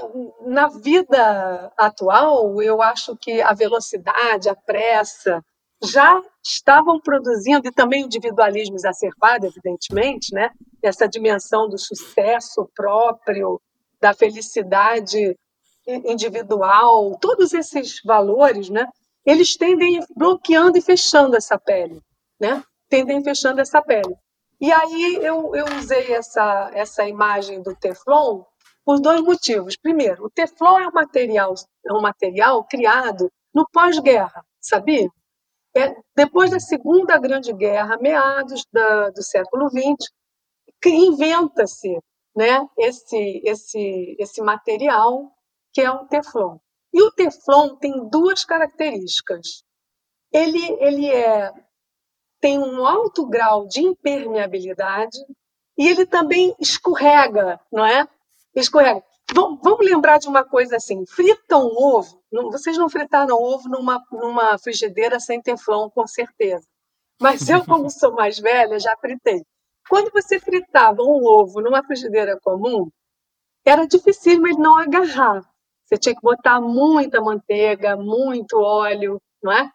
na 0.46 0.68
vida 0.68 1.72
atual, 1.78 2.62
eu 2.62 2.82
acho 2.82 3.16
que 3.18 3.42
a 3.42 3.54
velocidade, 3.54 4.50
a 4.50 4.56
pressa, 4.56 5.44
já 5.82 6.22
estavam 6.44 7.00
produzindo, 7.00 7.68
e 7.68 7.72
também 7.72 8.04
o 8.04 8.06
individualismo 8.06 8.76
exacerbado, 8.76 9.46
evidentemente, 9.46 10.34
né? 10.34 10.52
essa 10.84 11.08
dimensão 11.08 11.70
do 11.70 11.78
sucesso 11.78 12.70
próprio, 12.76 13.62
da 14.00 14.14
felicidade 14.14 15.38
individual, 15.88 17.18
todos 17.20 17.54
esses 17.54 18.02
valores, 18.04 18.70
né? 18.70 18.88
eles 19.26 19.56
tendem 19.56 20.00
bloqueando 20.16 20.78
e 20.78 20.82
fechando 20.82 21.36
essa 21.36 21.58
pele 21.58 22.02
né? 22.40 22.64
Tendem 22.90 23.24
fechando 23.24 23.62
essa 23.62 23.82
pele. 23.82 24.16
E 24.62 24.72
aí 24.72 25.16
eu, 25.22 25.56
eu 25.56 25.66
usei 25.78 26.14
essa, 26.14 26.72
essa 26.74 27.08
imagem 27.08 27.62
do 27.62 27.76
Teflon 27.76 28.44
por 28.84 29.00
dois 29.00 29.22
motivos. 29.22 29.78
Primeiro, 29.78 30.26
o 30.26 30.30
Teflon 30.30 30.80
é 30.80 30.88
um 30.88 30.92
material, 30.92 31.54
é 31.86 31.94
um 31.94 32.02
material 32.02 32.64
criado 32.66 33.32
no 33.54 33.66
pós-guerra, 33.72 34.44
sabia? 34.60 35.08
É, 35.76 35.96
depois 36.16 36.52
da 36.52 36.60
Segunda 36.60 37.18
Grande 37.18 37.54
Guerra, 37.54 37.98
meados 38.02 38.66
da, 38.72 39.10
do 39.12 39.24
século 39.24 39.70
XX, 39.70 40.10
inventa-se 40.86 41.98
né, 42.36 42.66
esse, 42.78 43.42
esse, 43.46 44.16
esse 44.20 44.42
material 44.42 45.32
que 45.72 45.82
é 45.82 45.92
o 45.92 46.08
Teflon. 46.08 46.58
E 46.92 47.02
o 47.04 47.12
Teflon 47.12 47.76
tem 47.78 48.10
duas 48.10 48.44
características. 48.44 49.64
Ele, 50.34 50.66
ele 50.80 51.12
é 51.12 51.52
tem 52.40 52.58
um 52.60 52.86
alto 52.86 53.26
grau 53.26 53.68
de 53.68 53.82
impermeabilidade 53.82 55.18
e 55.78 55.88
ele 55.88 56.06
também 56.06 56.56
escorrega, 56.60 57.60
não 57.72 57.86
é? 57.86 58.08
Escorrega. 58.56 59.04
Vamos 59.34 59.80
lembrar 59.86 60.18
de 60.18 60.28
uma 60.28 60.44
coisa 60.44 60.78
assim: 60.78 61.06
fritam 61.06 61.68
ovo. 61.68 62.22
Vocês 62.52 62.78
não 62.78 62.90
fritaram 62.90 63.36
ovo 63.36 63.70
numa, 63.70 64.04
numa 64.12 64.58
frigideira 64.58 65.20
sem 65.20 65.42
teflon, 65.42 65.90
com 65.90 66.06
certeza. 66.08 66.66
Mas 67.22 67.48
eu, 67.50 67.64
como 67.66 67.90
sou 67.92 68.14
mais 68.14 68.40
velha, 68.40 68.80
já 68.80 68.96
fritei. 68.98 69.44
Quando 69.88 70.12
você 70.12 70.40
fritava 70.40 71.02
um 71.02 71.26
ovo 71.26 71.62
numa 71.62 71.84
frigideira 71.84 72.40
comum, 72.42 72.90
era 73.66 73.88
difícil 73.88 74.34
ele 74.46 74.58
não 74.58 74.78
agarrar. 74.78 75.44
Você 75.86 75.98
tinha 75.98 76.16
que 76.16 76.22
botar 76.22 76.62
muita 76.62 77.20
manteiga, 77.22 77.98
muito 77.98 78.60
óleo, 78.60 79.20
não 79.42 79.52
é? 79.52 79.72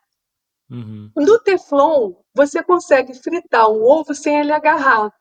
Uhum. 0.70 1.10
No 1.16 1.38
Teflon, 1.40 2.14
você 2.34 2.62
consegue 2.62 3.14
fritar 3.14 3.70
um 3.70 3.82
ovo 3.82 4.14
sem 4.14 4.40
ele 4.40 4.52
agarrar. 4.52 5.12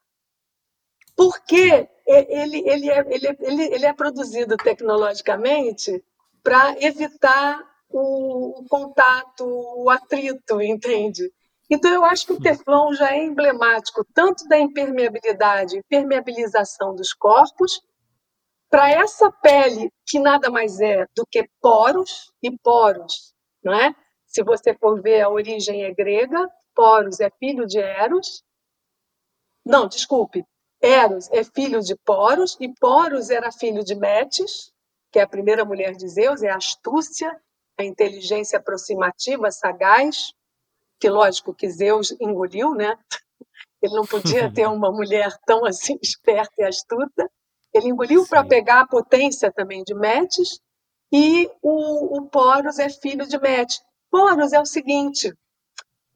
Porque 1.16 1.88
ele, 2.06 2.68
ele, 2.68 2.90
é, 2.90 2.98
ele, 3.08 3.36
ele, 3.40 3.62
ele 3.74 3.86
é 3.86 3.92
produzido 3.92 4.56
tecnologicamente 4.56 6.02
para 6.42 6.76
evitar 6.84 7.62
o, 7.88 8.60
o, 8.60 8.68
contato, 8.68 9.44
o 9.46 9.88
atrito, 9.88 10.60
entende? 10.60 11.32
Então, 11.70 11.90
eu 11.90 12.04
acho 12.04 12.26
que 12.26 12.32
o 12.34 12.40
Teflon 12.40 12.92
já 12.92 13.12
é 13.12 13.24
emblemático 13.24 14.04
tanto 14.12 14.46
da 14.48 14.58
impermeabilidade, 14.58 15.78
impermeabilização 15.78 16.94
dos 16.94 17.14
corpos, 17.14 17.80
para 18.68 18.90
essa 18.90 19.30
pele 19.30 19.90
que 20.04 20.18
nada 20.18 20.50
mais 20.50 20.80
é 20.80 21.06
do 21.16 21.24
que 21.30 21.48
poros 21.60 22.32
e 22.42 22.50
poros, 22.58 23.32
não 23.62 23.72
é? 23.72 23.94
Se 24.34 24.42
você 24.42 24.74
for 24.74 25.00
ver, 25.00 25.20
a 25.20 25.28
origem 25.28 25.84
é 25.84 25.94
grega, 25.94 26.50
Poros 26.74 27.20
é 27.20 27.30
filho 27.38 27.68
de 27.68 27.78
Eros. 27.78 28.42
Não, 29.64 29.86
desculpe. 29.86 30.44
Eros 30.82 31.30
é 31.30 31.44
filho 31.44 31.80
de 31.80 31.94
Poros 32.04 32.56
e 32.58 32.68
Poros 32.80 33.30
era 33.30 33.52
filho 33.52 33.84
de 33.84 33.94
Metis, 33.94 34.72
que 35.12 35.20
é 35.20 35.22
a 35.22 35.28
primeira 35.28 35.64
mulher 35.64 35.92
de 35.94 36.08
Zeus, 36.08 36.42
é 36.42 36.50
a 36.50 36.56
astúcia, 36.56 37.40
a 37.78 37.84
inteligência 37.84 38.58
aproximativa, 38.58 39.52
sagaz, 39.52 40.32
que 40.98 41.08
lógico 41.08 41.54
que 41.54 41.70
Zeus 41.70 42.10
engoliu, 42.20 42.74
né? 42.74 42.98
Ele 43.80 43.94
não 43.94 44.04
podia 44.04 44.50
ter 44.52 44.66
uma 44.66 44.90
mulher 44.90 45.32
tão 45.46 45.64
assim 45.64 45.96
esperta 46.02 46.54
e 46.58 46.64
astuta. 46.64 47.30
Ele 47.72 47.88
engoliu 47.88 48.26
para 48.26 48.44
pegar 48.44 48.80
a 48.80 48.88
potência 48.88 49.52
também 49.52 49.84
de 49.84 49.94
Metis 49.94 50.58
e 51.12 51.48
o, 51.62 52.18
o 52.18 52.28
Poros 52.28 52.80
é 52.80 52.88
filho 52.90 53.28
de 53.28 53.38
Metis. 53.38 53.80
Poros 54.14 54.52
é 54.52 54.60
o 54.60 54.64
seguinte, 54.64 55.36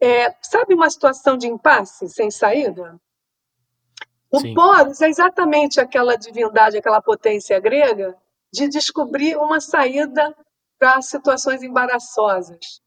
é, 0.00 0.32
sabe 0.40 0.72
uma 0.72 0.88
situação 0.88 1.36
de 1.36 1.48
impasse 1.48 2.08
sem 2.08 2.30
saída? 2.30 2.96
O 4.30 4.38
Sim. 4.38 4.54
Poros 4.54 5.00
é 5.00 5.08
exatamente 5.08 5.80
aquela 5.80 6.14
divindade, 6.14 6.76
aquela 6.76 7.02
potência 7.02 7.58
grega 7.58 8.16
de 8.52 8.68
descobrir 8.68 9.36
uma 9.36 9.60
saída 9.60 10.32
para 10.78 11.02
situações 11.02 11.60
embaraçosas, 11.64 12.80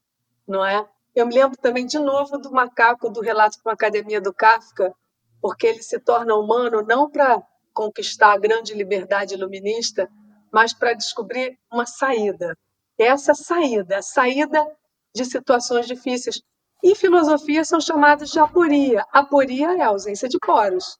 não 0.48 0.64
é? 0.64 0.88
Eu 1.14 1.26
me 1.26 1.34
lembro 1.34 1.58
também 1.58 1.84
de 1.84 1.98
novo 1.98 2.38
do 2.38 2.50
macaco 2.50 3.10
do 3.10 3.20
relato 3.20 3.62
com 3.62 3.68
a 3.68 3.74
academia 3.74 4.18
do 4.18 4.32
Kafka, 4.32 4.94
porque 5.42 5.66
ele 5.66 5.82
se 5.82 6.00
torna 6.00 6.34
humano 6.36 6.80
não 6.88 7.10
para 7.10 7.42
conquistar 7.74 8.32
a 8.32 8.38
grande 8.38 8.72
liberdade 8.72 9.34
iluminista, 9.34 10.08
mas 10.50 10.72
para 10.72 10.94
descobrir 10.94 11.58
uma 11.70 11.84
saída. 11.84 12.56
Essa 12.98 13.34
saída, 13.34 13.98
a 13.98 14.02
saída 14.02 14.66
de 15.14 15.24
situações 15.24 15.86
difíceis. 15.86 16.42
E 16.82 16.94
filosofia 16.94 17.64
são 17.64 17.80
chamadas 17.80 18.30
de 18.30 18.38
aporia. 18.38 19.06
Aporia 19.12 19.76
é 19.76 19.82
a 19.82 19.88
ausência 19.88 20.28
de 20.28 20.38
poros, 20.38 20.98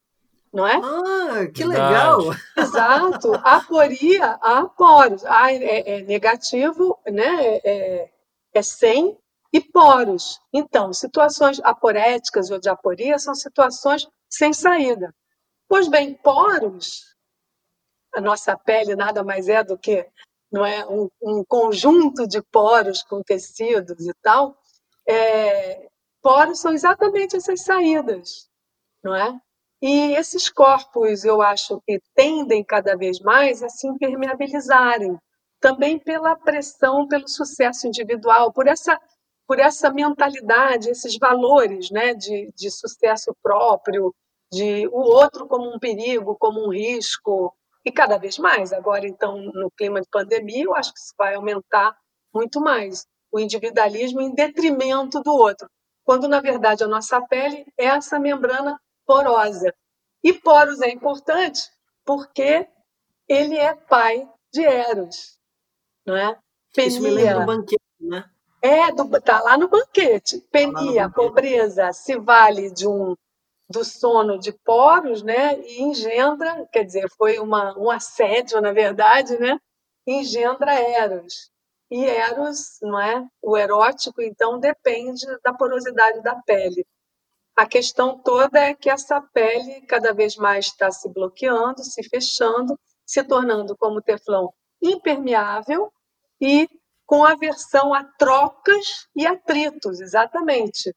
não 0.53 0.67
é? 0.67 0.77
Ah, 0.77 1.47
que 1.53 1.65
legal! 1.65 2.21
Exato. 2.57 3.35
Aporia, 3.43 4.39
há 4.41 4.65
poros. 4.67 5.25
Ah, 5.25 5.53
é, 5.53 5.99
é, 5.99 6.03
negativo, 6.03 6.99
né? 7.07 7.57
É, 7.65 8.11
é 8.55 8.63
sem 8.63 9.19
e 9.53 9.61
poros. 9.61 10.41
Então, 10.53 10.93
situações 10.93 11.61
aporéticas 11.63 12.51
ou 12.51 12.59
de 12.59 12.69
aporia 12.69 13.19
são 13.19 13.35
situações 13.35 14.09
sem 14.31 14.53
saída. 14.53 15.15
Pois 15.69 15.89
bem, 15.89 16.15
poros, 16.15 17.17
a 18.15 18.21
nossa 18.21 18.57
pele 18.57 18.95
nada 18.95 19.23
mais 19.23 19.49
é 19.49 19.63
do 19.63 19.77
que 19.77 20.07
não 20.53 20.67
é 20.67 20.87
um, 20.87 21.09
um 21.23 21.45
conjunto 21.45 22.27
de 22.27 22.43
poros 22.43 23.03
com 23.03 23.23
tecidos 23.23 24.07
e 24.07 24.13
tal. 24.23 24.57
É, 25.09 25.89
poros 26.21 26.61
são 26.61 26.73
exatamente 26.73 27.37
essas 27.37 27.63
saídas, 27.63 28.49
não 29.03 29.15
é? 29.15 29.41
E 29.81 30.15
esses 30.15 30.49
corpos, 30.49 31.25
eu 31.25 31.43
acho 31.43 31.83
que 31.87 32.01
tendem 32.15 32.63
cada 32.63 32.97
vez 32.97 33.19
mais 33.19 33.63
a 33.63 33.69
se 33.69 33.89
impermeabilizarem, 33.89 35.19
também 35.61 35.99
pela 35.99 36.37
pressão 36.37 37.09
pelo 37.09 37.27
sucesso 37.27 37.89
individual, 37.89 38.53
por 38.53 38.69
essa 38.69 38.99
por 39.45 39.59
essa 39.59 39.93
mentalidade, 39.93 40.89
esses 40.89 41.19
valores, 41.19 41.91
né, 41.91 42.15
de, 42.15 42.51
de 42.57 42.71
sucesso 42.71 43.37
próprio, 43.43 44.15
de 44.51 44.87
o 44.89 44.99
outro 44.99 45.47
como 45.47 45.75
um 45.75 45.79
perigo, 45.79 46.37
como 46.39 46.65
um 46.65 46.71
risco, 46.71 47.53
e 47.85 47.91
cada 47.91 48.19
vez 48.19 48.39
mais. 48.39 48.73
Agora, 48.73 49.07
então, 49.07 49.39
no 49.39 49.71
clima 49.71 50.01
de 50.01 50.09
pandemia, 50.09 50.65
eu 50.65 50.75
acho 50.75 50.93
que 50.93 50.99
isso 51.01 51.15
vai 51.17 51.35
aumentar 51.35 51.97
muito 52.33 52.61
mais 52.61 53.07
o 53.31 53.41
individualismo 53.41 54.21
em 54.21 54.35
detrimento 54.35 55.21
do 55.23 55.33
outro, 55.33 55.69
quando 56.05 56.29
na 56.29 56.41
verdade 56.41 56.85
a 56.85 56.89
nossa 56.89 57.21
pele 57.23 57.65
é 57.79 57.87
essa 57.87 58.19
membrana 58.19 58.79
porosa. 59.07 59.75
E 60.23 60.33
poros 60.33 60.81
é 60.81 60.91
importante 60.91 61.63
porque 62.05 62.69
ele 63.27 63.57
é 63.57 63.75
pai 63.75 64.29
de 64.53 64.63
Eros, 64.63 65.39
não 66.07 66.15
é? 66.15 66.39
Penia. 66.75 66.89
Isso 66.89 67.03
me 67.03 67.11
lembra 67.11 67.41
do 67.41 67.47
banquete, 67.47 67.83
né? 68.01 68.25
É, 68.61 68.93
do, 68.93 69.21
tá 69.21 69.41
lá 69.41 69.57
no 69.59 69.69
banquete. 69.69 70.41
Penia, 70.51 71.09
tá 71.09 71.15
pobreza, 71.15 71.93
se 71.93 72.17
vale 72.19 72.71
de 72.71 72.87
um 72.87 73.17
do 73.73 73.85
sono 73.85 74.39
de 74.39 74.53
poros, 74.53 75.23
né? 75.23 75.59
E 75.61 75.83
engendra, 75.83 76.67
quer 76.73 76.85
dizer, 76.85 77.09
foi 77.17 77.39
uma, 77.39 77.77
um 77.79 77.91
assédio, 77.91 78.61
na 78.61 78.73
verdade, 78.73 79.39
né? 79.39 79.59
Engendra 80.07 80.75
Eros. 80.75 81.51
E 81.91 82.05
Eros, 82.05 82.79
não 82.83 83.01
é? 83.01 83.27
O 83.43 83.57
erótico, 83.57 84.23
então, 84.23 84.59
depende 84.61 85.27
da 85.43 85.53
porosidade 85.53 86.23
da 86.23 86.37
pele. 86.37 86.87
A 87.57 87.67
questão 87.67 88.19
toda 88.19 88.59
é 88.59 88.75
que 88.75 88.89
essa 88.89 89.21
pele 89.21 89.83
cada 89.83 90.13
vez 90.13 90.37
mais 90.37 90.67
está 90.67 90.91
se 90.91 91.09
bloqueando, 91.09 91.83
se 91.85 92.03
fechando, 92.09 92.79
se 93.05 93.23
tornando, 93.25 93.77
como 93.77 93.99
o 93.99 94.03
teflão, 94.03 94.53
impermeável 94.81 95.93
e 96.41 96.69
com 97.05 97.25
aversão 97.25 97.93
a 97.93 98.05
trocas 98.05 99.07
e 99.15 99.27
atritos, 99.27 100.01
exatamente. 100.01 100.95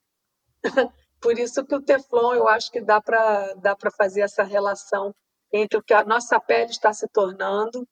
Por 1.26 1.39
isso 1.39 1.65
que 1.65 1.73
o 1.73 1.82
Teflon, 1.82 2.36
eu 2.36 2.47
acho 2.47 2.71
que 2.71 2.80
dá 2.80 3.01
para 3.01 3.55
dá 3.55 3.76
fazer 3.97 4.21
essa 4.21 4.43
relação 4.43 5.11
entre 5.51 5.80
o 5.80 5.82
que 5.82 5.91
a 5.91 6.03
nossa 6.03 6.39
pele 6.39 6.69
está 6.69 6.93
se 6.93 7.07
tornando 7.07 7.84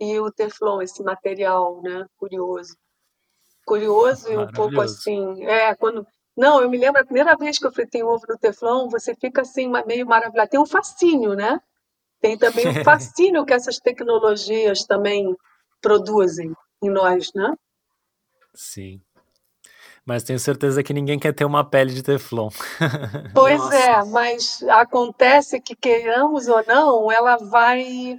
e 0.00 0.18
o 0.18 0.28
Teflon, 0.32 0.82
esse 0.82 1.00
material, 1.00 1.80
né? 1.82 2.04
Curioso. 2.16 2.76
Curioso 3.64 4.32
e 4.32 4.36
um 4.36 4.50
pouco 4.50 4.80
assim. 4.80 5.44
É, 5.44 5.72
quando. 5.76 6.04
Não, 6.36 6.60
eu 6.60 6.68
me 6.68 6.78
lembro 6.78 7.00
a 7.00 7.04
primeira 7.04 7.36
vez 7.36 7.60
que 7.60 7.66
eu 7.68 7.72
fritei 7.72 8.02
ovo 8.02 8.26
no 8.28 8.36
Teflon, 8.36 8.88
você 8.88 9.14
fica 9.14 9.42
assim, 9.42 9.70
meio 9.86 10.04
maravilhado. 10.04 10.50
Tem 10.50 10.58
um 10.58 10.66
fascínio, 10.66 11.34
né? 11.34 11.60
Tem 12.20 12.36
também 12.36 12.66
o 12.66 12.72
fascínio 12.82 13.46
que 13.46 13.54
essas 13.54 13.78
tecnologias 13.78 14.84
também 14.84 15.32
produzem 15.80 16.52
em 16.82 16.90
nós, 16.90 17.32
né? 17.36 17.54
Sim. 18.52 19.00
Mas 20.06 20.22
tenho 20.22 20.38
certeza 20.38 20.82
que 20.82 20.94
ninguém 20.94 21.18
quer 21.18 21.32
ter 21.32 21.44
uma 21.44 21.64
pele 21.64 21.92
de 21.92 22.02
Teflon. 22.02 22.48
Pois 23.34 23.58
Nossa. 23.58 23.76
é, 23.76 24.04
mas 24.04 24.62
acontece 24.64 25.60
que 25.60 25.76
queiramos 25.76 26.48
ou 26.48 26.64
não, 26.66 27.12
ela 27.12 27.36
vai 27.36 28.18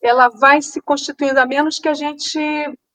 ela 0.00 0.28
vai 0.28 0.62
se 0.62 0.80
constituindo 0.80 1.40
a 1.40 1.46
menos 1.46 1.78
que 1.78 1.88
a 1.88 1.94
gente 1.94 2.38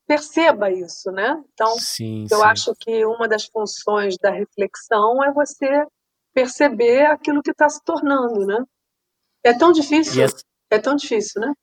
perceba 0.08 0.72
isso, 0.72 1.12
né? 1.12 1.42
Então, 1.54 1.76
sim, 1.78 2.26
eu 2.30 2.38
sim. 2.38 2.44
acho 2.44 2.76
que 2.80 3.06
uma 3.06 3.28
das 3.28 3.46
funções 3.46 4.18
da 4.18 4.32
reflexão 4.32 5.24
é 5.24 5.32
você 5.32 5.86
perceber 6.34 7.06
aquilo 7.06 7.42
que 7.42 7.52
está 7.52 7.70
se 7.70 7.84
tornando, 7.84 8.46
né? 8.46 8.64
É 9.44 9.54
tão 9.54 9.72
difícil, 9.72 10.24
essa... 10.24 10.38
é 10.70 10.80
tão 10.80 10.96
difícil, 10.96 11.42
né? 11.42 11.54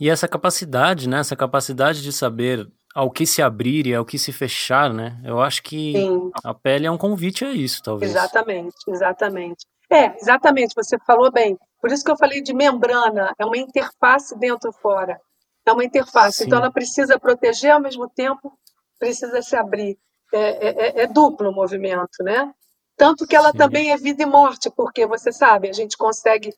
E 0.00 0.10
essa 0.10 0.28
capacidade, 0.28 1.08
né? 1.08 1.20
Essa 1.20 1.36
capacidade 1.36 2.02
de 2.02 2.12
saber 2.12 2.70
ao 2.96 3.10
que 3.10 3.26
se 3.26 3.42
abrir 3.42 3.86
e 3.86 3.94
ao 3.94 4.06
que 4.06 4.18
se 4.18 4.32
fechar, 4.32 4.90
né? 4.90 5.20
Eu 5.22 5.38
acho 5.38 5.62
que 5.62 5.92
Sim. 5.92 6.30
a 6.42 6.54
pele 6.54 6.86
é 6.86 6.90
um 6.90 6.96
convite 6.96 7.44
a 7.44 7.50
isso, 7.50 7.82
talvez. 7.82 8.10
Exatamente, 8.10 8.74
exatamente. 8.88 9.66
É, 9.92 10.16
exatamente, 10.16 10.74
você 10.74 10.96
falou 11.06 11.30
bem. 11.30 11.58
Por 11.78 11.92
isso 11.92 12.02
que 12.02 12.10
eu 12.10 12.16
falei 12.16 12.40
de 12.40 12.54
membrana, 12.54 13.34
é 13.38 13.44
uma 13.44 13.58
interface 13.58 14.34
dentro 14.38 14.70
e 14.70 14.80
fora. 14.80 15.20
É 15.66 15.72
uma 15.72 15.84
interface, 15.84 16.38
Sim. 16.38 16.44
então 16.46 16.58
ela 16.58 16.72
precisa 16.72 17.20
proteger 17.20 17.72
ao 17.72 17.82
mesmo 17.82 18.08
tempo, 18.08 18.50
precisa 18.98 19.42
se 19.42 19.54
abrir. 19.54 19.98
É, 20.32 20.38
é, 20.38 20.68
é, 20.68 21.02
é 21.02 21.06
duplo 21.06 21.50
o 21.50 21.54
movimento, 21.54 22.22
né? 22.22 22.50
Tanto 22.96 23.26
que 23.26 23.36
ela 23.36 23.52
Sim. 23.52 23.58
também 23.58 23.92
é 23.92 23.98
vida 23.98 24.22
e 24.22 24.26
morte, 24.26 24.70
porque 24.74 25.06
você 25.06 25.30
sabe, 25.30 25.68
a 25.68 25.72
gente 25.74 25.98
consegue 25.98 26.50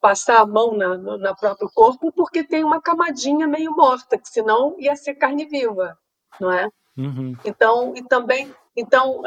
passar 0.00 0.40
a 0.40 0.46
mão 0.46 0.76
na, 0.76 0.96
no 0.96 1.18
na 1.18 1.34
próprio 1.34 1.70
corpo 1.74 2.10
porque 2.12 2.42
tem 2.42 2.64
uma 2.64 2.80
camadinha 2.80 3.46
meio 3.46 3.72
morta, 3.76 4.18
que 4.18 4.28
senão 4.28 4.74
ia 4.78 4.96
ser 4.96 5.14
carne 5.14 5.46
viva, 5.46 5.96
não 6.40 6.50
é? 6.52 6.68
Uhum. 6.96 7.36
Então, 7.44 7.94
e 7.96 8.02
também, 8.02 8.54
então, 8.76 9.22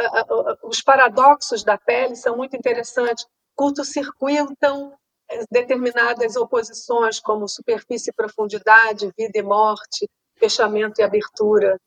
os 0.64 0.82
paradoxos 0.82 1.64
da 1.64 1.78
pele 1.78 2.16
são 2.16 2.36
muito 2.36 2.56
interessantes. 2.56 3.26
Curto-circuitam 3.56 4.94
eh, 5.30 5.46
determinadas 5.50 6.36
oposições, 6.36 7.20
como 7.20 7.48
superfície 7.48 8.10
e 8.10 8.14
profundidade, 8.14 9.12
vida 9.18 9.38
e 9.38 9.44
morte, 9.44 10.10
fechamento 10.38 11.00
e 11.00 11.04
abertura. 11.04 11.80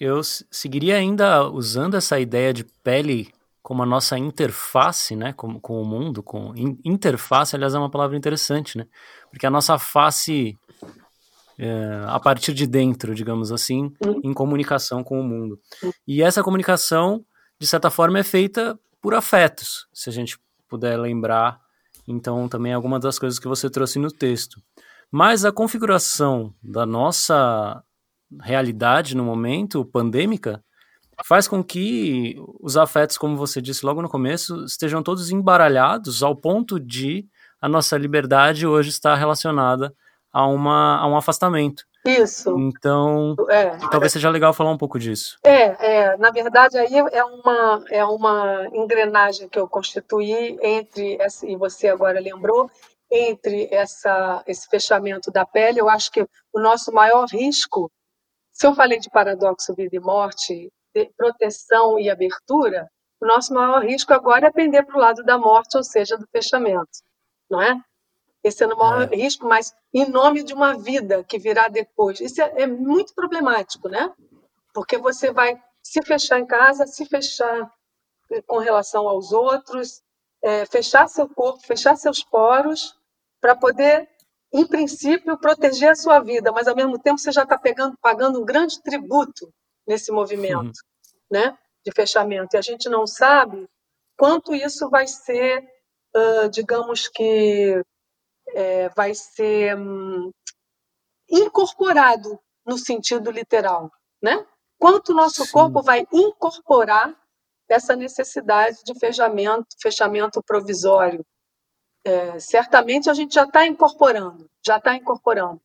Eu 0.00 0.22
seguiria 0.24 0.96
ainda 0.96 1.48
usando 1.48 1.96
essa 1.96 2.18
ideia 2.18 2.52
de 2.52 2.64
pele 2.64 3.32
como 3.64 3.82
a 3.82 3.86
nossa 3.86 4.18
interface, 4.18 5.16
né, 5.16 5.32
com, 5.32 5.58
com 5.58 5.80
o 5.80 5.86
mundo, 5.86 6.22
com 6.22 6.52
interface, 6.84 7.56
aliás, 7.56 7.74
é 7.74 7.78
uma 7.78 7.90
palavra 7.90 8.14
interessante, 8.14 8.76
né, 8.76 8.86
porque 9.30 9.46
a 9.46 9.50
nossa 9.50 9.78
face 9.78 10.58
é, 11.58 12.04
a 12.06 12.20
partir 12.20 12.52
de 12.52 12.66
dentro, 12.66 13.14
digamos 13.14 13.50
assim, 13.50 13.90
em 14.22 14.34
comunicação 14.34 15.02
com 15.02 15.18
o 15.18 15.24
mundo. 15.24 15.58
E 16.06 16.22
essa 16.22 16.42
comunicação, 16.42 17.24
de 17.58 17.66
certa 17.66 17.88
forma, 17.88 18.18
é 18.18 18.22
feita 18.22 18.78
por 19.00 19.14
afetos, 19.14 19.88
se 19.94 20.10
a 20.10 20.12
gente 20.12 20.38
puder 20.68 20.98
lembrar, 20.98 21.58
então, 22.06 22.46
também 22.50 22.74
algumas 22.74 23.00
das 23.00 23.18
coisas 23.18 23.38
que 23.38 23.48
você 23.48 23.70
trouxe 23.70 23.98
no 23.98 24.10
texto. 24.10 24.60
Mas 25.10 25.42
a 25.42 25.50
configuração 25.50 26.52
da 26.62 26.84
nossa 26.84 27.82
realidade 28.42 29.16
no 29.16 29.24
momento 29.24 29.86
pandêmica 29.86 30.62
faz 31.24 31.46
com 31.46 31.62
que 31.62 32.36
os 32.60 32.76
afetos, 32.76 33.18
como 33.18 33.36
você 33.36 33.60
disse 33.60 33.84
logo 33.84 34.02
no 34.02 34.08
começo, 34.08 34.64
estejam 34.64 35.02
todos 35.02 35.30
embaralhados 35.30 36.22
ao 36.22 36.34
ponto 36.34 36.80
de 36.80 37.26
a 37.60 37.68
nossa 37.68 37.96
liberdade 37.96 38.66
hoje 38.66 38.90
estar 38.90 39.14
relacionada 39.14 39.94
a, 40.32 40.46
uma, 40.46 40.98
a 40.98 41.06
um 41.06 41.16
afastamento. 41.16 41.84
Isso. 42.04 42.54
Então, 42.58 43.34
é. 43.48 43.78
talvez 43.90 44.12
seja 44.12 44.28
legal 44.28 44.52
falar 44.52 44.70
um 44.70 44.76
pouco 44.76 44.98
disso. 44.98 45.38
É, 45.42 46.02
é, 46.02 46.16
na 46.18 46.30
verdade, 46.30 46.76
aí 46.76 46.94
é 46.94 47.24
uma, 47.24 47.84
é 47.88 48.04
uma 48.04 48.68
engrenagem 48.74 49.48
que 49.48 49.58
eu 49.58 49.66
constituí 49.66 50.58
entre, 50.60 51.16
essa, 51.18 51.46
e 51.46 51.56
você 51.56 51.88
agora 51.88 52.20
lembrou, 52.20 52.70
entre 53.10 53.68
essa, 53.70 54.42
esse 54.46 54.68
fechamento 54.68 55.30
da 55.30 55.46
pele. 55.46 55.80
Eu 55.80 55.88
acho 55.88 56.10
que 56.10 56.26
o 56.52 56.60
nosso 56.60 56.92
maior 56.92 57.26
risco, 57.26 57.90
se 58.52 58.66
eu 58.66 58.74
falei 58.74 58.98
de 58.98 59.08
paradoxo 59.08 59.74
vida 59.74 59.96
e 59.96 60.00
morte, 60.00 60.70
proteção 61.16 61.98
e 61.98 62.08
abertura, 62.08 62.88
o 63.20 63.26
nosso 63.26 63.54
maior 63.54 63.82
risco 63.82 64.12
agora 64.12 64.48
é 64.48 64.52
pender 64.52 64.84
para 64.84 64.96
o 64.96 65.00
lado 65.00 65.24
da 65.24 65.38
morte, 65.38 65.76
ou 65.76 65.82
seja, 65.82 66.16
do 66.16 66.26
fechamento, 66.30 66.98
não 67.50 67.60
é? 67.60 67.80
Esse 68.42 68.62
é 68.62 68.66
o 68.66 68.76
maior 68.76 69.10
é. 69.10 69.16
risco, 69.16 69.46
mas 69.46 69.74
em 69.92 70.08
nome 70.08 70.42
de 70.42 70.52
uma 70.52 70.76
vida 70.76 71.24
que 71.24 71.38
virá 71.38 71.68
depois. 71.68 72.20
Isso 72.20 72.42
é, 72.42 72.62
é 72.62 72.66
muito 72.66 73.14
problemático, 73.14 73.88
né? 73.88 74.12
Porque 74.74 74.98
você 74.98 75.32
vai 75.32 75.58
se 75.82 76.02
fechar 76.02 76.38
em 76.38 76.46
casa, 76.46 76.86
se 76.86 77.06
fechar 77.06 77.72
com 78.46 78.58
relação 78.58 79.08
aos 79.08 79.32
outros, 79.32 80.02
é, 80.42 80.66
fechar 80.66 81.08
seu 81.08 81.26
corpo, 81.26 81.60
fechar 81.66 81.96
seus 81.96 82.22
poros, 82.22 82.94
para 83.40 83.56
poder, 83.56 84.08
em 84.52 84.66
princípio, 84.66 85.38
proteger 85.38 85.90
a 85.90 85.94
sua 85.94 86.20
vida, 86.20 86.52
mas 86.52 86.68
ao 86.68 86.76
mesmo 86.76 86.98
tempo 86.98 87.18
você 87.18 87.32
já 87.32 87.42
está 87.44 87.58
pagando 88.02 88.40
um 88.40 88.44
grande 88.44 88.82
tributo 88.82 89.52
nesse 89.86 90.10
movimento, 90.10 90.66
uhum. 90.66 90.72
né, 91.30 91.58
de 91.84 91.92
fechamento. 91.92 92.54
E 92.54 92.58
a 92.58 92.62
gente 92.62 92.88
não 92.88 93.06
sabe 93.06 93.68
quanto 94.16 94.54
isso 94.54 94.88
vai 94.88 95.06
ser, 95.06 95.62
uh, 96.16 96.48
digamos 96.48 97.08
que 97.08 97.82
é, 98.48 98.88
vai 98.90 99.14
ser 99.14 99.76
hum, 99.76 100.30
incorporado 101.28 102.38
no 102.64 102.78
sentido 102.78 103.30
literal, 103.30 103.90
né? 104.22 104.46
Quanto 104.78 105.12
o 105.12 105.14
nosso 105.14 105.44
Sim. 105.44 105.52
corpo 105.52 105.82
vai 105.82 106.06
incorporar 106.12 107.14
essa 107.68 107.96
necessidade 107.96 108.82
de 108.84 108.98
fechamento, 108.98 109.66
fechamento 109.80 110.42
provisório. 110.42 111.24
É, 112.04 112.38
certamente 112.38 113.08
a 113.08 113.14
gente 113.14 113.34
já 113.34 113.44
está 113.44 113.66
incorporando, 113.66 114.48
já 114.64 114.76
está 114.76 114.94
incorporando. 114.94 115.60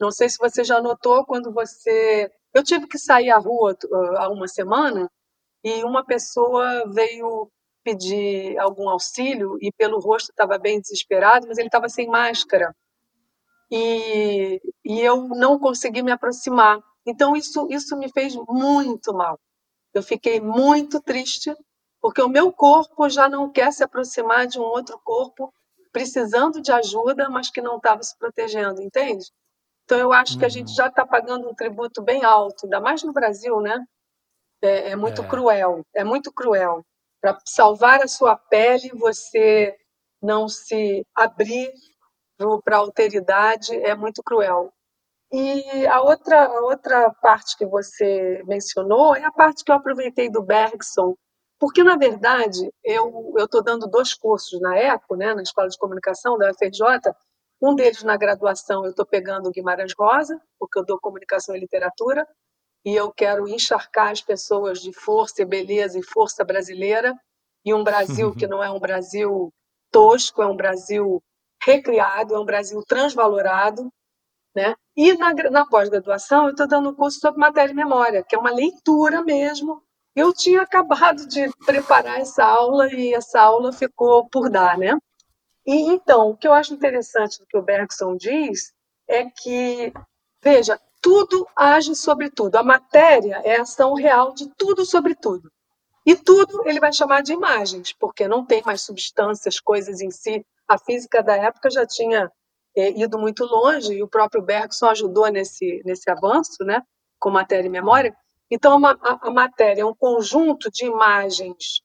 Não 0.00 0.10
sei 0.10 0.28
se 0.28 0.36
você 0.38 0.64
já 0.64 0.80
notou 0.80 1.24
quando 1.24 1.52
você. 1.52 2.30
Eu 2.54 2.62
tive 2.62 2.86
que 2.86 2.98
sair 2.98 3.30
à 3.30 3.38
rua 3.38 3.76
uh, 3.84 4.16
há 4.16 4.28
uma 4.28 4.46
semana 4.46 5.10
e 5.62 5.82
uma 5.84 6.04
pessoa 6.04 6.84
veio 6.92 7.50
pedir 7.82 8.56
algum 8.58 8.88
auxílio 8.88 9.58
e 9.60 9.72
pelo 9.72 10.00
rosto 10.00 10.30
estava 10.30 10.56
bem 10.56 10.80
desesperado, 10.80 11.46
mas 11.48 11.58
ele 11.58 11.68
estava 11.68 11.88
sem 11.88 12.08
máscara. 12.08 12.74
E, 13.70 14.60
e 14.84 15.00
eu 15.00 15.28
não 15.28 15.58
consegui 15.58 16.02
me 16.02 16.12
aproximar. 16.12 16.78
Então 17.04 17.34
isso 17.36 17.66
isso 17.70 17.96
me 17.98 18.08
fez 18.08 18.36
muito 18.48 19.12
mal. 19.12 19.38
Eu 19.92 20.02
fiquei 20.02 20.40
muito 20.40 21.00
triste 21.02 21.54
porque 22.00 22.22
o 22.22 22.28
meu 22.28 22.52
corpo 22.52 23.08
já 23.08 23.28
não 23.28 23.50
quer 23.50 23.72
se 23.72 23.82
aproximar 23.82 24.46
de 24.46 24.58
um 24.58 24.62
outro 24.62 25.00
corpo 25.02 25.52
precisando 25.92 26.60
de 26.60 26.72
ajuda, 26.72 27.28
mas 27.30 27.50
que 27.50 27.60
não 27.60 27.76
estava 27.76 28.02
se 28.02 28.16
protegendo, 28.18 28.82
entende? 28.82 29.24
Então 29.84 29.98
eu 29.98 30.12
acho 30.12 30.38
que 30.38 30.44
a 30.44 30.48
gente 30.48 30.68
uhum. 30.68 30.74
já 30.74 30.86
está 30.88 31.06
pagando 31.06 31.48
um 31.48 31.54
tributo 31.54 32.02
bem 32.02 32.24
alto, 32.24 32.64
ainda 32.64 32.80
mais 32.80 33.02
no 33.02 33.12
Brasil, 33.12 33.60
né? 33.60 33.84
É, 34.62 34.90
é 34.90 34.96
muito 34.96 35.22
é. 35.22 35.28
cruel, 35.28 35.82
é 35.94 36.04
muito 36.04 36.32
cruel 36.32 36.84
para 37.20 37.38
salvar 37.46 38.02
a 38.02 38.08
sua 38.08 38.36
pele, 38.36 38.90
você 38.94 39.74
não 40.22 40.48
se 40.48 41.06
abrir 41.14 41.72
para 42.64 42.76
a 42.76 42.80
alteridade 42.80 43.74
é 43.76 43.94
muito 43.94 44.22
cruel. 44.22 44.72
E 45.32 45.86
a 45.86 46.02
outra, 46.02 46.44
a 46.44 46.60
outra 46.60 47.10
parte 47.22 47.56
que 47.56 47.66
você 47.66 48.42
mencionou 48.46 49.16
é 49.16 49.24
a 49.24 49.32
parte 49.32 49.64
que 49.64 49.72
eu 49.72 49.76
aproveitei 49.76 50.30
do 50.30 50.42
Bergson, 50.42 51.14
porque, 51.58 51.82
na 51.82 51.96
verdade, 51.96 52.70
eu 52.84 53.32
estou 53.38 53.62
dando 53.62 53.88
dois 53.88 54.12
cursos 54.14 54.60
na 54.60 54.76
ECO, 54.76 55.16
né, 55.16 55.34
na 55.34 55.42
Escola 55.42 55.68
de 55.68 55.78
Comunicação 55.78 56.36
da 56.36 56.50
UFRJ. 56.50 57.10
Um 57.66 57.74
deles 57.74 58.02
na 58.02 58.14
graduação 58.18 58.84
eu 58.84 58.90
estou 58.90 59.06
pegando 59.06 59.48
o 59.48 59.50
Guimarães 59.50 59.94
Rosa, 59.98 60.38
porque 60.58 60.78
eu 60.78 60.84
dou 60.84 61.00
comunicação 61.00 61.56
e 61.56 61.60
literatura, 61.60 62.28
e 62.84 62.94
eu 62.94 63.10
quero 63.10 63.48
encharcar 63.48 64.10
as 64.10 64.20
pessoas 64.20 64.82
de 64.82 64.92
força 64.92 65.40
e 65.40 65.46
beleza 65.46 65.98
e 65.98 66.02
força 66.02 66.44
brasileira 66.44 67.18
e 67.64 67.72
um 67.72 67.82
Brasil 67.82 68.34
que 68.36 68.46
não 68.46 68.62
é 68.62 68.70
um 68.70 68.78
Brasil 68.78 69.50
tosco, 69.90 70.42
é 70.42 70.46
um 70.46 70.54
Brasil 70.54 71.22
recriado, 71.64 72.34
é 72.34 72.38
um 72.38 72.44
Brasil 72.44 72.82
transvalorado, 72.86 73.90
né? 74.54 74.74
E 74.94 75.14
na, 75.16 75.32
na 75.32 75.66
pós-graduação 75.66 76.44
eu 76.44 76.50
estou 76.50 76.68
dando 76.68 76.90
um 76.90 76.94
curso 76.94 77.18
sobre 77.18 77.40
matéria 77.40 77.72
e 77.72 77.74
memória, 77.74 78.22
que 78.22 78.36
é 78.36 78.38
uma 78.38 78.52
leitura 78.52 79.22
mesmo. 79.22 79.82
Eu 80.14 80.34
tinha 80.34 80.60
acabado 80.60 81.26
de 81.26 81.50
preparar 81.64 82.20
essa 82.20 82.44
aula 82.44 82.92
e 82.92 83.14
essa 83.14 83.40
aula 83.40 83.72
ficou 83.72 84.28
por 84.28 84.50
dar, 84.50 84.76
né? 84.76 84.98
E 85.66 85.74
então, 85.74 86.30
o 86.30 86.36
que 86.36 86.46
eu 86.46 86.52
acho 86.52 86.74
interessante 86.74 87.38
do 87.38 87.46
que 87.46 87.56
o 87.56 87.62
Bergson 87.62 88.16
diz 88.16 88.72
é 89.08 89.24
que, 89.24 89.92
veja, 90.42 90.78
tudo 91.00 91.46
age 91.56 91.94
sobre 91.94 92.30
tudo. 92.30 92.56
A 92.56 92.62
matéria 92.62 93.40
é 93.44 93.56
a 93.56 93.62
ação 93.62 93.94
real 93.94 94.32
de 94.32 94.48
tudo 94.56 94.84
sobre 94.84 95.14
tudo. 95.14 95.50
E 96.06 96.14
tudo 96.14 96.66
ele 96.68 96.80
vai 96.80 96.92
chamar 96.92 97.22
de 97.22 97.32
imagens, 97.32 97.92
porque 97.92 98.28
não 98.28 98.44
tem 98.44 98.62
mais 98.64 98.82
substâncias, 98.82 99.58
coisas 99.58 100.00
em 100.00 100.10
si. 100.10 100.44
A 100.68 100.78
física 100.78 101.22
da 101.22 101.34
época 101.36 101.70
já 101.70 101.86
tinha 101.86 102.30
é, 102.76 102.90
ido 102.90 103.18
muito 103.18 103.44
longe 103.44 103.94
e 103.94 104.02
o 104.02 104.08
próprio 104.08 104.42
Bergson 104.42 104.86
ajudou 104.86 105.28
nesse, 105.28 105.82
nesse 105.84 106.10
avanço, 106.10 106.62
né, 106.64 106.82
com 107.18 107.30
matéria 107.30 107.66
e 107.66 107.70
memória. 107.70 108.14
Então, 108.50 108.84
a, 108.84 108.90
a, 109.02 109.28
a 109.28 109.30
matéria 109.30 109.82
é 109.82 109.86
um 109.86 109.94
conjunto 109.94 110.70
de 110.70 110.84
imagens 110.84 111.82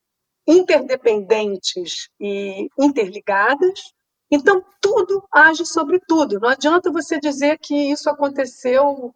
interdependentes 0.49 2.09
e 2.19 2.67
interligadas, 2.77 3.93
então, 4.31 4.63
tudo 4.79 5.23
age 5.31 5.65
sobre 5.65 5.99
tudo. 5.99 6.39
Não 6.39 6.49
adianta 6.49 6.91
você 6.91 7.19
dizer 7.19 7.57
que 7.57 7.91
isso 7.91 8.09
aconteceu, 8.09 9.13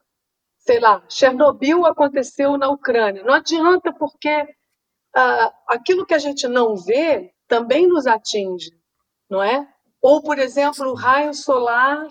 sei 0.60 0.80
lá, 0.80 1.04
Chernobyl 1.08 1.86
aconteceu 1.86 2.58
na 2.58 2.70
Ucrânia. 2.70 3.24
Não 3.24 3.34
adianta, 3.34 3.94
porque 3.94 4.48
ah, 5.16 5.54
aquilo 5.68 6.06
que 6.06 6.16
a 6.16 6.20
gente 6.20 6.48
não 6.48 6.76
vê 6.76 7.32
também 7.48 7.88
nos 7.88 8.08
atinge, 8.08 8.72
não 9.30 9.42
é? 9.44 9.68
Ou, 10.02 10.22
por 10.22 10.40
exemplo, 10.40 10.90
o 10.90 10.96
raio 10.96 11.34
solar 11.34 12.08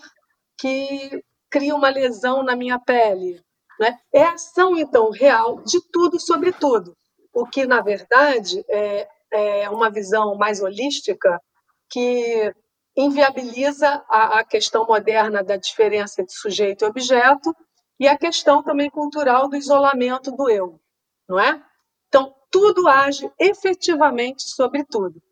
que 0.56 1.22
cria 1.50 1.74
uma 1.74 1.90
lesão 1.90 2.42
na 2.42 2.54
minha 2.54 2.78
pele. 2.78 3.42
Né? 3.80 3.98
É 4.12 4.24
ação, 4.24 4.76
então, 4.76 5.10
real 5.10 5.60
de 5.62 5.80
tudo 5.90 6.20
sobre 6.20 6.52
tudo. 6.52 6.96
O 7.32 7.46
que, 7.46 7.66
na 7.66 7.80
verdade, 7.80 8.64
é, 8.68 9.08
é 9.30 9.70
uma 9.70 9.90
visão 9.90 10.36
mais 10.36 10.60
holística 10.60 11.40
que 11.88 12.54
inviabiliza 12.96 14.04
a, 14.08 14.40
a 14.40 14.44
questão 14.44 14.86
moderna 14.86 15.42
da 15.42 15.56
diferença 15.56 16.22
de 16.22 16.32
sujeito 16.32 16.84
e 16.84 16.88
objeto 16.88 17.54
e 17.98 18.06
a 18.06 18.18
questão 18.18 18.62
também 18.62 18.90
cultural 18.90 19.48
do 19.48 19.56
isolamento 19.56 20.30
do 20.32 20.50
eu, 20.50 20.80
não 21.28 21.38
é? 21.38 21.62
Então, 22.08 22.34
tudo 22.50 22.88
age 22.88 23.30
efetivamente 23.38 24.42
sobre 24.42 24.84
tudo. 24.84 25.22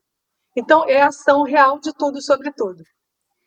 Então, 0.57 0.89
é 0.89 1.03
a 1.03 1.09
ação 1.09 1.43
real 1.43 1.79
de 1.79 1.93
tudo 1.93 2.23
sobre 2.23 2.51
tudo. 2.53 2.83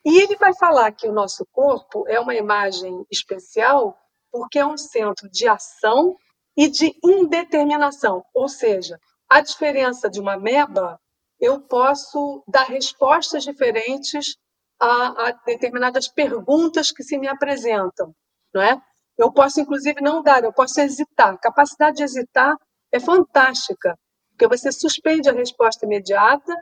E 0.06 0.20
ele 0.20 0.36
vai 0.36 0.54
falar 0.54 0.92
que 0.92 1.08
o 1.08 1.14
nosso 1.14 1.46
corpo 1.52 2.06
é 2.08 2.20
uma 2.20 2.36
imagem 2.36 3.06
especial 3.10 3.98
porque 4.32 4.60
é 4.60 4.66
um 4.66 4.78
centro 4.78 5.30
de 5.30 5.48
ação 5.48 6.16
e 6.56 6.68
de 6.70 6.94
indeterminação. 7.04 8.24
Ou 8.34 8.48
seja, 8.48 9.00
a 9.30 9.42
diferença 9.42 10.10
de 10.10 10.20
uma 10.20 10.38
meba 10.38 11.00
eu 11.40 11.60
posso 11.60 12.44
dar 12.48 12.66
respostas 12.66 13.44
diferentes 13.44 14.38
a, 14.80 15.28
a, 15.28 15.32
determinadas 15.46 16.08
perguntas 16.08 16.92
que 16.92 17.04
se 17.04 17.18
me 17.18 17.28
apresentam, 17.28 18.14
não 18.54 18.62
é? 18.62 18.82
Eu 19.18 19.32
posso, 19.32 19.60
inclusive, 19.60 20.02
não 20.02 20.24
dar, 20.24 20.44
eu 20.44 20.54
posso 20.54 20.80
hesitar. 20.80 21.34
A 21.34 21.38
capacidade 21.38 21.98
de 21.98 22.04
hesitar 22.04 22.56
é 22.92 23.00
fantástica, 23.00 23.98
porque 24.32 24.48
você 24.48 24.72
suspende 24.72 25.30
a 25.30 25.34
resposta 25.34 25.86
imediata 25.86 26.54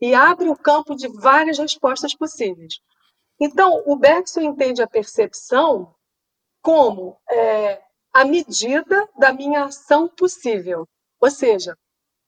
e 0.00 0.14
abre 0.14 0.48
o 0.48 0.56
campo 0.56 0.94
de 0.94 1.08
várias 1.08 1.58
respostas 1.58 2.14
possíveis. 2.14 2.74
Então, 3.40 3.82
o 3.86 3.96
Bergson 3.96 4.40
entende 4.40 4.82
a 4.82 4.86
percepção 4.88 5.94
como 6.62 7.18
é, 7.30 7.80
a 8.12 8.24
medida 8.24 9.08
da 9.18 9.32
minha 9.32 9.64
ação 9.64 10.08
possível. 10.08 10.86
Ou 11.20 11.30
seja, 11.30 11.76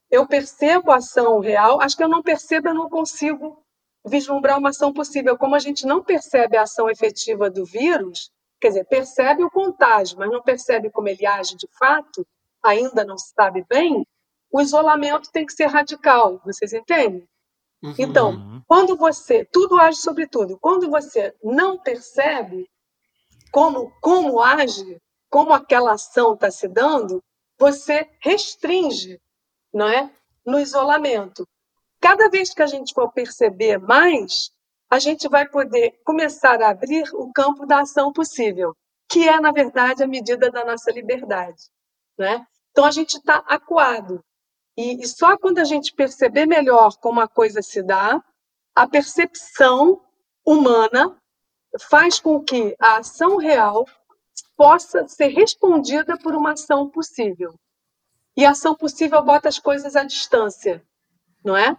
eu 0.09 0.27
percebo 0.27 0.91
a 0.91 0.97
ação 0.97 1.39
real, 1.39 1.81
acho 1.81 1.95
que 1.95 2.03
eu 2.03 2.09
não 2.09 2.21
percebo, 2.21 2.69
eu 2.69 2.73
não 2.73 2.89
consigo 2.89 3.63
vislumbrar 4.05 4.57
uma 4.57 4.69
ação 4.69 4.93
possível. 4.93 5.37
Como 5.37 5.55
a 5.55 5.59
gente 5.59 5.85
não 5.85 6.03
percebe 6.03 6.57
a 6.57 6.63
ação 6.63 6.89
efetiva 6.89 7.49
do 7.49 7.65
vírus, 7.65 8.29
quer 8.59 8.69
dizer, 8.69 8.85
percebe 8.85 9.43
o 9.43 9.49
contágio, 9.49 10.17
mas 10.17 10.29
não 10.29 10.41
percebe 10.41 10.89
como 10.89 11.07
ele 11.07 11.25
age 11.25 11.55
de 11.55 11.67
fato, 11.77 12.25
ainda 12.63 13.03
não 13.03 13.17
se 13.17 13.31
sabe 13.33 13.65
bem, 13.67 14.05
o 14.51 14.61
isolamento 14.61 15.31
tem 15.31 15.45
que 15.45 15.53
ser 15.53 15.67
radical, 15.67 16.41
vocês 16.45 16.73
entendem? 16.73 17.27
Uhum. 17.81 17.95
Então, 17.97 18.63
quando 18.67 18.95
você, 18.95 19.45
tudo 19.45 19.79
age 19.79 19.97
sobre 19.97 20.27
tudo, 20.27 20.59
quando 20.59 20.89
você 20.89 21.33
não 21.41 21.79
percebe 21.79 22.69
como, 23.51 23.91
como 24.01 24.41
age, 24.41 25.01
como 25.31 25.53
aquela 25.53 25.93
ação 25.93 26.33
está 26.33 26.51
se 26.51 26.67
dando, 26.67 27.23
você 27.57 28.07
restringe, 28.19 29.17
não 29.73 29.87
é? 29.87 30.13
No 30.45 30.59
isolamento. 30.59 31.47
Cada 32.01 32.29
vez 32.29 32.53
que 32.53 32.61
a 32.61 32.67
gente 32.67 32.93
for 32.93 33.11
perceber 33.13 33.77
mais, 33.79 34.51
a 34.89 34.99
gente 34.99 35.29
vai 35.29 35.47
poder 35.47 36.01
começar 36.03 36.61
a 36.61 36.69
abrir 36.69 37.09
o 37.13 37.31
campo 37.31 37.65
da 37.65 37.79
ação 37.79 38.11
possível, 38.11 38.75
que 39.09 39.29
é, 39.29 39.39
na 39.39 39.53
verdade, 39.53 40.03
a 40.03 40.07
medida 40.07 40.51
da 40.51 40.65
nossa 40.65 40.91
liberdade. 40.91 41.63
Né? 42.17 42.45
Então, 42.71 42.83
a 42.83 42.91
gente 42.91 43.17
está 43.17 43.37
acuado. 43.47 44.21
E, 44.75 45.01
e 45.01 45.07
só 45.07 45.37
quando 45.37 45.59
a 45.59 45.63
gente 45.63 45.93
perceber 45.93 46.45
melhor 46.45 46.97
como 46.97 47.21
a 47.21 47.27
coisa 47.27 47.61
se 47.61 47.81
dá, 47.81 48.21
a 48.75 48.87
percepção 48.87 50.01
humana 50.45 51.17
faz 51.89 52.19
com 52.19 52.43
que 52.43 52.75
a 52.79 52.97
ação 52.97 53.37
real 53.37 53.85
possa 54.55 55.07
ser 55.07 55.27
respondida 55.27 56.17
por 56.17 56.35
uma 56.35 56.53
ação 56.53 56.89
possível. 56.89 57.53
E 58.35 58.45
a 58.45 58.51
ação 58.51 58.75
possível 58.75 59.21
bota 59.23 59.49
as 59.49 59.59
coisas 59.59 59.95
à 59.95 60.03
distância, 60.03 60.83
não 61.43 61.55
é? 61.55 61.77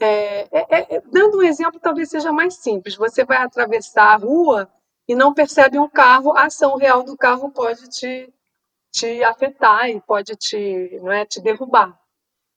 É, 0.00 0.48
é, 0.50 0.96
é, 0.96 1.00
dando 1.02 1.38
um 1.38 1.42
exemplo, 1.42 1.78
talvez 1.78 2.08
seja 2.08 2.32
mais 2.32 2.54
simples. 2.56 2.96
Você 2.96 3.24
vai 3.24 3.36
atravessar 3.36 4.14
a 4.14 4.16
rua 4.16 4.70
e 5.06 5.14
não 5.14 5.34
percebe 5.34 5.78
um 5.78 5.88
carro, 5.88 6.36
a 6.36 6.44
ação 6.44 6.76
real 6.76 7.02
do 7.02 7.16
carro 7.16 7.50
pode 7.50 7.88
te, 7.88 8.32
te 8.92 9.22
afetar 9.22 9.90
e 9.90 10.00
pode 10.00 10.34
te, 10.36 10.98
não 11.02 11.12
é, 11.12 11.26
te 11.26 11.40
derrubar. 11.40 11.98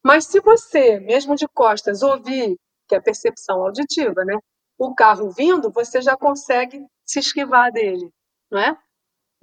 Mas 0.03 0.25
se 0.27 0.39
você, 0.39 0.99
mesmo 0.99 1.35
de 1.35 1.47
costas, 1.47 2.01
ouvir, 2.01 2.57
que 2.87 2.95
é 2.95 2.97
a 2.97 3.01
percepção 3.01 3.63
auditiva, 3.63 4.23
né, 4.23 4.37
o 4.77 4.93
carro 4.93 5.31
vindo, 5.31 5.71
você 5.71 6.01
já 6.01 6.15
consegue 6.15 6.85
se 7.05 7.19
esquivar 7.19 7.71
dele, 7.71 8.09
não 8.51 8.59
é? 8.59 8.77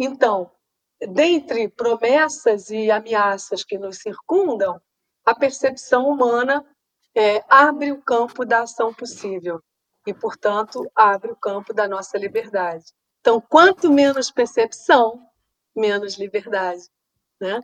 Então, 0.02 0.50
dentre 0.98 1.68
promessas 1.68 2.70
e 2.70 2.90
ameaças 2.90 3.62
que 3.62 3.76
nos 3.76 3.98
circundam, 3.98 4.80
a 5.26 5.34
percepção 5.34 6.08
humana 6.08 6.64
é, 7.14 7.44
abre 7.46 7.92
o 7.92 8.00
campo 8.00 8.46
da 8.46 8.62
ação 8.62 8.94
possível 8.94 9.62
e, 10.06 10.14
portanto, 10.14 10.90
abre 10.96 11.30
o 11.30 11.36
campo 11.36 11.74
da 11.74 11.86
nossa 11.86 12.16
liberdade. 12.16 12.86
Então, 13.20 13.42
quanto 13.42 13.92
menos 13.92 14.30
percepção, 14.30 15.20
menos 15.76 16.16
liberdade, 16.16 16.88
né? 17.38 17.60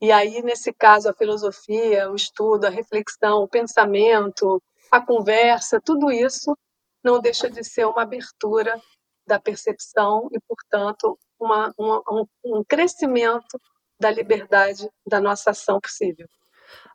E 0.00 0.10
aí, 0.10 0.42
nesse 0.42 0.72
caso, 0.72 1.08
a 1.08 1.14
filosofia, 1.14 2.10
o 2.10 2.16
estudo, 2.16 2.64
a 2.64 2.70
reflexão, 2.70 3.44
o 3.44 3.48
pensamento, 3.48 4.60
a 4.90 5.00
conversa, 5.00 5.80
tudo 5.80 6.10
isso 6.10 6.58
não 7.04 7.20
deixa 7.20 7.48
de 7.48 7.62
ser 7.62 7.86
uma 7.86 8.02
abertura 8.02 8.80
da 9.24 9.38
percepção 9.38 10.28
e, 10.32 10.40
portanto, 10.40 11.16
uma, 11.38 11.72
uma, 11.78 12.02
um, 12.44 12.64
crescimento 12.64 13.60
da 14.00 14.10
liberdade 14.10 14.88
da 15.06 15.20
nossa 15.20 15.50
ação 15.50 15.80
possível. 15.80 16.26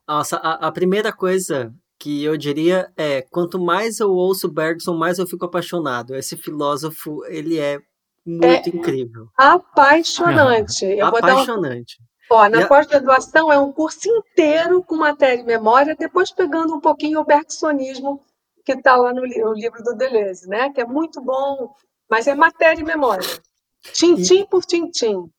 Nossa, 0.07 0.37
a, 0.37 0.67
a, 0.67 0.71
primeira 0.71 1.11
coisa 1.11 1.73
que 1.99 2.23
eu 2.23 2.37
diria 2.37 2.91
é 2.97 3.21
quanto 3.21 3.59
mais 3.59 3.99
eu 3.99 4.11
ouço 4.11 4.51
Bergson, 4.51 4.93
mais 4.93 5.19
eu 5.19 5.27
fico 5.27 5.45
apaixonado. 5.45 6.15
Esse 6.15 6.35
filósofo, 6.35 7.25
ele 7.25 7.59
é 7.59 7.79
muito 8.25 8.69
é 8.69 8.69
incrível. 8.69 9.27
Apaixonante. 9.37 10.85
Eu 10.85 11.07
apaixonante. 11.07 11.97
Um... 12.01 12.13
Ó, 12.35 12.49
na 12.49 12.67
pós-graduação 12.67 13.51
é 13.51 13.59
um 13.59 13.71
curso 13.71 14.09
inteiro 14.09 14.81
com 14.83 14.95
matéria 14.95 15.41
e 15.41 15.45
memória, 15.45 15.95
depois 15.95 16.31
pegando 16.31 16.73
um 16.73 16.79
pouquinho 16.79 17.19
o 17.19 17.25
bergsonismo 17.25 18.21
que 18.65 18.71
está 18.71 18.95
lá 18.95 19.13
no, 19.13 19.21
no, 19.21 19.53
livro 19.53 19.83
do 19.83 19.93
Deleuze, 19.93 20.47
né? 20.47 20.71
Que 20.71 20.81
é 20.81 20.85
muito 20.85 21.21
bom, 21.21 21.73
mas 22.09 22.27
é 22.27 22.33
matéria 22.33 22.81
e 22.81 22.83
memória. 22.83 23.27
Tintim 23.91 24.45
por 24.45 24.63
tintim. 24.65 25.29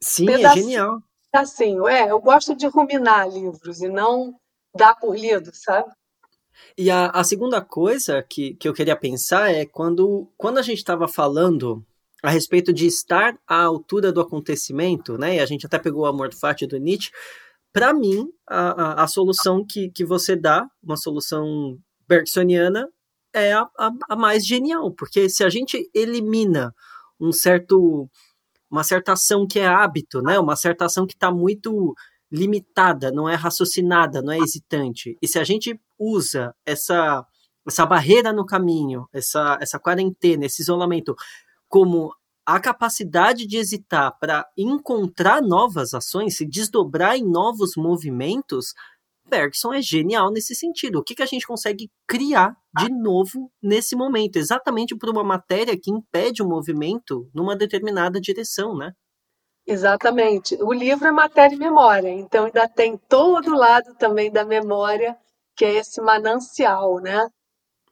Sim, 0.00 0.28
é 0.28 0.36
Pedacinho, 0.36 0.50
é 0.50 0.62
genial. 0.62 1.02
Assim, 1.32 1.88
é, 1.88 2.10
eu 2.10 2.20
gosto 2.20 2.54
de 2.54 2.66
ruminar 2.66 3.28
livros 3.28 3.80
e 3.80 3.88
não 3.88 4.34
dar 4.74 4.94
por 4.94 5.16
lido, 5.16 5.50
sabe? 5.54 5.90
E 6.76 6.90
a, 6.90 7.06
a 7.06 7.24
segunda 7.24 7.60
coisa 7.60 8.22
que, 8.22 8.54
que 8.54 8.68
eu 8.68 8.74
queria 8.74 8.96
pensar 8.96 9.52
é 9.52 9.64
quando, 9.64 10.30
quando 10.36 10.58
a 10.58 10.62
gente 10.62 10.78
estava 10.78 11.08
falando 11.08 11.84
a 12.22 12.30
respeito 12.30 12.72
de 12.72 12.86
estar 12.86 13.38
à 13.46 13.62
altura 13.62 14.12
do 14.12 14.20
acontecimento, 14.20 15.18
né? 15.18 15.36
E 15.36 15.40
a 15.40 15.46
gente 15.46 15.66
até 15.66 15.78
pegou 15.78 16.02
o 16.02 16.06
amor 16.06 16.32
fati 16.34 16.66
do 16.66 16.78
Nietzsche. 16.78 17.10
Para 17.72 17.92
mim, 17.92 18.26
a, 18.46 18.70
a, 18.70 19.04
a, 19.04 19.06
solução 19.06 19.64
que, 19.64 19.90
que 19.90 20.04
você 20.04 20.34
dá, 20.34 20.66
uma 20.82 20.96
solução 20.96 21.78
bergsoniana, 22.08 22.88
é 23.34 23.52
a, 23.52 23.68
a, 23.78 23.90
a 24.08 24.16
mais 24.16 24.46
genial, 24.46 24.90
porque 24.92 25.28
se 25.28 25.44
a 25.44 25.50
gente 25.50 25.90
elimina 25.94 26.74
um 27.20 27.32
certo 27.32 28.08
uma 28.70 28.82
certa 28.84 29.12
ação 29.12 29.46
que 29.46 29.58
é 29.58 29.66
hábito, 29.66 30.20
né? 30.20 30.38
Uma 30.38 30.56
certa 30.56 30.86
ação 30.86 31.06
que 31.06 31.14
está 31.14 31.30
muito 31.30 31.94
limitada, 32.30 33.12
não 33.12 33.28
é 33.28 33.34
raciocinada, 33.34 34.20
não 34.20 34.32
é 34.32 34.38
hesitante. 34.38 35.16
E 35.22 35.28
se 35.28 35.38
a 35.38 35.44
gente 35.44 35.80
usa 35.98 36.54
essa, 36.64 37.24
essa 37.66 37.86
barreira 37.86 38.32
no 38.32 38.44
caminho, 38.44 39.06
essa, 39.12 39.56
essa 39.60 39.78
quarentena, 39.78 40.44
esse 40.44 40.62
isolamento, 40.62 41.14
como 41.68 42.12
a 42.44 42.60
capacidade 42.60 43.46
de 43.46 43.56
hesitar 43.56 44.16
para 44.20 44.46
encontrar 44.56 45.40
novas 45.42 45.94
ações, 45.94 46.36
se 46.36 46.46
desdobrar 46.46 47.16
em 47.16 47.24
novos 47.24 47.76
movimentos, 47.76 48.74
Bergson 49.28 49.74
é 49.74 49.82
genial 49.82 50.30
nesse 50.30 50.54
sentido. 50.54 50.98
O 50.98 51.02
que, 51.02 51.14
que 51.14 51.22
a 51.22 51.26
gente 51.26 51.46
consegue 51.46 51.90
criar 52.06 52.56
de 52.76 52.90
novo 52.90 53.50
nesse 53.62 53.96
momento? 53.96 54.36
Exatamente 54.36 54.96
por 54.96 55.08
uma 55.08 55.24
matéria 55.24 55.78
que 55.80 55.90
impede 55.90 56.42
o 56.42 56.48
movimento 56.48 57.28
numa 57.34 57.56
determinada 57.56 58.20
direção, 58.20 58.76
né? 58.76 58.92
Exatamente. 59.66 60.56
O 60.62 60.72
livro 60.72 61.08
é 61.08 61.10
matéria 61.10 61.54
e 61.56 61.58
memória, 61.58 62.08
então 62.08 62.44
ainda 62.44 62.68
tem 62.68 62.96
todo 62.96 63.50
o 63.50 63.56
lado 63.56 63.94
também 63.96 64.30
da 64.30 64.44
memória, 64.44 65.18
que 65.56 65.64
é 65.64 65.74
esse 65.74 66.00
manancial, 66.00 67.00
né? 67.00 67.28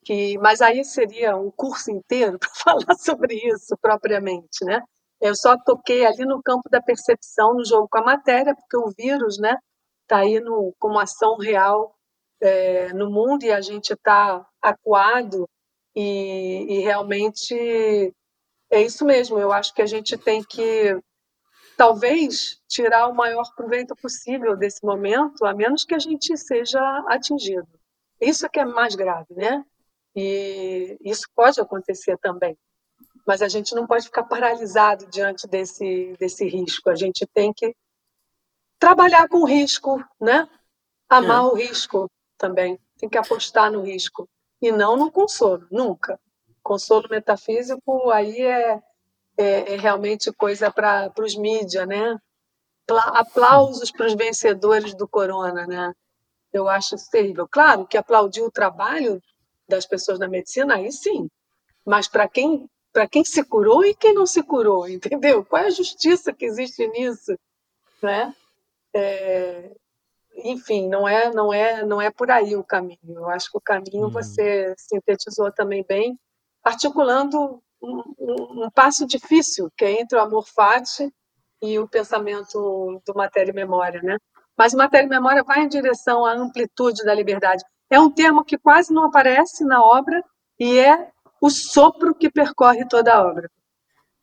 Que, 0.05 0.39
mas 0.39 0.61
aí 0.61 0.85
seria 0.85 1.37
um 1.37 1.51
curso 1.51 1.91
inteiro 1.91 2.39
para 2.41 2.51
falar 2.51 2.95
sobre 2.97 3.35
isso 3.35 3.77
propriamente, 3.81 4.65
né? 4.65 4.81
Eu 5.21 5.35
só 5.35 5.57
toquei 5.65 6.05
ali 6.07 6.25
no 6.25 6.43
campo 6.43 6.69
da 6.71 6.83
percepção 6.83 7.55
no 7.55 7.65
jogo 7.65 7.89
com 7.91 7.99
a 7.99 8.05
matéria, 8.05 8.55
porque 8.55 8.77
o 8.77 8.93
vírus, 8.97 9.39
né, 9.39 9.57
está 10.03 10.19
aí 10.19 10.39
no, 10.41 10.75
como 10.79 10.99
ação 10.99 11.39
real 11.39 11.94
é, 12.45 12.93
no 12.93 13.11
mundo 13.11 13.45
e 13.45 13.51
a 13.51 13.61
gente 13.61 13.93
está 13.93 14.47
acuado 14.61 15.49
e, 15.95 16.67
e 16.69 16.79
realmente 16.81 17.55
é 18.71 18.83
isso 18.83 19.05
mesmo. 19.05 19.39
Eu 19.39 19.53
acho 19.53 19.75
que 19.75 19.83
a 19.83 19.87
gente 19.87 20.17
tem 20.19 20.43
que 20.43 21.01
talvez 21.77 22.61
tirar 22.69 23.09
o 23.09 23.15
maior 23.15 23.51
proveito 23.57 23.95
possível 23.97 24.57
desse 24.57 24.85
momento, 24.85 25.45
a 25.45 25.55
menos 25.55 25.85
que 25.85 25.95
a 25.95 25.99
gente 25.99 26.37
seja 26.37 26.81
atingido. 27.09 27.69
Isso 28.21 28.47
é 28.47 28.49
que 28.49 28.61
é 28.61 28.65
mais 28.65 28.95
grave, 28.95 29.35
né? 29.35 29.65
E 30.15 30.97
isso 31.01 31.27
pode 31.35 31.61
acontecer 31.61 32.17
também. 32.19 32.57
Mas 33.27 33.43
a 33.43 33.49
gente 33.49 33.75
não 33.75 33.87
pode 33.87 34.05
ficar 34.05 34.25
paralisado 34.25 35.07
diante 35.07 35.47
desse, 35.49 36.15
desse 36.19 36.47
risco. 36.47 36.91
A 36.91 36.95
gente 36.95 37.27
tem 37.33 37.53
que 37.53 37.75
trabalhar 38.79 39.29
com 39.29 39.45
risco, 39.45 40.05
né? 40.21 40.49
Amar 41.09 41.39
é. 41.39 41.47
o 41.47 41.55
risco 41.55 42.09
também. 42.39 42.79
Tem 42.99 43.09
que 43.09 43.19
apostar 43.19 43.71
no 43.71 43.83
risco. 43.83 44.29
E 44.61 44.73
não 44.73 44.97
no 44.97 45.11
consolo, 45.11 45.67
nunca. 45.71 46.19
Consolo 46.63 47.09
metafísico 47.11 48.11
aí 48.11 48.41
é 48.41 48.83
é, 49.37 49.75
é 49.75 49.77
realmente 49.77 50.33
coisa 50.33 50.71
para 50.71 51.13
os 51.19 51.37
mídias, 51.37 51.87
né? 51.87 52.19
Aplausos 52.89 53.91
para 53.91 54.07
os 54.07 54.15
vencedores 54.15 54.95
do 54.95 55.09
corona, 55.09 55.67
né? 55.67 55.93
Eu 56.53 56.69
acho 56.69 56.95
isso 56.95 57.11
terrível. 57.11 57.49
Claro 57.49 57.87
que 57.87 57.97
aplaudir 57.97 58.43
o 58.43 58.51
trabalho 58.51 59.21
das 59.69 59.87
pessoas 59.87 60.19
da 60.19 60.29
medicina, 60.29 60.77
aí 60.77 60.93
sim. 60.93 61.29
Mas 61.85 62.09
para 62.09 62.29
quem 62.29 62.69
para 62.93 63.09
quem 63.09 63.25
se 63.25 63.43
curou 63.43 63.85
e 63.85 63.93
quem 63.93 64.15
não 64.15 64.25
se 64.25 64.41
curou, 64.41 64.87
entendeu? 64.89 65.45
Qual 65.45 65.63
é 65.63 65.67
a 65.67 65.71
justiça 65.71 66.33
que 66.33 66.45
existe 66.45 66.87
nisso, 66.89 67.37
né? 68.01 68.35
É, 68.95 69.75
enfim, 70.37 70.89
não 70.89 71.07
é 71.07 71.33
não 71.33 71.53
é 71.53 71.85
não 71.85 72.01
é 72.01 72.11
por 72.11 72.31
aí 72.31 72.57
o 72.57 72.65
caminho. 72.65 72.99
Eu 73.05 73.29
acho 73.31 73.51
que 73.51 73.59
o 73.59 73.61
caminho 73.61 74.05
uhum. 74.05 74.11
você 74.11 74.75
sintetizou 74.77 75.53
também 75.53 75.85
bem, 75.89 76.19
articulando 76.63 77.63
um, 77.83 78.03
um, 78.19 78.71
passo 78.71 79.07
difícil, 79.07 79.71
que 79.77 79.85
é 79.85 80.01
entre 80.01 80.19
o 80.19 80.23
amor 80.23 80.47
fati 80.47 81.13
e 81.63 81.79
o 81.79 81.89
pensamento 81.89 83.01
do 83.07 83.15
matéria 83.15 83.51
e 83.51 83.55
memória, 83.55 84.01
né? 84.03 84.17
Mas 84.57 84.75
matéria 84.75 85.07
e 85.07 85.11
memória 85.11 85.43
vai 85.43 85.61
em 85.61 85.69
direção 85.69 86.25
à 86.25 86.33
amplitude 86.33 87.05
da 87.05 87.15
liberdade. 87.15 87.65
É 87.91 87.99
um 88.01 88.11
termo 88.11 88.45
que 88.45 88.59
quase 88.59 88.93
não 88.93 89.05
aparece 89.05 89.65
na 89.65 89.83
obra 89.83 90.23
e 90.59 90.79
é 90.79 91.11
o 91.41 91.51
sopro 91.51 92.15
que 92.15 92.31
percorre 92.31 92.87
toda 92.87 93.15
a 93.15 93.27
obra. 93.27 93.51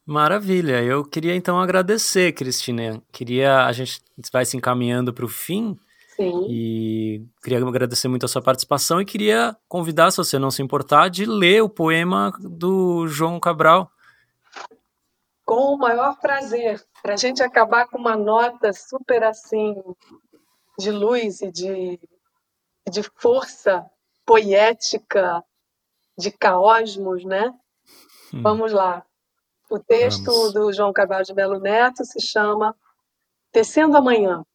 Maravilha. 0.06 0.82
Eu 0.82 1.06
queria 1.06 1.36
então 1.36 1.60
agradecer, 1.60 2.34
Cristina. 2.34 3.02
Queria 3.12 3.66
a 3.66 3.72
gente 3.72 4.02
vai 4.32 4.46
se 4.46 4.58
encaminhando 4.58 5.14
para 5.14 5.26
o 5.26 5.30
fim. 5.30 5.78
Sim. 6.22 6.46
E 6.48 7.26
queria 7.44 7.58
agradecer 7.66 8.08
muito 8.08 8.26
a 8.26 8.30
sua 8.30 8.44
participação 8.44 9.02
e 9.02 9.06
queria 9.06 9.58
convidar, 9.68 10.12
se 10.12 10.18
você 10.18 10.38
não 10.38 10.52
se 10.52 10.62
importar, 10.62 11.10
de 11.10 11.26
ler 11.26 11.64
o 11.64 11.70
poema 11.70 12.32
do 12.40 13.08
João 13.08 13.40
Cabral. 13.40 13.90
Com 15.44 15.74
o 15.74 15.78
maior 15.78 16.20
prazer. 16.20 16.80
Para 17.02 17.16
a 17.16 17.18
gente 17.18 17.42
acabar 17.42 17.88
com 17.88 17.98
uma 17.98 18.16
nota 18.16 18.72
super 18.72 19.24
assim 19.24 19.76
de 20.78 20.92
luz 20.92 21.42
e 21.42 21.52
de, 21.52 22.00
de 22.88 23.02
força 23.18 23.84
poética, 24.24 25.44
de 26.16 26.30
caosmos, 26.30 27.26
né? 27.26 27.52
Hum. 28.32 28.44
Vamos 28.44 28.72
lá. 28.72 29.04
O 29.72 29.80
texto 29.80 30.26
Vamos. 30.26 30.54
do 30.54 30.72
João 30.72 30.94
Cabral 30.94 31.24
de 31.24 31.34
Belo 31.34 31.60
Neto 31.60 32.06
se 32.06 32.22
chama 32.22 32.76
Tecendo 33.52 33.98
Amanhã. 33.98 34.46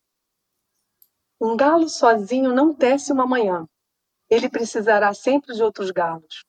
Um 1.40 1.56
galo 1.56 1.88
sozinho 1.88 2.52
não 2.52 2.74
tece 2.74 3.12
uma 3.12 3.26
manhã. 3.26 3.66
Ele 4.28 4.48
precisará 4.48 5.12
sempre 5.14 5.54
de 5.54 5.62
outros 5.62 5.90
galos. 5.90 6.44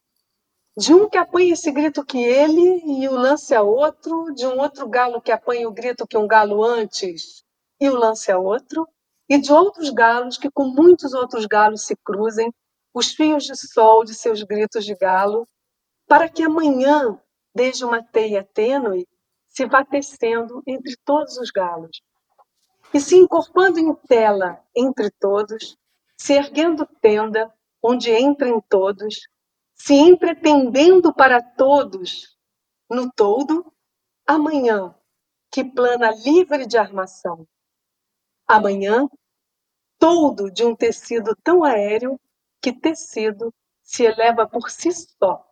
De 0.77 0.93
um 0.93 1.09
que 1.09 1.17
apanhe 1.17 1.51
esse 1.51 1.71
grito 1.71 2.05
que 2.05 2.17
ele 2.17 2.81
e 2.85 3.07
o 3.07 3.13
lance 3.13 3.53
a 3.53 3.61
outro, 3.61 4.33
de 4.33 4.45
um 4.45 4.59
outro 4.59 4.87
galo 4.87 5.21
que 5.21 5.31
apanhe 5.31 5.65
o 5.65 5.71
grito 5.71 6.07
que 6.07 6.17
um 6.17 6.27
galo 6.27 6.63
antes 6.63 7.43
e 7.79 7.89
o 7.89 7.95
lance 7.95 8.31
a 8.31 8.37
outro, 8.37 8.87
e 9.29 9.37
de 9.37 9.51
outros 9.51 9.89
galos 9.89 10.37
que 10.37 10.49
com 10.49 10.65
muitos 10.65 11.13
outros 11.13 11.45
galos 11.45 11.85
se 11.85 11.95
cruzem 11.95 12.51
os 12.93 13.13
fios 13.13 13.43
de 13.43 13.55
sol 13.55 14.03
de 14.03 14.13
seus 14.13 14.41
gritos 14.43 14.85
de 14.85 14.95
galo, 14.95 15.47
para 16.07 16.29
que 16.29 16.43
amanhã 16.43 17.19
desde 17.57 17.83
uma 17.83 18.03
teia 18.03 18.43
tênue, 18.43 19.07
se 19.47 19.65
vá 19.65 19.83
tecendo 19.83 20.61
entre 20.67 20.95
todos 21.03 21.37
os 21.37 21.49
galos. 21.49 22.03
E 22.93 22.99
se 22.99 23.15
encorpando 23.15 23.79
em 23.79 23.93
tela 23.93 24.63
entre 24.75 25.11
todos, 25.11 25.77
se 26.17 26.33
erguendo 26.33 26.87
tenda 27.01 27.53
onde 27.81 28.11
entrem 28.11 28.59
todos, 28.69 29.27
se 29.75 29.93
entretendendo 29.93 31.13
para 31.13 31.41
todos 31.41 32.37
no 32.89 33.11
todo, 33.11 33.71
amanhã, 34.25 34.95
que 35.51 35.63
plana 35.63 36.11
livre 36.11 36.65
de 36.65 36.77
armação. 36.77 37.47
Amanhã, 38.47 39.07
todo 39.99 40.49
de 40.51 40.63
um 40.65 40.75
tecido 40.75 41.35
tão 41.43 41.63
aéreo 41.63 42.19
que 42.61 42.71
tecido 42.71 43.53
se 43.83 44.03
eleva 44.03 44.47
por 44.47 44.69
si 44.69 44.91
só, 44.91 45.45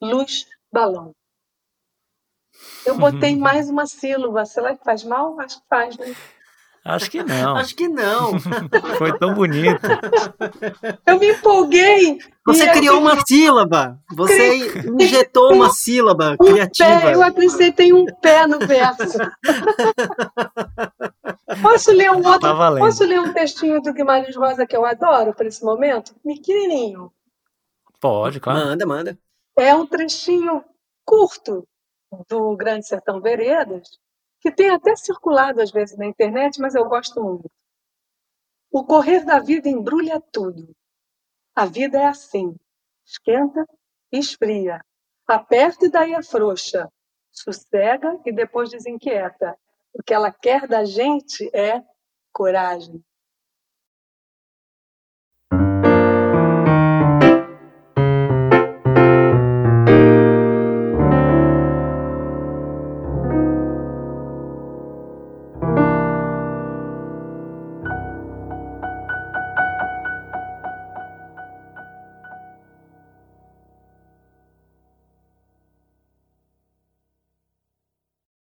luz 0.00 0.46
balão. 0.70 1.14
Eu 2.84 2.96
botei 2.98 3.36
mais 3.36 3.68
uma 3.68 3.86
sílaba. 3.86 4.44
Será 4.44 4.76
que 4.76 4.84
faz 4.84 5.04
mal? 5.04 5.38
Acho 5.40 5.60
que 5.60 5.68
faz, 5.68 5.96
né? 5.96 6.06
Acho 6.84 7.10
que 7.10 7.22
não. 7.22 7.56
Acho 7.56 7.76
que 7.76 7.86
não. 7.86 8.40
Foi 8.98 9.16
tão 9.18 9.34
bonito. 9.34 9.86
Eu 11.06 11.18
me 11.18 11.30
empolguei. 11.30 12.18
Você 12.44 12.68
criou 12.72 12.98
uma 12.98 13.24
sílaba. 13.24 14.00
Você 14.12 14.68
Cri... 14.68 14.90
injetou 15.00 15.52
uma 15.52 15.70
sílaba 15.70 16.36
um 16.40 16.44
criativa. 16.44 17.00
Pé. 17.00 17.14
Eu 17.14 17.22
acrescentei 17.22 17.92
um 17.92 18.04
pé 18.20 18.48
no 18.48 18.58
verso. 18.58 19.18
Posso 21.62 21.92
ler 21.92 22.10
um 22.10 22.26
outro? 22.26 22.40
Tá 22.40 22.76
posso 22.78 23.04
ler 23.04 23.20
um 23.20 23.32
textinho 23.32 23.80
do 23.80 23.92
Guimarães 23.92 24.34
Rosa 24.34 24.66
que 24.66 24.76
eu 24.76 24.86
adoro 24.86 25.34
para 25.34 25.46
esse 25.46 25.62
momento? 25.62 26.14
Pequenininho. 26.24 27.12
Pode, 28.00 28.40
claro. 28.40 28.58
Manda, 28.58 28.86
manda. 28.86 29.18
É 29.56 29.74
um 29.74 29.86
trechinho 29.86 30.64
curto 31.04 31.66
do 32.28 32.56
Grande 32.56 32.86
Sertão 32.86 33.20
Veredas, 33.20 33.98
que 34.42 34.50
tem 34.50 34.70
até 34.70 34.96
circulado 34.96 35.62
às 35.62 35.70
vezes 35.70 35.96
na 35.96 36.04
internet, 36.04 36.60
mas 36.60 36.74
eu 36.74 36.84
gosto 36.84 37.22
muito. 37.22 37.48
O 38.72 38.84
correr 38.84 39.24
da 39.24 39.38
vida 39.38 39.68
embrulha 39.68 40.20
tudo. 40.32 40.74
A 41.54 41.64
vida 41.64 41.98
é 41.98 42.06
assim: 42.06 42.56
esquenta 43.06 43.64
e 44.10 44.18
esfria, 44.18 44.84
aperta 45.28 45.86
e 45.86 45.90
daí 45.90 46.14
afrouxa, 46.14 46.90
sossega 47.30 48.20
e 48.26 48.32
depois 48.32 48.70
desinquieta. 48.70 49.56
O 49.94 50.02
que 50.02 50.12
ela 50.12 50.32
quer 50.32 50.66
da 50.66 50.84
gente 50.84 51.48
é 51.54 51.80
coragem. 52.32 53.02